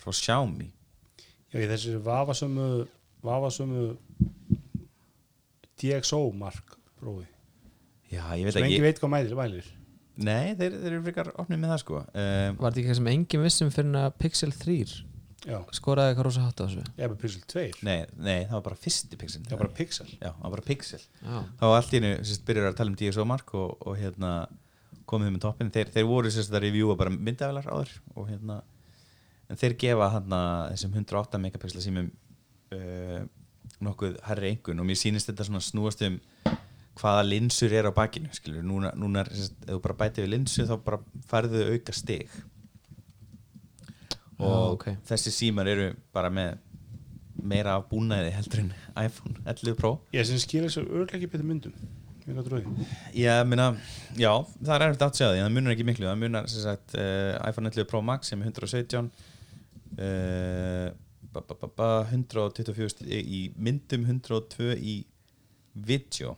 [0.00, 0.70] frá Xiaomi.
[1.50, 2.86] Já, þessi vafasömu
[3.24, 3.90] vafasömu
[5.80, 7.26] DxO mark prófi
[8.10, 8.74] já, ég veit sem ekki.
[8.74, 9.68] engin veit hvað mælir, mælir.
[10.20, 12.00] nei, þeir, þeir eru frekar opnið með það sko.
[12.00, 14.98] Um, Var þetta ekki eitthvað sem engin vissum fyrir að Pixel 3
[15.48, 16.82] Já, skoraði eitthvað rosa hátt á þessu?
[16.98, 19.44] Ég er með Pixel 2 nei, nei, það var bara fyrsti pixel.
[19.46, 20.08] Það er bara Pixel.
[20.18, 21.00] Já, það var bara pixel.
[21.24, 24.32] Þá var allt í sérst, byrjar að tala um DSO mark og, og hérna
[25.10, 28.60] komið þeim með toppin þeir, þeir voru sérst að reviewa bara myndavelar áður og hérna
[29.50, 30.40] en þeir gefa hérna
[30.70, 32.10] þessum 108 megapixla símum
[32.76, 33.20] uh,
[33.82, 36.20] nokkuð herri einhvern og mér sýnist þetta svona snúast um
[37.00, 40.68] hvaða linsur er á bakinu skilur, núna, núna sérst, ef þú bara bæti við linsu
[40.68, 41.00] þá bara
[41.30, 42.40] færðu þau auka stig
[44.40, 44.86] og Já, ok.
[45.10, 46.58] þessi símar eru bara með
[47.40, 49.94] meira af búnaði heldur en iPhone 11 Pro.
[50.16, 51.76] Ég sem skýra þessu örglega ekki betur myndum.
[53.16, 53.70] Ég meina,
[54.14, 54.30] já,
[54.60, 57.38] það er erfitt að segja því það munar ekki miklu, það munar sem sagt uh,
[57.48, 60.90] iPhone 11 Pro Max sem er 117 uh,
[61.32, 64.98] ba, ba, ba, ba, 124 stig í myndum 102 í
[65.88, 66.36] video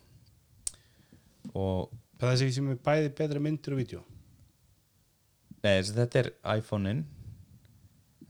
[1.52, 1.90] og
[2.22, 4.00] Það er þessi sem er bæði betra myndir og vídeo.
[5.64, 7.00] Nei, þetta er iPhone-in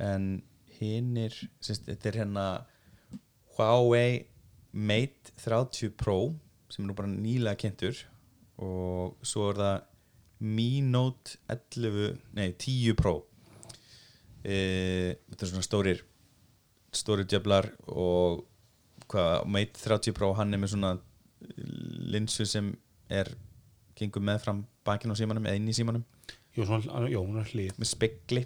[0.01, 0.43] en
[0.79, 2.47] hinnir þetta er hérna
[3.57, 4.23] Huawei
[4.73, 6.33] Mate 30 Pro
[6.73, 7.99] sem er nú bara nýlega kynntur.
[8.63, 9.89] Og svo er það
[10.43, 13.19] Mi Note 11 nei 10 Pro.
[14.43, 14.57] E,
[15.31, 16.03] þetta er svona stórir
[16.93, 18.43] stórir djöflar og
[19.13, 20.97] hvað, Mate 30 Pro hann er með svona
[22.13, 22.73] linsu sem
[23.13, 23.31] er
[23.99, 26.05] gengur með fram bakinn á símanum eða inn í símanum.
[26.57, 28.43] Jú, svona, jó, hún er hlið með spekli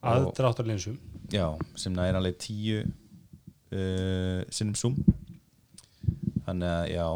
[0.00, 0.96] Aðdráttarlinsum.
[1.32, 1.46] Já,
[1.76, 4.96] sem er alveg tíu uh, sinnum zoom.
[6.46, 7.06] Þannig að já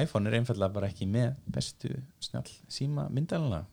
[0.00, 1.90] iPhone er einfallega bara ekki með bestu
[2.22, 3.66] snjall síma myndalina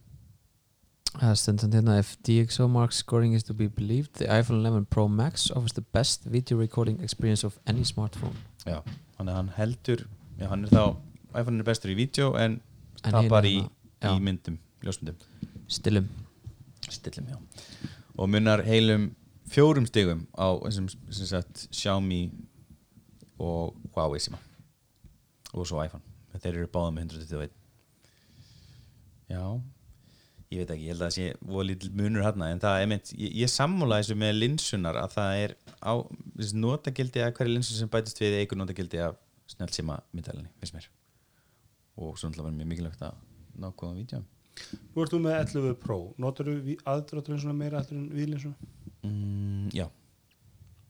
[1.09, 4.85] Það stendur samt hérna If DxO mark scoring is to be believed the iPhone 11
[4.93, 8.35] Pro Max offers the best video recording experience of any smartphone.
[8.67, 8.83] Já,
[9.17, 10.03] þannig að hann heldur
[10.37, 10.83] já, hann er þá,
[11.33, 12.59] iPhone er bestur í vídeo en
[13.01, 13.55] En tapar í,
[14.03, 15.49] hérna, í myndum, ljósmyndum.
[15.71, 16.11] Stillum.
[16.89, 19.09] Stillum, já og munar heilum
[19.49, 22.29] fjórum stigum á þessum sagt Xiaomi
[23.39, 24.39] og Huawei síma.
[25.53, 26.03] Og svo iPhone.
[26.39, 27.55] Þeir eru báða með 121
[29.29, 29.43] já.
[30.49, 32.87] Ég veit ekki, ég held að það sé voru lítil munur hérna en það er
[32.89, 35.93] meint, ég, ég sammála þessu með linsunar að það er á
[36.39, 39.19] þessi notagildi að hverju linsu sem bætist við eigur notagildi af
[39.53, 40.89] snjálfsíma myndalinni, finnst mér.
[42.01, 43.21] Og svo náttúrulega var mjög mikilvægt að
[43.59, 44.23] ná góðan vídeo
[44.95, 45.99] Nú ert þú með 11 Pro.
[46.21, 48.71] Notar þú aðdráttarlinsuna meira heldur en viðlinsuna?
[49.05, 49.85] mm, já,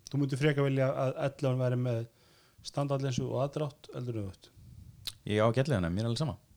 [0.10, 2.00] Þú myndir freka velja að 11 væri með
[2.66, 4.50] standardlinsu og aðdrátt heldur en auðvöld
[5.30, 6.36] Ég á ekki allir hana, mér er alveg sama.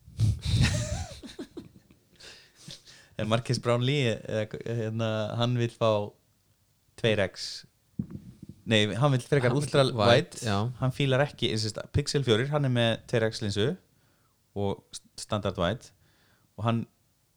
[3.21, 4.17] En Marcus Brownlee
[4.65, 5.09] hérna,
[5.39, 6.09] hann vil fá
[7.03, 7.67] 2x
[8.65, 10.41] nei, hann vil vill ultra wide,
[10.81, 13.69] hann fílar ekki, sérst, Pixel 4 hann er með 2x linsu
[14.59, 14.81] og
[15.21, 15.93] standard wide
[16.57, 16.83] og hann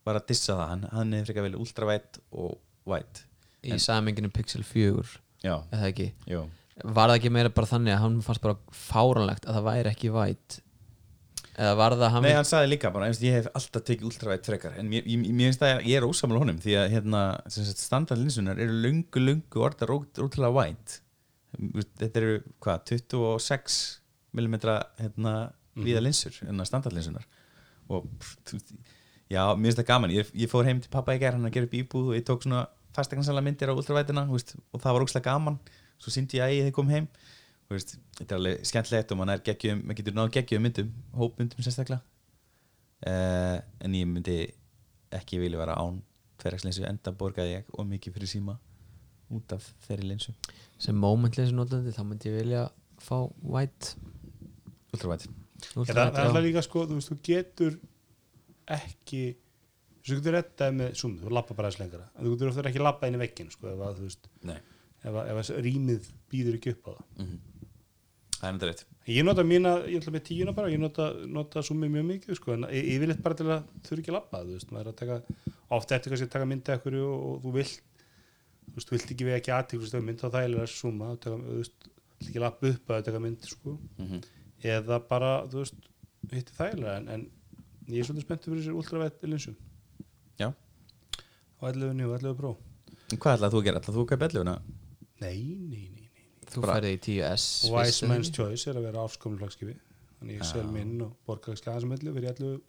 [0.06, 2.60] var að dissa það, hann, hann er frekar vel ultra wide og
[2.90, 3.26] wide
[3.66, 6.12] í saminginu Pixel 4 já, eða ekki?
[6.30, 6.44] Jú.
[6.84, 10.12] Var það ekki meira bara þannig að hann fannst bara fáranlegt að það væri ekki
[10.14, 10.60] væt?
[11.56, 14.74] Eða var það hann Nei, hann sagði líka bara, ég hef alltaf tekið ultravætt frekar.
[14.82, 19.24] En mér, mér finnst að ég er ósamlega honum því að hérna, standardlinsunar eru lungu,
[19.24, 21.00] lungu orðar ótrúlega vænt
[22.00, 22.34] þetta eru,
[22.64, 23.78] hvað, 26
[24.36, 24.58] mm
[25.00, 25.36] hérna,
[25.80, 27.26] viða linsur en standardlinsunar
[27.94, 28.60] og pff,
[29.32, 30.16] já, mér finnst það gaman.
[30.16, 32.26] Ég, ég fór heim til pappa í gær, hann að gera upp íbúð og ég
[32.28, 32.66] tók svona
[32.96, 35.60] fastegnarsala myndir á ultravætina og það var ókslega gaman.
[36.02, 37.08] Svo síndi ég að ég þið kom heim.
[37.66, 41.66] Þú veist, þetta er alveg skemmtilegt og maður, geggjum, maður getur náðu geggjum myndum hópmyndum
[41.66, 42.04] sérstaklega.
[43.06, 44.38] Uh, en ég myndi
[45.14, 46.00] ekki vilja vera án
[46.42, 48.58] tverjagslinsu enda borgaði ég og mikið fyrir síma
[49.34, 50.36] út af þeirri linsu
[50.82, 52.68] sem momentlinsu notandi þá myndi ég vilja
[53.02, 53.96] fá væt
[54.94, 55.28] ultravætt
[55.66, 57.78] Já, það, það er alltaf líka sko, þú veist, þú getur
[58.76, 59.24] ekki
[60.06, 62.08] þú getur rettaði með zoom, þú lappa bara aðeins lengra.
[62.16, 65.32] En þú getur ofta ekki lappa inn í veggin sko, ef að, veist, ef að,
[65.32, 67.08] ef að rýmið býður ekki upp á það.
[67.24, 67.40] Mhm.
[68.36, 68.86] það er náttúrulega rétt.
[69.06, 72.54] Ég nota mína, ég ætla með tíuna bara ég nota, nota zoomið mjög mikið sko,
[72.54, 75.00] en ég, ég vil eitthvað bara til að ekki lappa þú veist, maður er að
[75.02, 75.18] taka,
[75.78, 77.82] ofta eftir kannski að taka myndi ekkur og, og þú vilt
[78.66, 81.88] þú veist, vilt ekki við ekki aðtíklust mynd þá það er að zooma, þú veist
[81.88, 83.78] vilt ekki lappa upp að taka mynd sko.
[84.02, 84.26] Mm
[84.66, 85.90] eða bara, þú veist,
[86.32, 87.26] hitti þægilega en, en
[87.90, 89.58] ég er svolítið spenntur fyrir sér ultravett linsum
[90.40, 90.50] Já.
[90.52, 92.56] á 11 njú, 11 pró
[93.14, 93.82] En Hvað ætlaði þú að gera?
[93.82, 94.60] Ætlaði þú að kaupa 11 nei,
[95.22, 96.28] nei, nei, nei.
[96.50, 98.32] þú færði í 10S og Wise Man's?
[98.34, 99.78] Choice er að vera áskomlu flagskipi
[100.20, 102.62] þannig ég sel minn og borga aðeins með 11 fyrir 11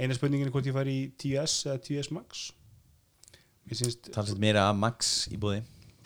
[0.00, 2.46] eina spurningin er hvort ég fari í 10S eða 10S Max
[3.70, 5.62] mér Talsett meira að Max í búði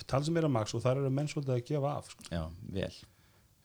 [0.08, 2.26] tala sem er að Max og þar eru menn svolítið að gefa af sko.
[2.28, 2.42] Já,
[2.76, 2.90] vel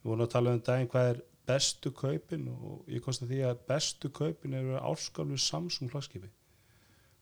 [0.00, 1.20] við vorum að tala um daginn hvað er
[1.50, 6.30] bestu kaupin og ég kosti því að bestu kaupin eru áskomlu Samsung flagskipi.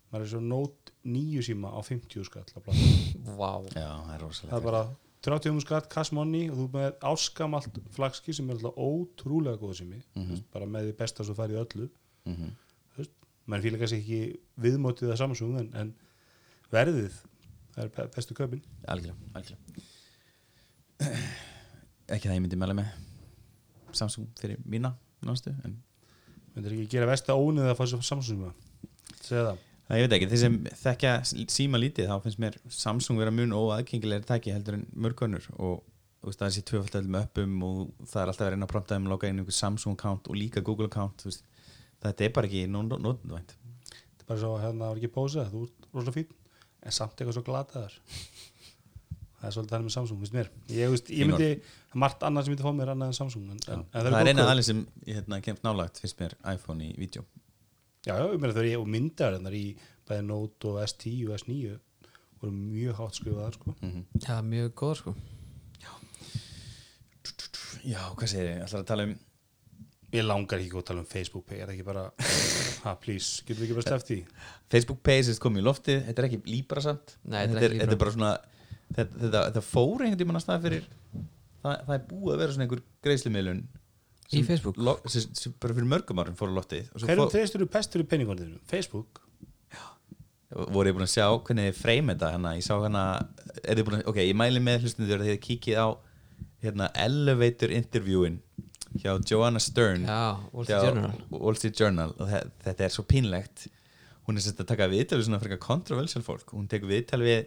[0.08, 2.46] Maður er svo Note 9 síma á 50 skall
[3.36, 3.52] Vá.
[3.74, 4.82] Já, það er það er bara
[5.28, 10.02] 30 skatt cash money og þú með áskamalt flagski sem er alltaf ótrúlega góð sími.
[10.14, 10.44] Mhm.
[10.52, 11.88] bara með því besta svo færið öllu.
[12.24, 13.08] Mm -hmm.
[13.46, 15.94] mann fýla kannski ekki viðmótið að Samsung en, en
[16.70, 17.12] verðið
[17.74, 18.62] það er be- bestu kaupin.
[18.86, 19.62] Algjörlega, algjörlega.
[22.12, 23.07] Ekki það ég myndi meðlega með
[23.96, 24.94] Samsung fyrir mína
[25.24, 25.78] nástu en
[26.54, 28.48] myndir ekki gera vest að ónið að fá svo Samsung
[29.22, 29.64] segja það.
[29.88, 31.12] Það ég veit ekki, þeir sem þekkja
[31.54, 35.78] síma lítið þá finnst mér Samsung vera mun óaðgengilegri tæki heldur en mörgönnur og
[36.18, 38.72] þú veist, það er sér tvöfaldöld með uppum og það er alltaf verið inn að
[38.74, 41.46] prompta um að loka inn einhver Samsung account og líka Google account veist,
[42.04, 45.64] þetta er bara ekki nótvænt þetta er bara svo hérna það var ekki pósa þú
[45.68, 46.34] ert rosalega fín
[46.82, 47.96] en samt eitthvað svo glataðar
[49.38, 50.50] það er svolítið þannig með Samsung finnst mér.
[50.74, 53.60] Ég, veist, ég myndi er margt annað sem myndi fá mér annað en Samsung en,
[53.68, 54.52] en, en Það er góð eina kaup.
[54.52, 57.24] aðeins sem hérna, kemst nálagt finnst mér iPhone í vídeo.
[58.06, 58.70] Já, já, ég meina þau eru
[59.46, 59.64] þar í
[60.08, 61.76] bæði Note og S10 og S9
[62.38, 63.74] voru mjög hátt skrifaðar sko.
[63.82, 65.14] mm Já, mjög góð sko.
[67.88, 68.62] Já, hvað segir ég?
[68.64, 69.16] Ætlar að tala um
[70.14, 72.04] ég langar ekki að tala um Facebook pay er það ekki bara,
[72.84, 74.18] ha please getur við ekki bara sleft því?
[74.72, 77.68] Facebook Pay sem komið í loftið, þetta er ekki líbra samt Nei, þetta er þetta,
[77.68, 78.30] ekki þetta er bara svona
[78.96, 80.86] þetta, fór einhvern tímann að stað fyrir
[81.62, 83.62] það, það er búið að vera svona einhver greiðslumiðlun
[84.28, 84.76] Í Facebook?
[84.76, 86.50] lo, sem, sem bara fyrir mörgum árum fór
[86.92, 88.58] á svo hverjum treystur þú pestur í peningondinu?
[88.68, 89.22] Facebook?
[90.72, 92.74] voru ég búin að sjá hvernig þið freym þetta hana, ég sá
[93.84, 95.88] búin að, ok, ég mæli með hlustundur að þið kíkið á
[96.64, 98.38] hérna, elevator interviewin
[99.02, 100.20] hjá Joanna Stern Já,
[100.54, 103.66] Wall hjá Street Journal Wall Street Journal og þe- þetta er svo pínlegt
[104.28, 107.44] hún er sérst að taka viðtal við svona frekar kontroversial fólk hún tekur viðtal við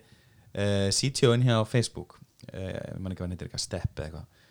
[0.55, 2.17] uh, CTO-in hjá Facebook.
[2.51, 4.43] Uh, mann ekki hann heitir eitthvað step eða eitthvað.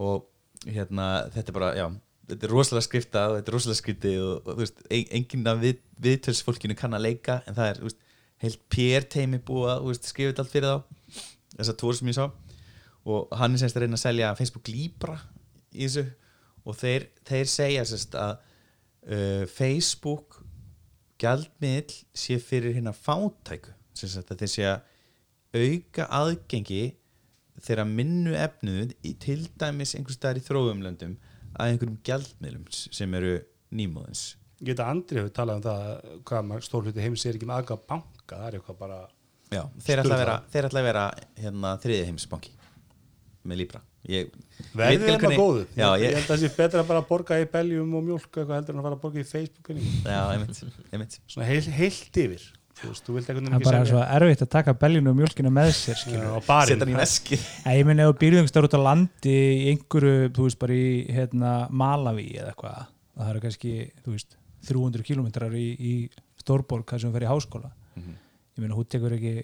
[0.00, 1.86] Og hérna þetta er bara, já
[2.30, 5.62] þetta er rosalega skriftað og þetta er rosalega skriftið og, og þú veist, enginn af
[5.62, 8.04] við, viðtölsfólkinu kann að leika en það er, þú veist,
[8.40, 11.24] heilt PR-teimi búið að skrifa þetta allt fyrir þá.
[11.56, 12.24] Þessar tór sem ég sá.
[13.10, 15.16] Og hann er semst að reyna að selja Facebook Libra
[15.72, 16.06] í þessu.
[16.64, 20.40] Og þeir, þeir segja semst að uh, Facebook
[21.20, 23.74] gjaldmiðl sé fyrir hérna fátæku.
[23.96, 24.89] Semst að þeir að
[25.54, 26.82] auka aðgengi
[27.60, 31.16] þeirra minnu efnuð í til dæmis einhvers staðar í þróumlöndum
[31.58, 33.34] að einhverjum gjaldmiðlum sem eru
[33.74, 34.22] nýmóðins.
[34.60, 37.78] Ég veit að Andri hefur talað um það hvað stórluti heims er ekki með aðgá
[37.90, 39.00] banka það er eitthvað bara
[39.50, 41.04] Já, þeir ætla að vera, ætla að vera
[41.42, 42.52] hérna, þriði heimisbanki
[43.50, 43.80] með Libra.
[44.08, 47.08] Ég, er maður hvernig- góðu Já, ég, ég, held að það sé betra bara að
[47.10, 50.20] borga í beljum og mjólk eitthvað heldur en að fara að borga í Facebook já,
[50.30, 50.62] einmitt,
[50.92, 51.18] einmitt.
[51.26, 52.46] svona heil, heilt yfir
[52.80, 55.16] þú veist, þú vilt einhvern það er bara ekki svo erfitt að taka beljunu og
[55.20, 56.26] mjölkina með sér skilur.
[56.32, 58.86] á barinn setja hann í veskið Nei, ég meina ef þú býrðu einhverstaður út á
[58.88, 60.88] landi í einhverju, þú veist, bara í
[61.18, 63.74] hérna, Malawi eða eitthvað og það eru kannski,
[64.04, 64.36] þú veist,
[64.70, 65.92] 300 kilometrar í, í
[66.40, 68.12] Stórborg þar sem þú fer í háskóla Mhm.
[68.56, 69.34] ég meina, hún tekur ekki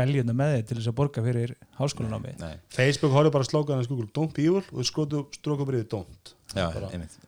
[0.00, 3.74] beljuna með þig til þess að borga fyrir háskólanámi Nei, Facebook horfður bara að slóka
[3.76, 6.66] hann að Google don't be evil og þú skotu stróka bara yfir don't já,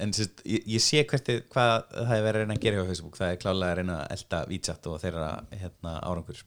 [0.02, 2.80] En sérst, ég, ég sé hvert þið- hvað það er verið að reyna að gera
[2.80, 3.18] hjá Facebook.
[3.20, 5.28] Það er klálega að reyna að elda vítsat og þeirra
[5.60, 6.40] hérna, árangur.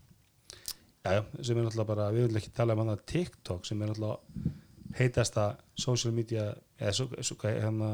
[1.06, 3.94] Já, já, sem er náttúrulega bara, við viljum ekki tala um hann TikTok sem er
[3.94, 4.52] náttúrulega
[5.00, 5.46] heitasta
[5.80, 6.50] social media
[6.80, 7.90] eða svo, svo, hvað, hérna,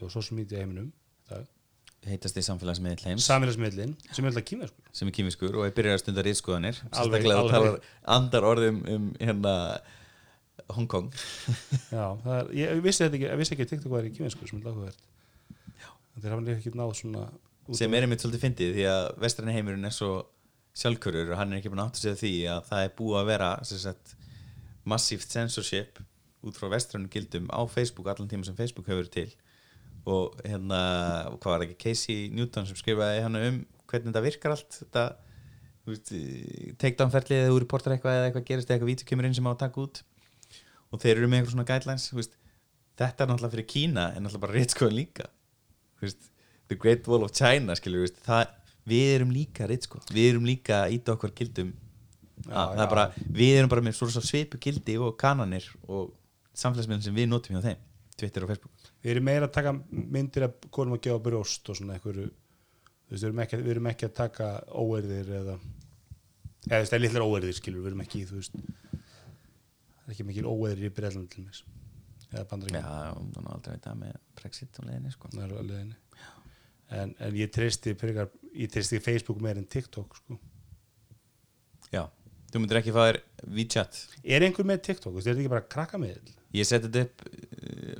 [0.00, 0.90] jú, social media heiminum
[1.30, 1.46] það,
[2.06, 5.98] heitast í samfélagsmiðl heims samfélagsmiðlin sem er alltaf kýmverskur sem er kýmiskur og er byrjar
[5.98, 7.72] að stunda rýtskoðanir Alveg, sérstaklega að tala
[8.18, 9.54] andar orðum um hérna
[10.74, 11.06] Hong Kong.
[11.94, 14.60] Já, það er, ég vissi þetta ekki, ég vissi ekki að TikTok væri kýmverskur sem
[14.60, 15.04] er láguvert
[16.18, 17.24] þeir hafa líka ekki náð svona
[17.78, 20.10] sem á- er einmitt svolítið fyndið því að vestræni heimurinn er svo
[20.78, 23.18] sjálfkörur og hann er ekki búin að átta sig á því að það er búið
[23.20, 24.14] að vera sagt,
[24.88, 26.00] massíft censorship
[26.46, 29.47] út frá vestrænu gildum á Facebook allan tíma sem Facebook hefur verið til
[30.08, 30.80] og hérna,
[31.36, 33.58] hvað var ekki Casey Newton sem skrifaði hann um
[33.88, 35.06] hvernig þetta virkar allt þetta
[36.80, 39.52] takedownferlið eða úr reportar eitthvað eða eitthvað gerist eða eitthvað vítu kemur inn sem á
[39.52, 40.02] að taka út.
[40.92, 42.36] Og þeir eru með eitthvað svona guidelines þú veist,
[43.00, 45.28] þetta er náttúrulega fyrir Kína en náttúrulega bara réttskoðan líka.
[45.98, 46.30] Þú veist,
[46.68, 48.54] The Great Wall of China skilur, veist, það,
[48.88, 51.74] við erum líka réttsko við erum líka að íta okkur gildum.
[52.44, 52.84] Já, að, það já.
[52.84, 53.06] er bara,
[53.40, 56.12] við erum bara með svo svo svipu gildi og kananir og
[56.58, 57.80] samfélagsmiðlum sem við notum hjá þeim
[58.18, 58.77] Twitter og Facebook
[59.08, 62.28] við erum meira að taka myndir af konum að gefa brjóst og svona einhverju
[63.08, 65.54] við erum ekki, við erum ekki að taka óerðir eða
[66.68, 70.14] eða þú veist, það er litlar óerðir skilur, við erum ekki þú veist, það er
[70.14, 71.62] ekki mikil óerðir í breyðland til mér
[72.28, 75.30] eða Já, bandaríkjum, það er aldrei veit að með Brexit og leiðinni sko.
[75.32, 75.96] er alveg henni
[76.88, 80.36] en, en ég treysti frekar, ég treysti Facebook meir en TikTok sko.
[81.92, 82.04] Já,
[82.52, 83.20] þú myndir ekki fá þér
[83.56, 84.02] WeChat.
[84.24, 87.04] Er einhver með TikTok, þú veist, er þetta ekki bara krakka með Ég seti þetta
[87.04, 87.57] upp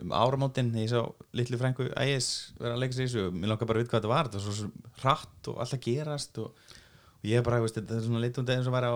[0.09, 2.29] um áramótin þegar ég sá litlu frængu ægis
[2.59, 4.29] vera að leika sér í þessu og mér langar bara að vita hvað þetta var
[4.33, 4.71] þetta var svo,
[5.05, 6.75] hratt og alltaf gerast og,
[7.19, 8.95] og ég bara, veist, þetta er svona litund eins og var á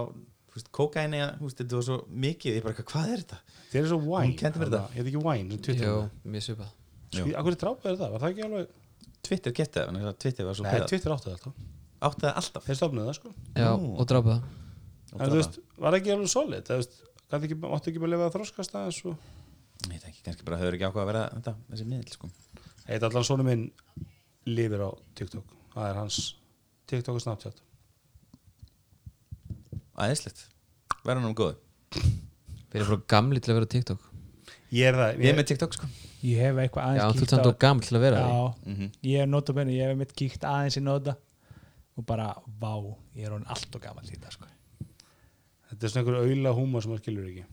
[0.57, 3.41] veist, þetta var svo mikið ég bara, hvað er þetta?
[3.73, 4.83] þeir eru svo Wine, mér þetta.
[4.97, 6.33] heit ekki Wine Jó, með.
[6.37, 6.71] mjög svipað
[7.13, 7.23] Jú.
[7.27, 8.67] Sví- Akkur er drápaður það, var það ekki alveg
[9.23, 11.63] Twitter gett það, þannig að Twitter var svo Nei, Twitter áttu það alltaf,
[12.09, 13.91] átti það alltaf þeir stofnuðu það sko Já, Nú.
[14.01, 16.97] og drápa það en þú veist, var það ekki alveg solid það veist,
[17.43, 19.29] ekki, máttu ekki bara lifa að þroskast aðeins og
[19.83, 22.31] Ég veit ekki, kannski bara höfður ekki ákvað að vera þetta, þessi miðl sko.
[22.87, 23.65] Heit allan svona minn
[24.49, 25.57] lifir á TikTok.
[25.75, 26.21] Það er hans
[26.91, 27.61] TikTok og Snapchat.
[30.03, 30.47] Æðislegt,
[31.05, 31.59] verða nú góð
[32.73, 34.07] Við erum frá gamli til að vera á TikTok.
[34.73, 35.89] Ég er það, Ég er ég, með TikTok sko.
[36.23, 38.33] Ég hef eitthvað Já, aðeins þú kíkt ert samt og gamli til að vera því
[38.33, 41.17] Já, mm ég hef nota benni, ég hef mitt kíkt aðeins í nota
[41.99, 42.31] og bara,
[42.63, 42.73] vá,
[43.19, 44.47] ég er hann allt og gaman líta sko.
[45.69, 47.45] þetta er svona einhver auðla húma sem maður skilur ekki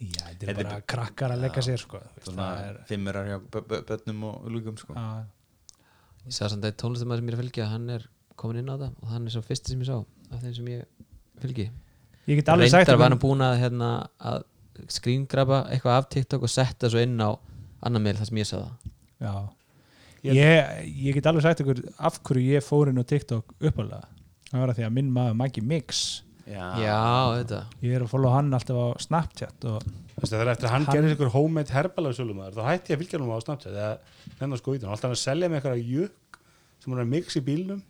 [0.00, 2.00] Já, þetta er er bara krakkar að leggja sér sko.
[2.26, 4.94] það er, fimmurar hjá bö- bö- börnum og lúkum sko.
[6.24, 8.06] Ég sagði samt að tónlistamæður sem ég er að fylgja hann er
[8.36, 9.96] komin inn á það og hann er svo fyrsti sem ég sá
[10.34, 10.84] af þeim sem ég
[11.40, 11.66] fylgi.
[12.26, 13.90] Ég get alveg sagt Reyndar var hann búin að, hérna,
[14.20, 14.42] að
[14.90, 17.30] skríngraba eitthvað af TikTok og setta svo inn á
[17.84, 18.90] annan meil þar sem ég sagði það.
[19.20, 19.34] Já.
[20.24, 24.06] Ég- ég, ég get alveg sagt ykkur af hverju ég fór inn á TikTok uppalega
[24.50, 26.96] það var að því að minn maður Maggi Mix Já, Já,
[27.40, 27.58] þetta.
[27.80, 29.84] Ég er að follow hann alltaf á Snapchat og
[30.14, 32.92] Þú veist, það er eftir að hann, Hann- gerir einhver homemade herbalagur sölumæður þá hætti
[32.92, 33.88] ég að fylgja hann á Snapchat eða
[34.40, 36.38] nennar sko í það, alltaf hann að selja með eitthvað jökk
[36.84, 37.80] sem hann er að mix í bílnum.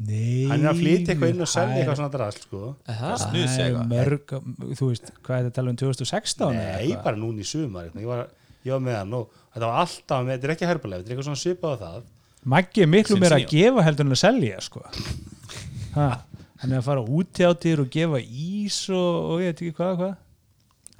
[0.00, 2.60] Nei, hann er að flytja eitthvað inn og selja eitthvað svona drast sko.
[2.88, 3.90] Er Það er eitthvað.
[3.90, 4.30] mörg,
[4.78, 7.02] þú veist, hvað er þetta að tala um 2016 eða nei, eitthvað?
[7.04, 8.22] bara núna í sumar ég var,
[8.64, 11.16] ég var með hann og þetta var alltaf með, þetta er ekki herbalag, þetta er
[11.16, 12.08] eitthvað svona svipað á það.
[12.54, 14.84] Maggi er miklu meira að gefa heldur en að selja sko.
[16.60, 19.78] ha, hann er að fara út hjáttir og gefa ís og, og ég veit ekki
[19.80, 20.10] hvað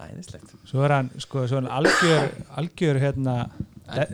[0.01, 0.53] Æðislegt.
[0.69, 2.31] Svo er hann, sko, svo er hann algjör,
[2.61, 3.35] algjör hérna,
[3.91, 4.05] de,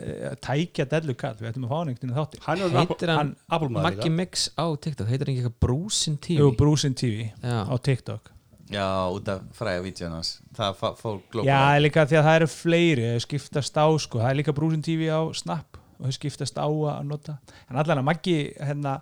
[0.43, 3.13] tækja dellu kall, við ættum að fá hann einhvern veginn í þátti hann er Heitir
[3.13, 6.41] hann Apple maður Maggi Mix á TikTok, heitir hann ekki eitthvað Brúsin TV?
[6.41, 7.57] Jú, Brúsin TV Já.
[7.63, 8.31] á TikTok.
[8.67, 10.33] Já, út af fræga vídjón hans.
[10.57, 13.87] Það fór glópa Já, það er líka því að það eru fleiri þau skiptast á,
[14.03, 17.37] sko, það er líka Brúsin TV á Snap og þau skiptast á að nota.
[17.71, 18.97] En allan að Maggi, hérna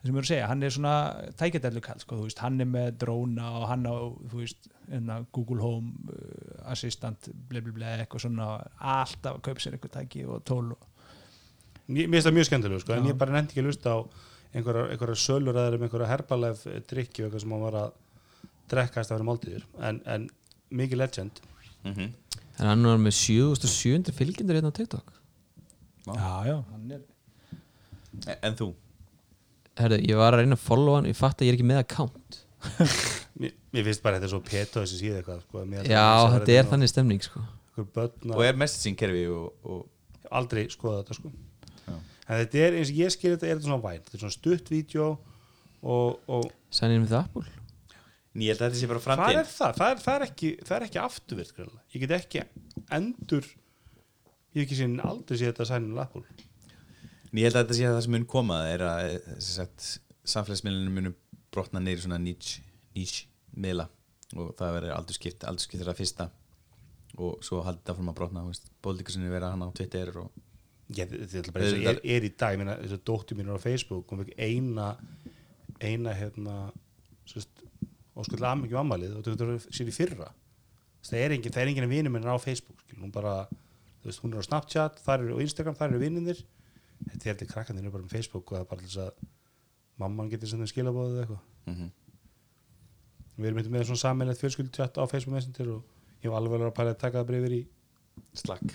[0.00, 0.94] það sem ég er að segja, hann er svona
[1.36, 3.96] tækjadellu kall, sko, þú veist, hann er með dróna og hann á,
[4.32, 7.60] þú veist, hérna Google Home uh, Assistant ble,
[7.92, 8.48] eitthvað svona
[8.78, 10.86] alltaf að kaupa sér eitthvað tæki og tól og
[11.90, 13.10] Mér finnst það mjög skemmtilega sko, en Já.
[13.10, 13.98] ég bara nefndi ekki að lusta á
[14.54, 16.60] einhverjar, einhverjar sölur eða um einhverja herbalef
[16.90, 17.96] drikki eitthvað sem hann var að
[18.70, 20.28] drekkast að vera máltíður en, en
[20.70, 21.40] mikið legend
[21.82, 22.12] mm -hmm.
[22.60, 25.12] En hann er með 7700 fylgjendur hérna á TikTok
[26.06, 27.02] já, já, hann er
[28.42, 28.74] En þú?
[29.84, 31.82] Herðu, ég var að reyna að follow hann ég fatt að ég er ekki með
[31.84, 32.40] account.
[33.40, 36.02] Mér, mér finnst bara þetta er svo peto þessi síða eitthvað sko, mér að já,
[36.04, 37.44] það sé þetta er nú- þannig stemning sko.
[37.70, 41.30] einhver börn og er messaging kerfi og, og aldrei skoða þetta sko.
[41.86, 41.94] Já.
[41.94, 44.36] en þetta er eins og ég skil þetta er þetta svona væn þetta er svona
[44.36, 45.06] stutt vídeo
[45.80, 46.50] og, og
[46.84, 47.46] in with Apple?
[48.36, 49.00] Ný, ég held að þetta sé bara
[49.32, 49.80] er það?
[49.80, 52.44] Það er, það er ekki, það er ekki afturvirt ég get ekki
[52.98, 56.26] endur ég hef ekki síðan aldrei séð þetta sænum Apple
[57.30, 59.88] Ný, ég held að þetta sé að það sem mun koma er að eh,
[60.32, 61.14] samfélagsmiðlunum munu
[61.54, 62.64] brotna neyri svona niche,
[62.96, 63.86] niche miðla
[64.38, 66.28] og það verður aldurskipt aldurskipt er það fyrsta
[67.18, 68.44] og svo haldið það fyrir að brotna
[68.84, 70.30] bóldíkusinni vera hann á Twitter og
[70.94, 73.62] ég, þetta er og er, er í dag ég meina, þessu dóttir mín er á
[73.62, 74.92] Facebook fekk eina
[75.80, 76.56] eina hérna
[77.28, 77.64] sérst,
[78.18, 80.30] óskullega ammyggjum ammalið og þetta er sér í fyrra.
[81.06, 83.46] Það er engin, það er engin vinur minn á Facebook hún bara,
[84.02, 86.42] þú veist, hún er á Snapchat þar eru á Instagram, þar eru vinnir
[87.06, 89.24] þetta er þetta krakkan þínu bara um Facebook og það er bara til þess að
[90.00, 91.42] mamman getur sem þeim skilabóðið eða eitthvað.
[91.70, 91.90] Mm
[93.40, 96.74] við erum eitthvað með svona saminlega fjölskyldtjátt á Facebook Messenger og ég var alveg að
[96.76, 97.60] pæla að taka það bara yfir í
[98.36, 98.74] slakk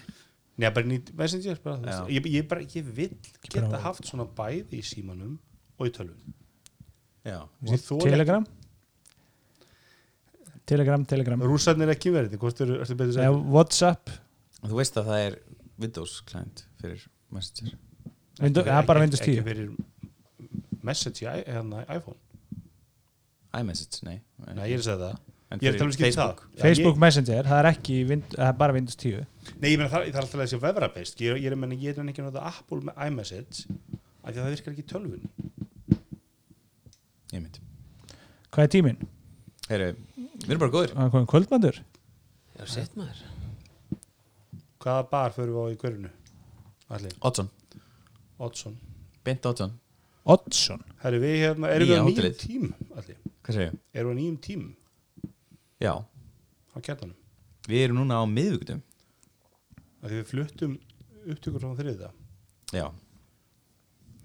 [0.56, 3.10] Nei, bara nýtt Messenger bara, ég, ég, bara, ég vil
[3.44, 5.34] geta Bara- haft svona bæði í símanum
[5.76, 6.36] og í tölvun.
[8.06, 8.46] Telegram?
[10.66, 11.44] Telegram, Telegram.
[11.44, 12.38] Rússarnir ekki verið,
[13.52, 14.14] Whatsapp.
[14.64, 15.36] Og þú veist að það er
[15.84, 17.04] Windows client fyrir
[17.36, 17.76] Messenger
[18.40, 19.70] Það er bara Windows 10 Ekki fyrir
[20.86, 22.20] Message í hérna, iPhone.
[23.56, 24.20] iMessage, nei.
[24.52, 25.16] Nei, ég er að segja það.
[25.56, 25.94] Að það.
[25.96, 26.40] Facebook.
[26.60, 29.28] Facebook Messenger, það er ekki það er bara Windows 10 ég,
[29.62, 31.94] Nei, ég meina það, það er alltaf þessi vefrabeist Ég, ég er að menna, ég
[31.94, 33.68] er ekki að nota Apple með iMessage
[34.26, 35.28] af því að það virkar ekki tölvun
[37.36, 37.60] Ég mynd
[38.56, 39.00] Hvað er tíminn?
[39.70, 40.92] Heyru, við erum bara góðir.
[40.96, 41.80] Það er komið kvöldmandur
[42.56, 43.24] Já, sett maður.
[44.82, 46.12] Hvaða bar fyrir við á í hverjunu?
[46.96, 47.50] Allir, Oddsson,
[48.40, 48.76] Oddsson.
[49.26, 49.74] Bent Oddsson.
[50.26, 50.82] Oddsson?
[51.04, 52.38] Herri, við hérna, erum Nýja við á nýjum hótelið.
[52.42, 53.78] tím Allir, Hvað segir ég?
[53.94, 54.64] erum við á nýjum tím?
[55.86, 55.94] Já,
[56.74, 57.16] á kjartanum
[57.70, 58.82] við erum núna á miðvíkutum
[60.02, 60.76] af því við fluttum
[61.26, 62.10] upptökur frá þriða
[62.74, 62.88] Já,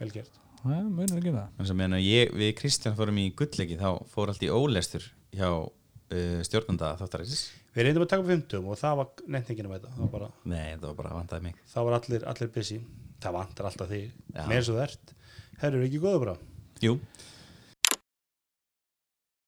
[0.00, 0.32] vel gert.
[0.60, 1.50] Það er munur ekki um það.
[1.56, 5.04] Þannig að meðan ég, við Kristján fórum í gullleiki þá fór allt í ólestur
[5.36, 7.44] hjá uh, stjórnanda þáttarins.
[7.76, 10.10] Við reyndum að taka upp 50 og það var nefnt ekki að þetta það var,
[10.16, 11.60] bara, Nei, það var bara vandaði mig.
[11.70, 12.80] Það var allir, allir busy
[13.24, 14.12] það vantar alltaf þig.
[14.36, 15.14] Með eins og þú ert.
[15.60, 16.36] Herru, er ekki góðu bara?
[16.80, 16.94] Jú,